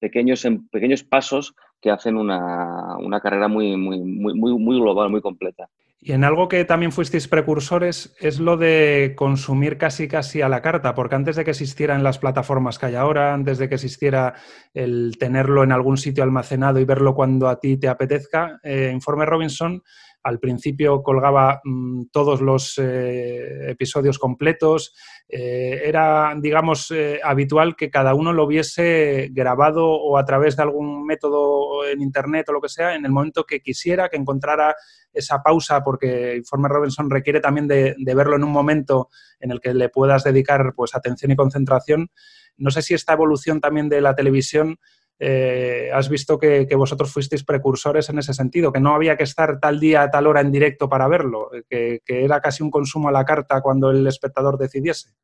pequeños, 0.05 0.47
pequeños 0.71 1.03
pasos 1.03 1.55
que 1.81 1.91
hacen 1.91 2.17
una, 2.17 2.97
una 2.99 3.21
carrera 3.21 3.49
muy, 3.49 3.77
muy, 3.77 4.01
muy, 4.01 4.35
muy, 4.35 4.79
global, 4.79 5.11
muy 5.11 5.21
completa. 5.21 5.69
Y 6.07 6.13
en 6.13 6.23
algo 6.23 6.49
que 6.49 6.67
también 6.67 6.93
fuisteis 6.93 7.29
precursores 7.29 8.15
es 8.21 8.39
lo 8.39 8.59
de 8.59 9.15
consumir 9.17 9.79
casi 9.79 10.07
casi 10.07 10.43
a 10.43 10.51
la 10.51 10.61
carta, 10.61 10.95
porque 10.95 11.15
antes 11.15 11.35
de 11.35 11.45
que 11.45 11.53
existieran 11.53 12.05
las 12.05 12.19
plataformas 12.19 12.79
que 12.79 12.85
hay 12.85 12.95
ahora, 12.95 13.33
antes 13.33 13.57
de 13.57 13.71
que 13.71 13.77
existiera 13.77 14.35
el 14.75 15.17
tenerlo 15.19 15.65
en 15.65 15.73
algún 15.73 15.97
sitio 15.97 16.23
almacenado 16.23 16.79
y 16.79 16.85
verlo 16.85 17.15
cuando 17.15 17.49
a 17.49 17.59
ti 17.59 17.79
te 17.79 17.89
apetezca, 17.89 18.61
eh, 18.63 18.91
Informe 18.93 19.25
Robinson 19.25 19.83
al 20.25 20.41
principio 20.41 21.03
colgaba 21.03 21.61
mm, 21.63 22.05
todos 22.11 22.41
los 22.41 22.79
eh, 22.79 23.71
episodios 23.71 24.19
completos. 24.19 24.95
Eh, 25.29 25.83
era, 25.85 26.35
digamos, 26.41 26.91
eh, 26.91 27.21
habitual 27.23 27.77
que 27.77 27.91
cada 27.91 28.15
uno 28.15 28.33
lo 28.33 28.47
viese 28.47 29.29
grabado 29.33 29.87
o 29.87 30.17
a 30.17 30.25
través 30.25 30.57
de 30.57 30.63
algún 30.63 31.05
método 31.05 31.87
en 31.87 32.01
Internet 32.01 32.49
o 32.49 32.53
lo 32.53 32.63
que 32.63 32.71
sea, 32.71 32.95
en 32.95 33.05
el 33.05 33.13
momento 33.13 33.45
que 33.45 33.61
quisiera, 33.61 34.09
que 34.09 34.17
encontrara 34.17 34.75
esa 35.13 35.43
pausa, 35.43 35.85
porque 35.85 36.37
Informe 36.37 36.69
Robinson 36.69 37.11
requiere 37.11 37.41
también 37.41 37.69
de, 37.69 37.95
de 37.99 38.15
verlo 38.15 38.37
en 38.37 38.45
un 38.45 38.51
momento 38.51 39.11
en 39.41 39.51
el 39.51 39.61
que 39.61 39.75
le 39.75 39.91
puedas 39.91 40.25
dedicar 40.25 40.73
pues, 40.75 40.95
atención 40.95 41.33
y 41.33 41.37
concentración. 41.37 42.11
No 42.57 42.71
sé 42.71 42.81
si 42.81 42.95
esta 42.95 43.13
evolución 43.13 43.61
también 43.61 43.91
de 43.91 44.01
la 44.01 44.15
televisión 44.15 44.79
eh, 45.19 45.91
has 45.93 46.09
visto 46.09 46.39
que, 46.39 46.67
vosotros 46.77 47.13
fuisteis 47.13 47.45
precursores 47.45 48.09
en 48.11 48.19
ese 48.19 48.35
sentido, 48.35 48.73
que 48.73 48.81
no 48.81 48.95
había 48.95 49.17
que 49.17 49.25
estar 49.25 49.61
tal 49.61 49.81
día 49.81 50.03
a 50.03 50.11
tal 50.11 50.27
hora 50.27 50.41
en 50.41 50.51
directo 50.51 50.89
para 50.89 51.09
verlo, 51.09 51.51
que, 51.69 52.01
era 52.07 52.41
casi 52.41 52.63
un 52.63 52.71
consumo 52.71 53.09
a 53.09 53.13
la 53.13 53.25
carta 53.25 53.61
cuando 53.61 53.91
el 53.91 54.07
espectador 54.07 54.59
decidiese. 54.59 55.15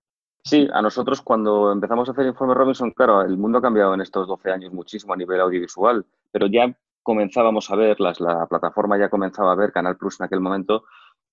Sí, 0.42 0.68
a 0.72 0.80
nosotros 0.80 1.20
cuando 1.20 1.70
empezamos 1.70 2.08
a 2.08 2.12
hacer 2.12 2.26
Informe 2.26 2.54
Robinson, 2.54 2.92
claro, 2.92 3.22
el 3.22 3.36
mundo 3.36 3.58
ha 3.58 3.62
cambiado 3.62 3.92
en 3.92 4.00
estos 4.00 4.26
12 4.26 4.50
años 4.50 4.72
muchísimo 4.72 5.12
a 5.12 5.16
nivel 5.16 5.40
audiovisual, 5.40 6.06
pero 6.32 6.46
ya 6.46 6.74
comenzábamos 7.02 7.70
a 7.70 7.76
ver, 7.76 8.00
la 8.00 8.46
plataforma 8.48 8.98
ya 8.98 9.10
comenzaba 9.10 9.52
a 9.52 9.56
ver, 9.56 9.72
Canal 9.72 9.98
Plus 9.98 10.18
en 10.18 10.26
aquel 10.26 10.40
momento, 10.40 10.84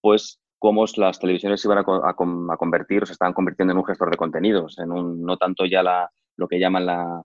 pues 0.01 0.41
cómo 0.59 0.85
las 0.97 1.19
televisiones 1.19 1.63
iban 1.63 1.77
a, 1.77 2.13
convertir 2.57 3.03
o 3.03 3.05
se 3.05 3.13
estaban 3.13 3.33
convirtiendo 3.33 3.71
en 3.73 3.77
un 3.77 3.85
gestor 3.85 4.09
de 4.09 4.17
contenidos, 4.17 4.77
en 4.79 4.91
un, 4.91 5.21
no 5.21 5.37
tanto 5.37 5.65
ya 5.65 5.83
la, 5.83 6.09
lo 6.35 6.47
que 6.47 6.59
llaman 6.59 6.85
la, 6.85 7.21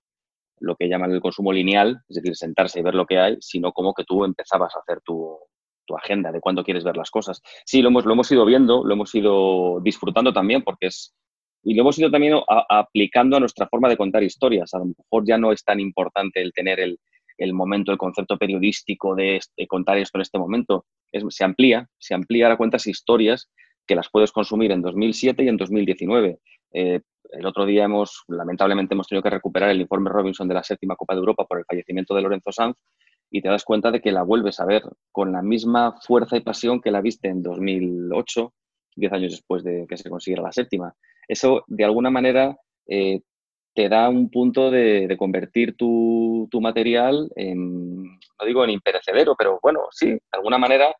lo 0.62 0.76
que 0.76 0.88
llaman 0.88 1.12
el 1.12 1.20
consumo 1.20 1.52
lineal, 1.52 2.00
es 2.08 2.16
decir, 2.16 2.36
sentarse 2.36 2.80
y 2.80 2.82
ver 2.82 2.94
lo 2.94 3.06
que 3.06 3.18
hay, 3.18 3.36
sino 3.40 3.72
como 3.72 3.92
que 3.92 4.04
tú 4.04 4.24
empezabas 4.24 4.74
a 4.74 4.80
hacer 4.80 5.00
tu, 5.04 5.38
agenda 5.94 6.32
de 6.32 6.40
cuándo 6.40 6.64
quieres 6.64 6.84
ver 6.84 6.96
las 6.96 7.10
cosas. 7.10 7.42
Sí, 7.66 7.82
lo 7.82 7.90
hemos, 7.90 8.06
lo 8.06 8.14
hemos 8.14 8.32
ido 8.32 8.46
viendo, 8.46 8.82
lo 8.82 8.94
hemos 8.94 9.14
ido 9.14 9.78
disfrutando 9.82 10.32
también 10.32 10.62
porque 10.62 10.86
es... 10.86 11.14
Y 11.62 11.74
lo 11.74 11.82
hemos 11.82 11.98
ido 11.98 12.10
también 12.10 12.40
aplicando 12.70 13.36
a 13.36 13.40
nuestra 13.40 13.68
forma 13.68 13.90
de 13.90 13.98
contar 13.98 14.22
historias. 14.22 14.72
A 14.72 14.78
lo 14.78 14.86
mejor 14.86 15.26
ya 15.26 15.36
no 15.36 15.52
es 15.52 15.62
tan 15.62 15.80
importante 15.80 16.40
el 16.40 16.54
tener 16.54 16.80
el, 16.80 17.52
momento, 17.52 17.92
el 17.92 17.98
concepto 17.98 18.38
periodístico 18.38 19.14
de, 19.14 19.38
contar 19.68 19.98
esto 19.98 20.16
en 20.16 20.22
este 20.22 20.38
momento. 20.38 20.86
se 21.28 21.44
amplía, 21.44 21.86
se 21.98 22.14
amplía 22.14 22.50
a 22.50 22.56
cuentas 22.56 22.86
historias 22.86 23.50
que 23.86 23.94
las 23.94 24.08
puedes 24.10 24.32
consumir 24.32 24.72
en 24.72 24.80
2007 24.80 25.44
y 25.44 25.48
en 25.48 25.58
2019 25.58 26.38
el 27.32 27.46
otro 27.46 27.64
día 27.64 27.84
hemos, 27.84 28.24
lamentablemente, 28.28 28.94
hemos 28.94 29.08
tenido 29.08 29.22
que 29.22 29.30
recuperar 29.30 29.70
el 29.70 29.80
informe 29.80 30.10
Robinson 30.10 30.46
de 30.46 30.54
la 30.54 30.62
séptima 30.62 30.96
Copa 30.96 31.14
de 31.14 31.20
Europa 31.20 31.46
por 31.46 31.58
el 31.58 31.64
fallecimiento 31.64 32.14
de 32.14 32.22
Lorenzo 32.22 32.52
Sanz 32.52 32.76
y 33.30 33.40
te 33.40 33.48
das 33.48 33.64
cuenta 33.64 33.90
de 33.90 34.00
que 34.00 34.12
la 34.12 34.22
vuelves 34.22 34.60
a 34.60 34.66
ver 34.66 34.82
con 35.10 35.32
la 35.32 35.42
misma 35.42 35.96
fuerza 36.02 36.36
y 36.36 36.40
pasión 36.40 36.80
que 36.80 36.90
la 36.90 37.00
viste 37.00 37.28
en 37.28 37.42
2008, 37.42 38.52
10 38.96 39.12
años 39.12 39.32
después 39.32 39.64
de 39.64 39.86
que 39.88 39.96
se 39.96 40.10
consiguiera 40.10 40.42
la 40.42 40.52
séptima. 40.52 40.94
Eso, 41.26 41.64
de 41.66 41.84
alguna 41.84 42.10
manera, 42.10 42.56
eh, 42.86 43.22
te 43.74 43.88
da 43.88 44.10
un 44.10 44.30
punto 44.30 44.70
de, 44.70 45.16
convertir 45.18 45.74
tu, 45.76 46.48
material 46.60 47.30
en, 47.36 48.02
no 48.02 48.46
digo 48.46 48.62
en 48.64 48.70
imperecedero, 48.70 49.34
pero 49.36 49.58
bueno, 49.62 49.80
sí, 49.90 50.08
de 50.08 50.20
alguna 50.32 50.58
manera 50.58 50.94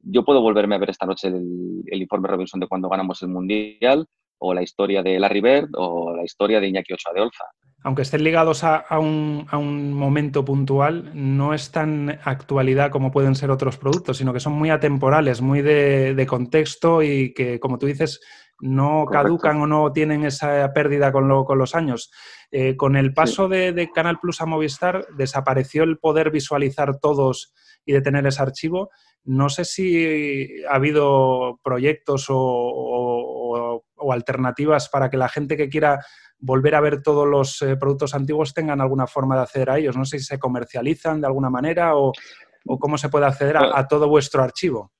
yo 0.00 0.24
puedo 0.24 0.42
volverme 0.42 0.74
a 0.74 0.78
ver 0.78 0.90
esta 0.90 1.06
noche 1.06 1.28
el, 1.28 1.82
el 1.86 2.02
informe 2.02 2.28
Robinson 2.28 2.60
de 2.60 2.68
cuando 2.68 2.88
ganamos 2.90 3.22
el 3.22 3.30
Mundial 3.30 4.06
o 4.38 4.54
la 4.54 4.62
historia 4.62 5.02
de 5.02 5.18
Larry 5.18 5.40
Bird 5.40 5.70
o 5.74 6.14
la 6.14 6.24
historia 6.24 6.60
de 6.60 6.68
Iñaki 6.68 6.92
Ochoa 6.92 7.12
de 7.14 7.20
Olza. 7.20 7.44
Aunque 7.84 8.02
estén 8.02 8.24
ligados 8.24 8.64
a, 8.64 8.98
un, 8.98 9.92
momento 9.94 10.44
puntual, 10.44 11.12
no 11.14 11.54
es 11.54 11.70
tan 11.70 12.18
actualidad 12.24 12.90
como 12.90 13.12
pueden 13.12 13.36
ser 13.36 13.52
otros 13.52 13.76
productos, 13.76 14.16
sino 14.16 14.32
que 14.32 14.40
son 14.40 14.54
muy 14.54 14.70
atemporales, 14.70 15.40
muy 15.40 15.62
de, 15.62 16.26
contexto 16.28 17.02
y 17.04 17.32
que, 17.34 17.60
como 17.60 17.78
tú 17.78 17.86
dices, 17.86 18.20
no 18.60 19.06
caducan 19.06 19.60
o 19.60 19.66
no 19.68 19.92
tienen 19.92 20.24
esa 20.24 20.72
pérdida 20.72 21.12
con, 21.12 21.28
los 21.28 21.74
años. 21.76 22.10
Eh, 22.50 22.76
con 22.76 22.96
el 22.96 23.14
paso 23.14 23.46
de, 23.48 23.88
Canal 23.94 24.18
Plus 24.18 24.40
a 24.40 24.46
Movistar, 24.46 25.06
desapareció 25.16 25.84
el 25.84 25.98
poder 25.98 26.32
visualizar 26.32 26.98
todos 26.98 27.54
y 27.86 27.92
de 27.92 28.02
tener 28.02 28.26
ese 28.26 28.42
archivo. 28.42 28.90
No 29.24 29.48
sé 29.48 29.64
si 29.64 30.64
ha 30.68 30.74
habido 30.74 31.60
proyectos 31.62 32.26
o, 32.28 32.34
alternativas 34.12 34.88
para 34.88 35.10
que 35.10 35.16
la 35.16 35.28
gente 35.28 35.56
que 35.56 35.68
quiera 35.68 36.00
volver 36.38 36.74
a 36.74 36.80
ver 36.80 37.02
todos 37.02 37.26
los 37.26 37.60
eh, 37.62 37.76
productos 37.76 38.14
antiguos 38.14 38.54
tengan 38.54 38.80
alguna 38.80 39.06
forma 39.06 39.36
de 39.36 39.42
acceder 39.42 39.70
a 39.70 39.78
ellos. 39.78 39.96
No 39.96 40.04
sé 40.04 40.18
si 40.18 40.24
se 40.24 40.38
comercializan 40.38 41.20
de 41.20 41.26
alguna 41.26 41.50
manera 41.50 41.96
o, 41.96 42.12
cómo 42.64 42.98
se 42.98 43.08
puede 43.08 43.26
acceder 43.26 43.56
a, 43.56 43.88
todo 43.88 44.08
vuestro 44.08 44.42
archivo. 44.42 44.92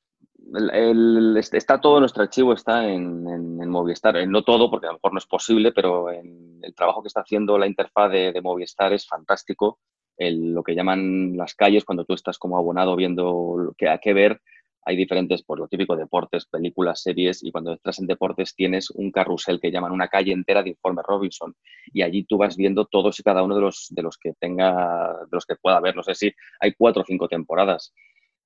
está 1.37 1.81
todo 1.81 2.01
nuestro 2.01 2.23
archivo, 2.23 2.55
está 2.55 2.87
en, 2.89 3.69
Movistar. 3.69 4.17
Eh, 4.17 4.27
no 4.27 4.43
todo, 4.43 4.71
porque 4.71 4.87
a 4.87 4.91
lo 4.91 4.95
mejor 4.95 5.13
no 5.13 5.19
es 5.19 5.27
posible, 5.27 5.73
pero 5.73 6.11
en 6.11 6.59
el 6.63 6.75
trabajo 6.75 7.03
que 7.03 7.09
está 7.09 7.21
haciendo 7.21 7.59
la 7.59 7.67
interfaz 7.67 8.11
de, 8.11 8.41
Movistar 8.43 8.93
es 8.93 9.07
fantástico. 9.07 9.79
lo 10.19 10.63
que 10.63 10.75
llaman 10.75 11.37
las 11.37 11.55
calles, 11.55 11.85
cuando 11.85 12.05
tú 12.05 12.15
estás 12.15 12.39
como 12.39 12.57
abonado 12.57 12.97
viendo 12.97 13.75
qué, 13.77 13.91
a 13.91 13.99
qué 13.99 14.15
ver, 14.15 14.41
hay 14.89 14.97
diferentes, 14.97 15.43
por 15.43 15.59
lo 15.59 15.69
típico, 15.69 15.97
deportes, 15.97 16.47
películas, 16.47 17.03
series, 17.03 17.45
y 17.45 17.53
cuando 17.53 17.73
entras 17.73 17.99
en 17.99 18.07
deportes 18.07 18.55
tienes 18.55 18.89
un 18.89 19.11
carrusel 19.11 19.61
que 19.61 19.71
llaman 19.71 19.93
una 19.93 20.09
calle 20.09 20.33
entera 20.33 20.63
de 20.63 20.71
informe 20.71 21.03
Robinson, 21.07 21.55
y 21.93 22.01
allí 22.01 22.25
tú 22.25 22.39
vas 22.39 22.57
viendo 22.57 22.87
todos 22.87 23.21
y 23.21 23.23
cada 23.23 23.43
uno 23.43 23.55
de 23.55 23.61
los, 23.61 23.89
de 23.91 24.03
los 24.03 24.17
que 24.17 24.33
tenga, 24.41 25.13
de 25.31 25.31
los 25.31 25.45
que 25.45 25.57
pueda 25.57 25.79
ver. 25.81 25.95
No 25.95 26.03
sé 26.03 26.15
si 26.15 26.33
hay 26.59 26.73
cuatro 26.73 27.03
o 27.03 27.05
cinco 27.05 27.29
temporadas. 27.29 27.93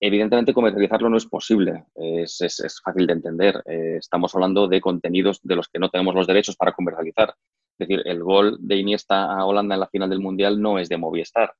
Evidentemente, 0.00 0.52
comercializarlo 0.52 1.08
no 1.08 1.16
es 1.16 1.26
posible, 1.26 1.84
es, 1.94 2.40
es, 2.40 2.80
fácil 2.84 3.06
de 3.06 3.12
entender. 3.12 3.62
Eh, 3.64 3.98
estamos 3.98 4.34
hablando 4.34 4.66
de 4.66 4.80
contenidos 4.80 5.38
de 5.44 5.54
los 5.54 5.68
que 5.68 5.78
no 5.78 5.90
tenemos 5.90 6.12
los 6.12 6.26
derechos 6.26 6.56
para 6.56 6.72
comercializar. 6.72 7.36
Es 7.78 7.86
decir, 7.86 8.02
el 8.04 8.20
gol 8.20 8.56
de 8.58 8.78
Iniesta 8.78 9.32
a 9.32 9.46
Holanda 9.46 9.76
en 9.76 9.80
la 9.80 9.86
final 9.86 10.10
del 10.10 10.18
Mundial 10.18 10.60
no 10.60 10.80
es 10.80 10.88
de 10.88 10.96
Movistar, 10.96 11.54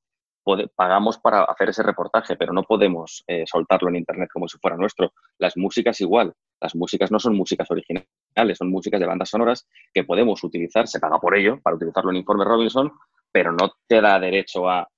pagamos 0.75 1.19
para 1.19 1.45
hacer 1.45 1.69
ese 1.71 1.83
reportaje, 1.83 2.37
pero 2.37 2.53
no 2.53 2.63
podemos 2.65 3.25
eh, 3.27 3.45
soltarlo 3.47 3.89
en 3.89 3.97
Internet 3.97 4.31
como 4.33 4.49
si 4.49 4.59
fuera 4.59 4.77
nuestro. 4.77 5.13
Las 5.39 5.57
músicas 5.57 6.01
igual. 6.01 6.33
Las 6.61 6.75
músicas 6.75 7.11
no 7.11 7.19
son 7.19 7.37
músicas 7.37 7.71
originales, 7.71 8.59
son 8.59 8.71
músicas 8.71 9.01
de 9.01 9.07
bandas 9.07 9.31
sonoras 9.31 9.67
que 9.93 10.05
podemos 10.05 10.43
utilizar, 10.45 10.87
se 10.87 11.01
paga 11.01 11.19
por 11.19 11.37
ello, 11.37 11.61
para 11.63 11.77
utilizarlo 11.77 12.11
en 12.11 12.19
Informe 12.19 12.45
Robinson, 12.45 12.93
pero 13.33 13.53
no 13.53 13.73
te 13.87 14.01
da 14.01 14.21
derecho 14.21 14.69
a, 14.69 14.89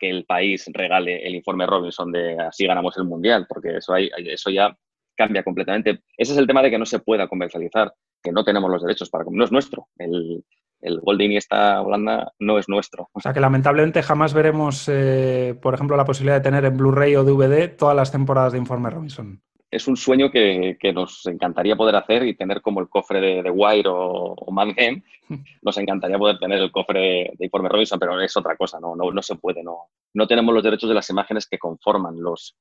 que 0.00 0.10
el 0.10 0.24
país 0.24 0.68
regale 0.72 1.24
el 1.24 1.36
Informe 1.36 1.64
Robinson 1.64 2.10
de 2.10 2.36
así 2.40 2.66
ganamos 2.66 2.96
el 2.96 3.04
Mundial, 3.04 3.46
porque 3.48 3.76
eso, 3.76 3.94
hay, 3.94 4.10
eso 4.16 4.50
ya 4.50 4.76
cambia 5.16 5.44
completamente. 5.44 6.02
Ese 6.16 6.32
es 6.32 6.38
el 6.38 6.46
tema 6.48 6.60
de 6.60 6.70
que 6.70 6.78
no 6.78 6.86
se 6.86 6.98
pueda 6.98 7.28
comercializar, 7.28 7.94
que 8.20 8.32
no 8.32 8.42
tenemos 8.42 8.68
los 8.68 8.82
derechos 8.82 9.10
para... 9.10 9.24
No 9.30 9.44
es 9.44 9.52
nuestro. 9.52 9.86
El, 9.96 10.44
el 10.86 11.00
gol 11.00 11.18
de 11.18 11.24
Iniesta 11.24 11.82
Holanda 11.82 12.32
no 12.38 12.58
es 12.58 12.68
nuestro. 12.68 13.08
O 13.12 13.20
sea 13.20 13.32
que 13.32 13.40
lamentablemente 13.40 14.02
jamás 14.02 14.32
veremos, 14.32 14.88
eh, 14.88 15.58
por 15.60 15.74
ejemplo, 15.74 15.96
la 15.96 16.04
posibilidad 16.04 16.36
de 16.36 16.42
tener 16.42 16.64
en 16.64 16.76
Blu-ray 16.76 17.16
o 17.16 17.24
DVD 17.24 17.76
todas 17.76 17.96
las 17.96 18.12
temporadas 18.12 18.52
de 18.52 18.58
Informe 18.58 18.90
Robinson. 18.90 19.42
Es 19.68 19.88
un 19.88 19.96
sueño 19.96 20.30
que, 20.30 20.78
nos 20.94 21.26
encantaría 21.26 21.74
poder 21.74 21.96
hacer 21.96 22.22
y 22.22 22.36
tener 22.36 22.62
como 22.62 22.80
el 22.80 22.88
cofre 22.88 23.20
de, 23.20 23.50
Wire 23.50 23.88
o, 23.88 24.34
o 24.38 24.54
Nos 25.62 25.78
encantaría 25.78 26.18
poder 26.18 26.38
tener 26.38 26.60
el 26.60 26.70
cofre 26.70 27.32
de, 27.36 27.44
Informe 27.44 27.68
Robinson, 27.68 27.98
pero 27.98 28.20
es 28.20 28.36
otra 28.36 28.56
cosa, 28.56 28.78
no, 28.78 28.94
no, 28.94 29.10
no 29.10 29.22
se 29.22 29.34
puede. 29.34 29.64
No, 29.64 29.88
no 30.14 30.26
tenemos 30.28 30.54
los 30.54 30.62
derechos 30.62 30.88
de 30.88 30.94
las 30.94 31.10
imágenes 31.10 31.48
que 31.48 31.58
conforman 31.58 32.22
los, 32.22 32.56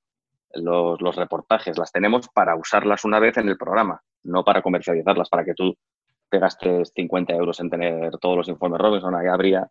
los, 0.55 0.99
los, 0.99 1.15
reportajes. 1.15 1.77
Las 1.77 1.91
tenemos 1.91 2.27
para 2.29 2.55
usarlas 2.55 3.05
una 3.05 3.19
vez 3.19 3.37
en 3.37 3.49
el 3.49 3.57
programa, 3.57 4.01
no 4.23 4.43
para 4.43 4.63
comercializarlas, 4.63 5.29
para 5.29 5.45
que 5.45 5.53
tú 5.53 5.77
te 6.29 6.39
gastes 6.39 6.91
50 6.95 7.33
euros 7.33 7.59
en 7.59 7.69
tener 7.69 8.17
todos 8.17 8.37
los 8.37 8.47
informes 8.49 8.79
Robinson, 8.79 9.15
ahí 9.15 9.27
habría, 9.27 9.67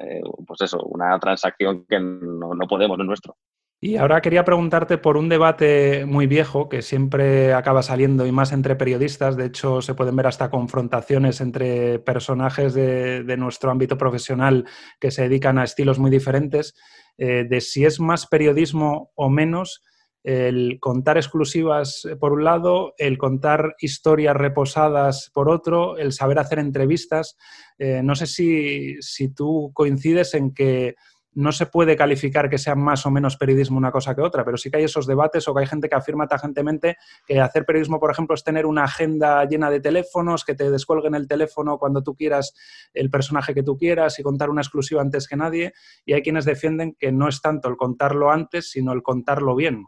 eh, 0.00 0.22
pues 0.46 0.60
eso, 0.62 0.82
una 0.84 1.18
transacción 1.18 1.84
que 1.86 1.98
no, 2.00 2.66
podemos, 2.68 2.98
no 2.98 3.04
es 3.04 3.08
nuestro. 3.08 3.36
Y 3.84 3.96
ahora 3.96 4.20
quería 4.20 4.44
preguntarte 4.44 4.96
por 4.96 5.16
un 5.16 5.28
debate 5.28 6.06
muy 6.06 6.28
viejo 6.28 6.68
que 6.68 6.82
siempre 6.82 7.52
acaba 7.52 7.82
saliendo 7.82 8.24
y 8.26 8.30
más 8.30 8.52
entre 8.52 8.76
periodistas. 8.76 9.36
De 9.36 9.46
hecho, 9.46 9.82
se 9.82 9.94
pueden 9.94 10.14
ver 10.14 10.28
hasta 10.28 10.50
confrontaciones 10.50 11.40
entre 11.40 11.98
personajes 11.98 12.74
de, 12.74 13.36
nuestro 13.36 13.72
ámbito 13.72 13.98
profesional 13.98 14.66
que 15.00 15.10
se 15.10 15.22
dedican 15.22 15.58
a 15.58 15.64
estilos 15.64 15.98
muy 15.98 16.12
diferentes, 16.12 16.76
eh, 17.18 17.44
de 17.48 17.60
si 17.60 17.84
es 17.84 17.98
más 17.98 18.28
periodismo 18.28 19.10
o 19.16 19.28
menos 19.28 19.82
el 20.24 20.78
contar 20.80 21.16
exclusivas 21.16 22.04
eh, 22.04 22.16
por 22.16 22.32
un 22.32 22.44
lado, 22.44 22.94
el 22.98 23.18
contar 23.18 23.74
historias 23.80 24.36
reposadas 24.36 25.30
por 25.32 25.48
otro, 25.48 25.96
el 25.96 26.12
saber 26.12 26.38
hacer 26.38 26.58
entrevistas. 26.58 27.36
Eh, 27.78 28.02
no 28.02 28.14
sé 28.14 28.26
si, 28.26 28.98
tú 29.34 29.72
coincides 29.74 30.34
en 30.34 30.54
que 30.54 30.94
no 31.34 31.50
se 31.50 31.64
puede 31.64 31.96
calificar 31.96 32.50
que 32.50 32.58
sea 32.58 32.74
más 32.74 33.06
o 33.06 33.10
menos 33.10 33.38
periodismo 33.38 33.78
una 33.78 33.90
cosa 33.90 34.14
que 34.14 34.20
otra, 34.20 34.44
pero 34.44 34.58
sí 34.58 34.70
que 34.70 34.76
hay 34.76 34.84
esos 34.84 35.06
debates 35.06 35.48
o 35.48 35.54
que 35.54 35.60
hay 35.60 35.66
gente 35.66 35.88
que 35.88 35.94
afirma 35.96 36.28
tajantemente 36.28 36.98
que 37.26 37.40
hacer 37.40 37.64
periodismo, 37.64 37.98
por 37.98 38.10
ejemplo, 38.10 38.34
es 38.34 38.44
tener 38.44 38.66
una 38.66 38.84
agenda 38.84 39.42
llena 39.46 39.70
de 39.70 39.80
teléfonos, 39.80 40.44
que 40.44 40.54
te 40.54 40.70
descuelguen 40.70 41.14
el 41.14 41.26
teléfono 41.26 41.78
cuando 41.78 42.02
tú 42.02 42.14
quieras 42.14 42.52
el 42.92 43.08
personaje 43.08 43.54
que 43.54 43.62
tú 43.62 43.78
quieras 43.78 44.18
y 44.18 44.22
contar 44.22 44.50
una 44.50 44.60
exclusiva 44.60 45.00
antes 45.00 45.26
que 45.26 45.36
nadie. 45.36 45.72
Y 46.04 46.12
hay 46.12 46.20
quienes 46.20 46.44
defienden 46.44 46.94
que 46.98 47.12
no 47.12 47.28
es 47.28 47.40
tanto 47.40 47.70
el 47.70 47.76
contarlo 47.76 48.30
antes, 48.30 48.70
sino 48.70 48.92
el 48.92 49.02
contarlo 49.02 49.56
bien. 49.56 49.86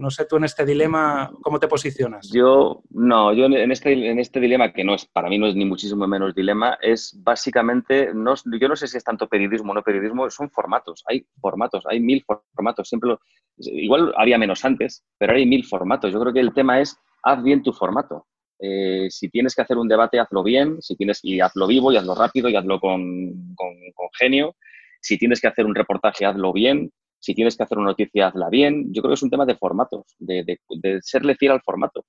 No 0.00 0.10
sé 0.10 0.24
tú 0.24 0.36
en 0.36 0.44
este 0.44 0.64
dilema, 0.64 1.30
¿cómo 1.42 1.60
te 1.60 1.68
posicionas? 1.68 2.30
Yo, 2.32 2.82
no, 2.88 3.34
yo 3.34 3.44
en 3.44 3.70
este, 3.70 3.92
en 3.92 4.18
este 4.18 4.40
dilema, 4.40 4.72
que 4.72 4.82
no 4.82 4.94
es, 4.94 5.04
para 5.04 5.28
mí 5.28 5.38
no 5.38 5.46
es 5.46 5.54
ni 5.54 5.66
muchísimo 5.66 6.06
menos 6.06 6.34
dilema, 6.34 6.78
es 6.80 7.14
básicamente, 7.22 8.14
no, 8.14 8.34
yo 8.58 8.68
no 8.68 8.76
sé 8.76 8.88
si 8.88 8.96
es 8.96 9.04
tanto 9.04 9.28
periodismo 9.28 9.72
o 9.72 9.74
no 9.74 9.82
periodismo, 9.82 10.30
son 10.30 10.48
formatos, 10.48 11.04
hay 11.06 11.26
formatos, 11.38 11.84
hay 11.86 12.00
mil 12.00 12.24
formatos, 12.24 12.88
siempre, 12.88 13.14
igual 13.58 14.14
había 14.16 14.38
menos 14.38 14.64
antes, 14.64 15.04
pero 15.18 15.34
hay 15.34 15.44
mil 15.44 15.66
formatos. 15.66 16.10
Yo 16.10 16.20
creo 16.20 16.32
que 16.32 16.40
el 16.40 16.54
tema 16.54 16.80
es, 16.80 16.96
haz 17.22 17.42
bien 17.42 17.62
tu 17.62 17.74
formato. 17.74 18.26
Eh, 18.58 19.08
si 19.10 19.28
tienes 19.28 19.54
que 19.54 19.60
hacer 19.60 19.76
un 19.76 19.88
debate, 19.88 20.18
hazlo 20.18 20.42
bien, 20.42 20.80
si 20.80 20.96
tienes, 20.96 21.20
y 21.22 21.40
hazlo 21.40 21.66
vivo, 21.66 21.92
y 21.92 21.98
hazlo 21.98 22.14
rápido, 22.14 22.48
y 22.48 22.56
hazlo 22.56 22.80
con, 22.80 23.54
con 23.54 24.08
genio. 24.18 24.56
Si 25.02 25.18
tienes 25.18 25.42
que 25.42 25.48
hacer 25.48 25.66
un 25.66 25.74
reportaje, 25.74 26.24
hazlo 26.24 26.54
bien 26.54 26.90
si 27.20 27.34
tienes 27.34 27.56
que 27.56 27.62
hacer 27.62 27.78
una 27.78 27.88
noticia, 27.88 28.28
hazla 28.28 28.48
bien. 28.48 28.92
Yo 28.92 29.02
creo 29.02 29.10
que 29.10 29.14
es 29.14 29.22
un 29.22 29.30
tema 29.30 29.46
de 29.46 29.54
formatos, 29.54 30.16
de, 30.18 30.58
serle 31.02 31.36
fiel 31.36 31.52
al 31.52 31.60
formato. 31.60 32.04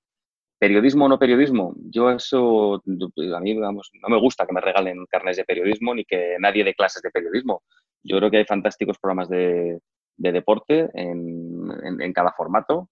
Periodismo 0.58 1.04
o 1.04 1.08
no 1.08 1.18
periodismo, 1.18 1.74
yo 1.90 2.10
eso, 2.10 2.76
a 2.76 3.40
mí 3.40 3.54
no 3.54 3.72
me 4.08 4.20
gusta 4.20 4.46
que 4.46 4.52
me 4.52 4.60
regalen 4.60 5.04
carnes 5.06 5.36
de 5.36 5.44
periodismo 5.44 5.92
ni 5.92 6.04
que 6.04 6.36
nadie 6.38 6.64
dé 6.64 6.72
clases 6.72 7.02
de 7.02 7.10
periodismo. 7.10 7.62
Yo 8.04 8.16
creo 8.18 8.30
que 8.30 8.38
hay 8.38 8.44
fantásticos 8.44 8.96
programas 8.98 9.28
de, 9.28 9.80
deporte 10.16 10.88
en, 10.94 12.12
cada 12.12 12.32
formato 12.32 12.88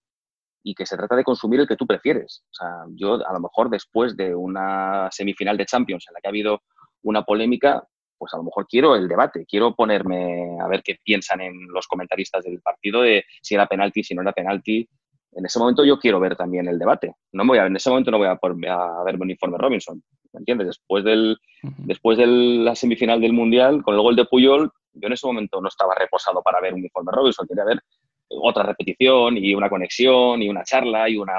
y 0.64 0.74
que 0.74 0.84
se 0.84 0.96
trata 0.96 1.14
de 1.14 1.24
consumir 1.24 1.60
el 1.60 1.68
que 1.68 1.76
tú 1.76 1.86
prefieres. 1.86 2.42
O 2.50 2.54
sea, 2.54 2.68
yo 2.96 3.14
a 3.26 3.32
lo 3.32 3.40
mejor 3.40 3.70
después 3.70 4.16
de 4.16 4.34
una 4.34 5.08
semifinal 5.12 5.56
de 5.56 5.66
Champions 5.66 6.04
en 6.08 6.14
la 6.14 6.20
que 6.20 6.28
ha 6.28 6.30
habido 6.30 6.62
una 7.02 7.22
polémica, 7.22 7.86
pues 8.20 8.34
a 8.34 8.36
lo 8.36 8.42
mejor 8.42 8.66
quiero 8.68 8.94
el 8.94 9.08
debate, 9.08 9.46
quiero 9.48 9.74
ponerme 9.74 10.58
a 10.60 10.68
ver 10.68 10.82
qué 10.82 10.98
piensan 11.02 11.40
en 11.40 11.54
los 11.68 11.86
comentaristas 11.86 12.44
del 12.44 12.60
partido 12.60 13.00
de 13.00 13.24
si 13.40 13.54
era 13.54 13.66
penalti, 13.66 14.04
si 14.04 14.14
no 14.14 14.20
era 14.20 14.32
penalti. 14.32 14.86
En 15.32 15.46
ese 15.46 15.58
momento 15.58 15.86
yo 15.86 15.98
quiero 15.98 16.20
ver 16.20 16.36
también 16.36 16.68
el 16.68 16.78
debate. 16.78 17.14
No 17.32 17.46
voy 17.46 17.56
a, 17.56 17.64
en 17.64 17.76
ese 17.76 17.88
momento 17.88 18.10
no 18.10 18.18
voy 18.18 18.26
a, 18.26 18.32
a 18.32 19.04
ver 19.04 19.16
un 19.18 19.30
informe 19.30 19.56
Robinson. 19.56 20.02
¿Me 20.34 20.40
entiendes? 20.40 20.66
Después, 20.66 21.02
del, 21.02 21.38
después 21.78 22.18
de 22.18 22.26
la 22.26 22.74
semifinal 22.74 23.22
del 23.22 23.32
Mundial, 23.32 23.82
con 23.82 23.94
el 23.94 24.02
gol 24.02 24.16
de 24.16 24.26
Puyol, 24.26 24.70
yo 24.92 25.06
en 25.06 25.12
ese 25.14 25.26
momento 25.26 25.58
no 25.62 25.68
estaba 25.68 25.94
reposado 25.94 26.42
para 26.42 26.60
ver 26.60 26.74
un 26.74 26.84
informe 26.84 27.12
Robinson. 27.12 27.46
Quería 27.48 27.64
ver 27.64 27.80
otra 28.28 28.64
repetición 28.64 29.38
y 29.38 29.54
una 29.54 29.70
conexión 29.70 30.42
y 30.42 30.48
una 30.50 30.62
charla 30.62 31.08
y 31.08 31.16
una 31.16 31.32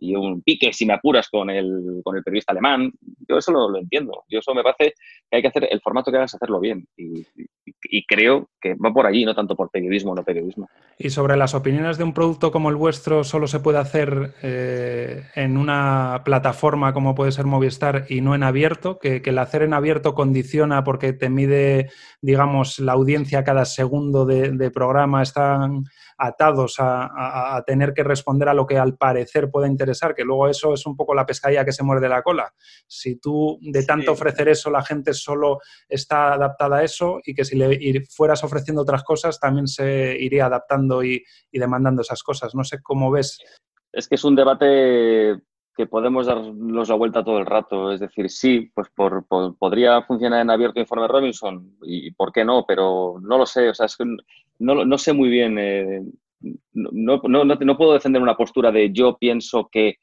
y 0.00 0.16
un 0.16 0.42
pique, 0.42 0.72
si 0.72 0.86
me 0.86 0.94
apuras, 0.94 1.28
con 1.28 1.50
el, 1.50 2.00
con 2.02 2.16
el 2.16 2.22
periodista 2.22 2.52
alemán. 2.52 2.90
Yo 3.28 3.36
eso 3.36 3.52
lo, 3.52 3.78
entiendo. 3.78 4.24
Yo 4.28 4.38
eso 4.38 4.54
me 4.54 4.62
parece 4.62 4.94
que 5.30 5.36
hay 5.36 5.42
que 5.42 5.48
hacer 5.48 5.68
el 5.70 5.80
formato 5.80 6.10
que 6.10 6.16
hagas, 6.16 6.34
hacerlo 6.34 6.58
bien. 6.58 6.86
Y, 6.96 7.24
creo 8.06 8.48
que 8.60 8.74
va 8.74 8.92
por 8.92 9.06
allí, 9.06 9.24
no 9.24 9.34
tanto 9.34 9.54
por 9.54 9.70
periodismo 9.70 10.12
o 10.12 10.14
no 10.14 10.24
periodismo. 10.24 10.68
Y 10.98 11.10
sobre 11.10 11.36
las 11.36 11.54
opiniones 11.54 11.98
de 11.98 12.04
un 12.04 12.14
producto 12.14 12.50
como 12.50 12.70
el 12.70 12.76
vuestro, 12.76 13.24
solo 13.24 13.46
se 13.46 13.60
puede 13.60 13.78
hacer 13.78 14.34
eh, 14.42 15.22
en 15.34 15.56
una 15.56 16.22
plataforma 16.24 16.92
como 16.92 17.14
puede 17.14 17.32
ser 17.32 17.46
Movistar 17.46 18.06
y 18.08 18.20
no 18.20 18.34
en 18.34 18.42
abierto, 18.42 18.98
que, 18.98 19.22
el 19.24 19.38
hacer 19.38 19.62
en 19.62 19.74
abierto 19.74 20.14
condiciona 20.14 20.82
porque 20.82 21.12
te 21.12 21.30
mide, 21.30 21.90
digamos, 22.20 22.78
la 22.80 22.92
audiencia 22.92 23.44
cada 23.44 23.64
segundo 23.64 24.24
de 24.24 24.70
programa, 24.70 25.22
están 25.22 25.84
atados 26.20 26.76
a, 26.78 27.62
tener 27.66 27.94
que 27.94 28.04
responder 28.04 28.48
a 28.48 28.54
lo 28.54 28.66
que 28.66 28.78
al 28.78 28.96
parecer 28.96 29.50
pueda 29.50 29.66
interesar, 29.66 30.14
que 30.14 30.24
luego 30.24 30.48
eso 30.48 30.74
es 30.74 30.84
un 30.86 30.96
poco 30.96 31.14
la 31.14 31.24
pescadilla 31.24 31.64
que 31.64 31.72
se 31.72 31.82
muerde 31.82 32.08
la 32.08 32.22
cola. 32.22 32.52
Si 32.86 33.16
tú 33.16 33.58
de 33.62 33.84
tanto 33.84 34.12
ofrecer 34.12 34.48
eso, 34.48 34.70
la 34.70 34.82
gente 34.82 35.14
solo 35.14 35.60
está 35.88 36.34
adaptada 36.34 36.78
a 36.78 36.84
eso 36.84 37.20
y 37.24 37.34
que 37.34 37.44
si 37.44 37.56
le 37.56 38.04
fueras 38.10 38.44
ofreciendo 38.44 38.82
otras 38.82 39.02
cosas, 39.02 39.40
también 39.40 39.66
se 39.66 40.16
iría 40.18 40.46
adaptando 40.46 41.02
y, 41.02 41.24
demandando 41.50 42.02
esas 42.02 42.22
cosas. 42.22 42.54
No 42.54 42.64
sé 42.64 42.82
cómo 42.82 43.10
ves. 43.10 43.38
Es 43.92 44.06
que 44.06 44.14
es 44.16 44.24
un 44.24 44.36
debate 44.36 45.40
que 45.80 45.86
podemos 45.86 46.26
darnos 46.26 46.90
la 46.90 46.94
vuelta 46.94 47.24
todo 47.24 47.38
el 47.38 47.46
rato. 47.46 47.90
Es 47.90 48.00
decir, 48.00 48.28
sí, 48.28 48.70
pues 48.74 48.88
podría 48.94 50.02
funcionar 50.02 50.42
en 50.42 50.50
abierto 50.50 50.78
Informe 50.78 51.08
Robinson 51.08 51.76
y 51.82 52.10
por 52.10 52.32
qué 52.32 52.44
no, 52.44 52.66
pero 52.68 53.14
no 53.22 53.38
lo 53.38 53.46
sé. 53.46 53.70
O 53.70 53.74
sea, 53.74 53.86
es 53.86 53.96
que 53.96 54.04
no, 54.58 54.84
no 54.84 54.98
sé 54.98 55.14
muy 55.14 55.30
bien, 55.30 55.56
eh, 55.58 56.02
no, 56.72 57.20
no, 57.24 57.44
no, 57.44 57.76
puedo 57.78 57.94
defender 57.94 58.20
una 58.20 58.36
postura 58.36 58.70
de 58.70 58.92
yo 58.92 59.16
pienso 59.16 59.70
que 59.72 59.96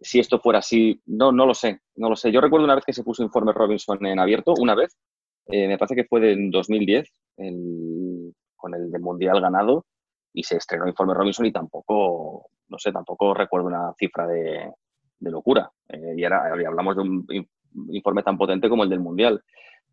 si 0.00 0.18
esto 0.18 0.40
fuera 0.40 0.58
así, 0.58 1.00
no, 1.06 1.30
no 1.30 1.46
lo 1.46 1.54
sé, 1.54 1.80
no 1.94 2.08
lo 2.08 2.16
sé. 2.16 2.32
Yo 2.32 2.40
recuerdo 2.40 2.64
una 2.64 2.74
vez 2.74 2.84
que 2.84 2.92
se 2.92 3.04
puso 3.04 3.22
Informe 3.22 3.52
Robinson 3.52 4.04
en 4.04 4.18
abierto, 4.18 4.52
una 4.58 4.74
vez, 4.74 4.98
eh, 5.46 5.68
me 5.68 5.78
parece 5.78 5.94
que 5.94 6.08
fue 6.08 6.32
en 6.32 6.50
2010, 6.50 7.08
con 8.56 8.74
el 8.74 8.90
del 8.90 9.00
Mundial 9.00 9.40
ganado, 9.40 9.86
y 10.32 10.42
se 10.42 10.56
estrenó 10.56 10.88
Informe 10.88 11.14
Robinson 11.14 11.46
y 11.46 11.52
tampoco, 11.52 12.48
no 12.68 12.78
sé, 12.78 12.90
tampoco 12.90 13.32
recuerdo 13.32 13.68
una 13.68 13.94
cifra 13.96 14.26
de, 14.26 14.72
de 15.18 15.30
locura. 15.30 15.70
Eh, 15.88 16.14
y, 16.16 16.24
era, 16.24 16.44
hablamos 16.46 16.96
de 16.96 17.02
un 17.02 17.26
informe 17.90 18.22
tan 18.22 18.38
potente 18.38 18.68
como 18.68 18.84
el 18.84 18.90
del 18.90 19.00
Mundial. 19.00 19.42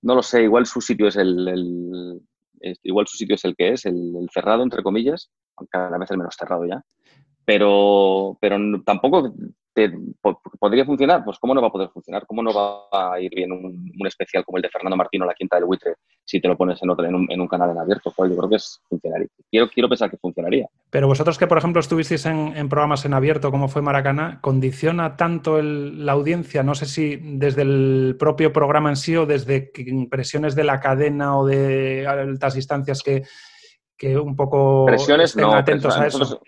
No 0.01 0.15
lo 0.15 0.23
sé, 0.23 0.43
igual 0.43 0.65
su 0.65 0.81
sitio 0.81 1.07
es 1.07 1.15
el, 1.15 2.21
igual 2.83 3.07
su 3.07 3.17
sitio 3.17 3.35
es 3.35 3.45
el 3.45 3.55
que 3.55 3.73
es, 3.73 3.85
el, 3.85 4.27
cerrado, 4.33 4.63
entre 4.63 4.83
comillas, 4.83 5.29
aunque 5.55 5.69
cada 5.71 5.97
vez 5.97 6.09
el 6.11 6.17
menos 6.17 6.35
cerrado 6.37 6.65
ya. 6.65 6.83
Pero, 7.45 8.37
pero 8.39 8.57
tampoco 8.83 9.33
¿Podría 10.59 10.85
funcionar? 10.85 11.23
Pues 11.23 11.37
¿cómo 11.39 11.55
no 11.55 11.61
va 11.61 11.69
a 11.69 11.71
poder 11.71 11.89
funcionar? 11.89 12.25
¿Cómo 12.27 12.43
no 12.43 12.53
va 12.53 13.13
a 13.13 13.19
ir 13.21 13.33
bien 13.33 13.51
un, 13.51 13.91
especial 14.05 14.43
como 14.43 14.57
el 14.57 14.63
de 14.63 14.69
Fernando 14.69 14.97
Martino, 14.97 15.25
La 15.25 15.33
Quinta 15.33 15.55
del 15.55 15.65
Buitre, 15.65 15.95
si 16.25 16.41
te 16.41 16.47
lo 16.47 16.57
pones 16.57 16.81
en, 16.83 16.89
otro, 16.89 17.05
en, 17.05 17.15
un, 17.15 17.47
canal 17.47 17.71
en 17.71 17.77
abierto? 17.77 18.11
Pues 18.15 18.29
yo 18.29 18.37
creo 18.37 18.49
que 18.49 18.57
es, 18.57 18.81
funcionaría. 18.89 19.27
Quiero, 19.49 19.69
quiero 19.69 19.87
pensar 19.87 20.09
que 20.09 20.17
funcionaría. 20.17 20.67
Pero 20.89 21.07
vosotros 21.07 21.37
que, 21.37 21.47
por 21.47 21.57
ejemplo, 21.57 21.79
estuvisteis 21.79 22.25
en, 22.25 22.67
programas 22.67 23.05
en 23.05 23.13
abierto, 23.13 23.49
como 23.49 23.69
fue 23.69 23.81
Maracaná, 23.81 24.39
¿condiciona 24.41 25.15
tanto 25.15 25.61
la 25.61 26.11
audiencia? 26.11 26.63
No 26.63 26.75
sé 26.75 26.85
si 26.85 27.15
desde 27.15 27.61
el 27.61 28.17
propio 28.19 28.51
programa 28.51 28.89
en 28.89 28.97
sí 28.97 29.15
o 29.15 29.25
desde 29.25 29.71
impresiones 29.77 30.53
de 30.53 30.65
la 30.65 30.81
cadena 30.81 31.37
o 31.37 31.45
de 31.45 32.05
altas 32.07 32.57
instancias 32.57 33.01
que, 33.01 33.23
que 33.97 34.17
un 34.17 34.35
poco 34.35 34.85
presiones, 34.85 35.29
estén 35.29 35.45
atentos 35.45 35.97
a 35.97 36.07
eso 36.07 36.41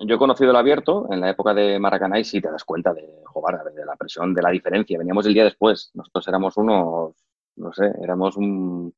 yo 0.00 0.16
he 0.16 0.18
conocido 0.18 0.50
el 0.50 0.56
abierto 0.56 1.06
en 1.10 1.20
la 1.20 1.30
época 1.30 1.54
de 1.54 1.78
Maracaná 1.78 2.18
y 2.18 2.24
sí 2.24 2.40
te 2.40 2.50
das 2.50 2.64
cuenta 2.64 2.92
de, 2.92 3.22
jugar, 3.26 3.62
de 3.72 3.84
la 3.84 3.96
presión, 3.96 4.34
de 4.34 4.42
la 4.42 4.50
diferencia. 4.50 4.98
Veníamos 4.98 5.26
el 5.26 5.34
día 5.34 5.44
después. 5.44 5.90
Nosotros 5.94 6.28
éramos 6.28 6.56
unos, 6.56 7.14
no 7.56 7.72
sé, 7.72 7.92
éramos 8.02 8.36
un... 8.36 8.94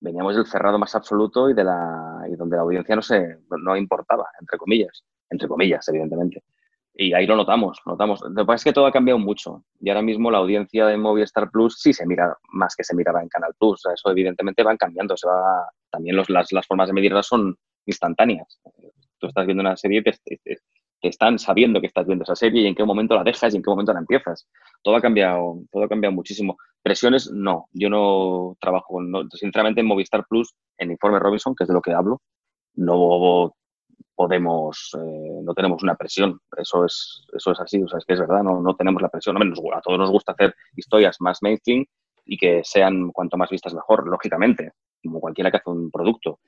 Veníamos 0.00 0.36
del 0.36 0.46
cerrado 0.46 0.78
más 0.78 0.94
absoluto 0.94 1.48
y, 1.48 1.54
de 1.54 1.64
la, 1.64 2.26
y 2.30 2.36
donde 2.36 2.56
la 2.56 2.62
audiencia 2.62 2.94
no, 2.94 3.00
se, 3.00 3.38
no 3.62 3.74
importaba, 3.76 4.26
entre 4.38 4.58
comillas. 4.58 5.02
Entre 5.30 5.48
comillas, 5.48 5.88
evidentemente. 5.88 6.42
Y 6.92 7.14
ahí 7.14 7.26
lo 7.26 7.36
notamos, 7.36 7.80
notamos. 7.86 8.20
Lo 8.20 8.34
que 8.34 8.44
pasa 8.44 8.56
es 8.56 8.64
que 8.64 8.72
todo 8.72 8.86
ha 8.86 8.92
cambiado 8.92 9.18
mucho. 9.18 9.64
Y 9.80 9.88
ahora 9.88 10.02
mismo 10.02 10.30
la 10.30 10.38
audiencia 10.38 10.86
de 10.86 10.98
Movistar 10.98 11.50
Plus 11.50 11.80
sí 11.80 11.94
se 11.94 12.06
mira 12.06 12.36
más 12.50 12.76
que 12.76 12.84
se 12.84 12.94
miraba 12.94 13.22
en 13.22 13.28
Canal 13.28 13.54
Plus. 13.58 13.82
eso 13.92 14.10
evidentemente 14.10 14.62
van 14.62 14.76
cambiando. 14.76 15.16
Se 15.16 15.26
va, 15.26 15.70
también 15.90 16.16
los, 16.16 16.28
las, 16.28 16.52
las 16.52 16.66
formas 16.66 16.88
de 16.88 16.92
medirlas 16.92 17.26
son 17.26 17.56
instantáneas 17.86 18.60
estás 19.28 19.46
viendo 19.46 19.62
una 19.62 19.76
serie, 19.76 20.02
te, 20.02 20.12
te, 20.24 20.58
están 21.00 21.38
sabiendo 21.38 21.80
que 21.80 21.86
estás 21.86 22.06
viendo 22.06 22.24
esa 22.24 22.34
serie 22.34 22.62
y 22.62 22.66
en 22.66 22.74
qué 22.74 22.84
momento 22.84 23.14
la 23.14 23.24
dejas 23.24 23.52
y 23.52 23.56
en 23.56 23.62
qué 23.62 23.70
momento 23.70 23.92
la 23.92 23.98
empiezas. 23.98 24.48
Todo 24.82 24.96
ha 24.96 25.00
cambiado, 25.00 25.58
todo 25.70 25.84
ha 25.84 25.88
cambiado 25.88 26.14
muchísimo. 26.14 26.56
Presiones, 26.82 27.30
no. 27.30 27.66
Yo 27.72 27.90
no 27.90 28.56
trabajo, 28.60 29.00
sinceramente, 29.32 29.80
en 29.80 29.86
Movistar 29.86 30.24
Plus, 30.26 30.54
en 30.78 30.90
Informe 30.90 31.18
Robinson, 31.18 31.54
que 31.54 31.64
es 31.64 31.68
de 31.68 31.74
lo 31.74 31.82
que 31.82 31.92
hablo, 31.92 32.22
no 32.74 33.54
podemos, 34.14 34.90
eh, 34.96 35.40
no 35.42 35.54
tenemos 35.54 35.82
una 35.82 35.94
presión. 35.94 36.40
Eso 36.56 36.84
es, 36.84 37.26
eso 37.32 37.52
es 37.52 37.60
así, 37.60 37.82
o 37.82 37.88
sea, 37.88 37.98
es 37.98 38.04
que 38.04 38.14
es 38.14 38.20
verdad, 38.20 38.42
no, 38.42 38.60
no 38.60 38.74
tenemos 38.74 39.02
la 39.02 39.08
presión. 39.08 39.36
a 39.36 39.80
todos 39.80 39.98
nos 39.98 40.10
gusta 40.10 40.32
hacer 40.32 40.54
historias 40.76 41.16
más 41.20 41.38
mainstream 41.42 41.84
y 42.24 42.38
que 42.38 42.62
sean 42.64 43.10
cuanto 43.12 43.36
más 43.36 43.50
vistas 43.50 43.74
mejor, 43.74 44.08
lógicamente, 44.08 44.72
como 45.02 45.20
cualquiera 45.20 45.50
que 45.50 45.58
hace 45.58 45.70
un 45.70 45.90
producto 45.90 46.38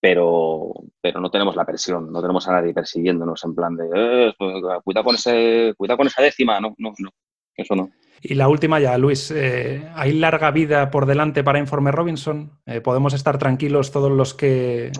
pero, 0.00 0.72
pero 1.00 1.20
no 1.20 1.30
tenemos 1.30 1.54
la 1.54 1.66
presión, 1.66 2.10
no 2.10 2.20
tenemos 2.20 2.48
a 2.48 2.52
nadie 2.52 2.72
persiguiéndonos 2.72 3.44
en 3.44 3.54
plan 3.54 3.76
de, 3.76 3.88
eh, 3.94 4.32
pues, 4.38 4.54
cuida, 4.82 5.04
con 5.04 5.14
ese, 5.14 5.74
cuida 5.76 5.96
con 5.96 6.06
esa 6.06 6.22
décima, 6.22 6.58
no, 6.60 6.74
no, 6.78 6.92
no, 6.98 7.10
eso 7.54 7.76
no. 7.76 7.90
Y 8.22 8.34
la 8.34 8.48
última 8.48 8.78
ya, 8.80 8.98
Luis, 8.98 9.30
eh, 9.30 9.88
¿hay 9.94 10.12
larga 10.12 10.50
vida 10.50 10.90
por 10.90 11.06
delante 11.06 11.42
para 11.42 11.58
Informe 11.58 11.90
Robinson? 11.90 12.52
Eh, 12.66 12.82
¿Podemos 12.82 13.14
estar 13.14 13.38
tranquilos 13.38 13.92
todos 13.92 14.10
los 14.10 14.34
que 14.34 14.92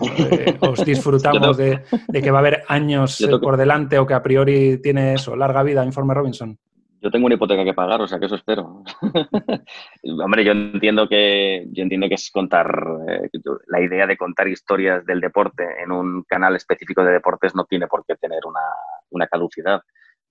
os 0.59 0.83
disfrutamos 0.85 1.55
de, 1.55 1.81
de, 2.07 2.21
que 2.21 2.31
va 2.31 2.39
a 2.39 2.41
haber 2.41 2.63
años 2.67 3.23
por 3.41 3.57
delante 3.57 3.99
o 3.99 4.07
que 4.07 4.15
a 4.15 4.23
priori 4.23 4.79
tiene 4.81 5.13
eso, 5.13 5.35
larga 5.35 5.61
vida 5.61 5.85
Informe 5.85 6.15
Robinson? 6.15 6.57
Yo 7.01 7.09
tengo 7.09 7.25
una 7.25 7.33
hipoteca 7.33 7.63
que 7.63 7.73
pagar, 7.73 7.99
o 8.01 8.07
sea 8.07 8.19
que 8.19 8.27
eso 8.27 8.35
espero. 8.35 8.83
Hombre, 10.23 10.45
yo 10.45 10.51
entiendo 10.51 11.09
que 11.09 11.65
yo 11.71 11.81
entiendo 11.81 12.07
que 12.07 12.13
es 12.13 12.29
contar 12.29 12.67
eh, 13.09 13.29
la 13.67 13.81
idea 13.81 14.05
de 14.05 14.17
contar 14.17 14.47
historias 14.47 15.03
del 15.03 15.19
deporte 15.19 15.65
en 15.83 15.91
un 15.91 16.23
canal 16.23 16.55
específico 16.55 17.03
de 17.03 17.13
deportes 17.13 17.55
no 17.55 17.65
tiene 17.65 17.87
por 17.87 18.05
qué 18.05 18.15
tener 18.17 18.41
una, 18.45 19.27
caducidad. 19.27 19.81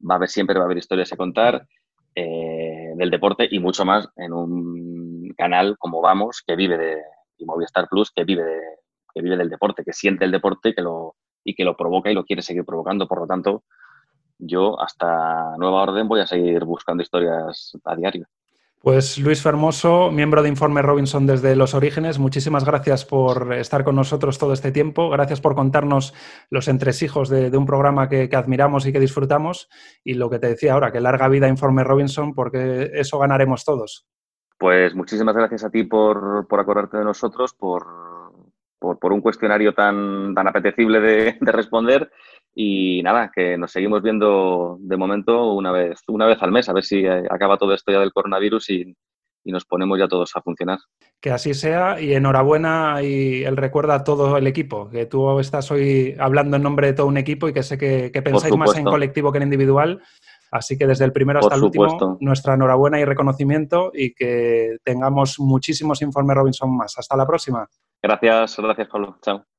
Va 0.09 0.15
a 0.15 0.17
haber 0.17 0.29
siempre 0.29 0.55
va 0.57 0.63
a 0.63 0.65
haber 0.67 0.79
historias 0.79 1.13
a 1.13 1.17
contar 1.17 1.67
eh, 2.15 2.93
del 2.95 3.11
deporte 3.11 3.49
y 3.51 3.59
mucho 3.59 3.85
más 3.85 4.09
en 4.17 4.33
un 4.33 5.35
canal 5.37 5.77
como 5.77 6.01
Vamos 6.01 6.43
que 6.47 6.55
vive 6.55 6.79
de 6.79 7.03
y 7.39 7.47
Movistar 7.47 7.89
Plus 7.89 8.13
que 8.15 8.23
vive 8.23 8.45
que 9.13 9.23
vive 9.23 9.37
del 9.37 9.51
deporte, 9.51 9.83
que 9.83 9.93
siente 9.93 10.25
el 10.25 10.31
deporte 10.31 10.73
que 10.73 10.83
lo 10.83 11.17
y 11.43 11.55
que 11.55 11.65
lo 11.65 11.77
provoca 11.77 12.13
y 12.13 12.15
lo 12.15 12.25
quiere 12.25 12.43
seguir 12.43 12.65
provocando. 12.65 13.09
Por 13.09 13.21
lo 13.21 13.27
tanto, 13.27 13.65
yo 14.41 14.81
hasta 14.81 15.57
nueva 15.59 15.83
orden 15.83 16.09
voy 16.09 16.21
a 16.21 16.27
seguir 16.27 16.65
buscando 16.65 17.03
historias 17.03 17.77
a 17.85 17.97
diario. 17.97 18.27
Pues 18.83 19.19
Luis 19.19 19.43
Fermoso, 19.43 20.11
miembro 20.11 20.43
de 20.43 20.49
Informe 20.49 20.81
Robinson 20.81 21.27
desde 21.27 21.55
los 21.55 21.75
orígenes, 21.75 22.19
muchísimas 22.19 22.65
gracias 22.65 23.05
por 23.05 23.53
estar 23.53 23.85
con 23.85 23.95
nosotros 23.95 24.39
todo 24.39 24.55
este 24.55 24.73
tiempo. 24.73 25.11
Gracias 25.11 25.43
por 25.43 25.55
contarnos 25.55 26.15
los 26.49 26.67
entresijos 26.67 27.29
de, 27.29 27.55
un 27.55 27.67
programa 27.67 28.09
que, 28.09 28.31
admiramos 28.33 28.87
y 28.87 28.93
que 28.93 28.99
disfrutamos. 28.99 29.69
Y 30.03 30.15
lo 30.15 30.31
que 30.31 30.39
te 30.39 30.47
decía 30.47 30.73
ahora, 30.73 30.93
que 30.93 31.01
larga 31.01 31.29
vida 31.29 31.47
Informe 31.47 31.85
Robinson, 31.85 32.33
porque 32.33 32.91
eso 32.95 33.19
ganaremos 33.19 33.67
todos. 33.67 34.07
Pues 34.59 34.95
muchísimas 34.95 35.37
gracias 35.37 35.63
a 35.63 35.71
ti 35.71 35.85
por, 35.85 36.47
acordarte 36.51 36.97
de 36.97 37.05
nosotros, 37.05 37.53
por, 37.53 37.85
por, 38.81 39.13
un 39.13 39.21
cuestionario 39.21 39.75
tan, 39.75 40.35
tan 40.35 40.49
apetecible 40.49 41.01
de 41.01 41.39
responder 41.53 42.11
y 42.55 43.03
nada, 43.03 43.31
que 43.35 43.57
nos 43.57 43.73
seguimos 43.73 44.03
viendo 44.03 44.77
de 44.81 44.97
momento 44.97 45.53
una 45.53 45.71
vez, 45.71 46.01
una 46.09 46.27
vez 46.27 46.43
al 46.43 46.53
mes, 46.53 46.69
a 46.69 46.73
ver 46.73 46.85
si 46.85 47.05
eh, 47.05 47.23
acaba 47.31 47.57
todo 47.57 47.75
esto 47.75 47.93
ya 47.93 48.01
del 48.01 48.13
coronavirus 48.13 48.71
y, 48.71 48.97
nos 49.43 49.65
ponemos 49.65 49.99
ya 49.99 50.07
todos 50.07 50.31
a 50.37 50.43
funcionar. 50.43 50.79
Que 51.21 51.33
así 51.33 51.55
sea 51.55 52.01
y 52.01 52.13
enhorabuena 52.13 53.03
y 53.03 53.43
el 53.43 53.57
recuerdo 53.57 53.95
a 53.95 54.05
todo 54.05 54.37
el 54.37 54.47
equipo, 54.47 54.89
que 54.91 55.07
tú 55.07 55.41
estás 55.41 55.73
hoy 55.73 56.15
hablando 56.21 56.57
en 56.57 56.63
nombre 56.63 56.89
de 56.89 56.93
todo 56.93 57.09
un 57.09 57.17
equipo 57.17 57.49
y 57.49 57.53
que 57.53 57.65
sé 57.65 57.77
que, 57.77 58.13
pensáis 58.23 58.55
más 58.57 58.77
en 58.77 58.85
colectivo 58.85 59.33
que 59.33 59.39
en 59.39 59.45
individual. 59.45 60.03
Así 60.53 60.79
que 60.79 60.87
desde 60.87 61.05
el 61.05 61.13
primero 61.13 61.41
hasta 61.41 61.57
el 61.57 61.65
último, 61.65 62.19
nuestra 62.21 62.55
enhorabuena 62.55 63.01
y 63.01 63.05
reconocimiento 63.05 63.91
y 63.93 64.15
que 64.15 64.77
tengamos 64.85 65.41
muchísimos 65.41 66.01
informes 66.03 66.37
Robinson 66.37 66.77
más. 66.77 66.97
Hasta 66.97 67.17
la 67.17 67.27
próxima. 67.27 67.67
Gracias, 68.03 68.57
gracias 68.59 68.89
Pablo. 68.89 69.19
Chao. 69.23 69.51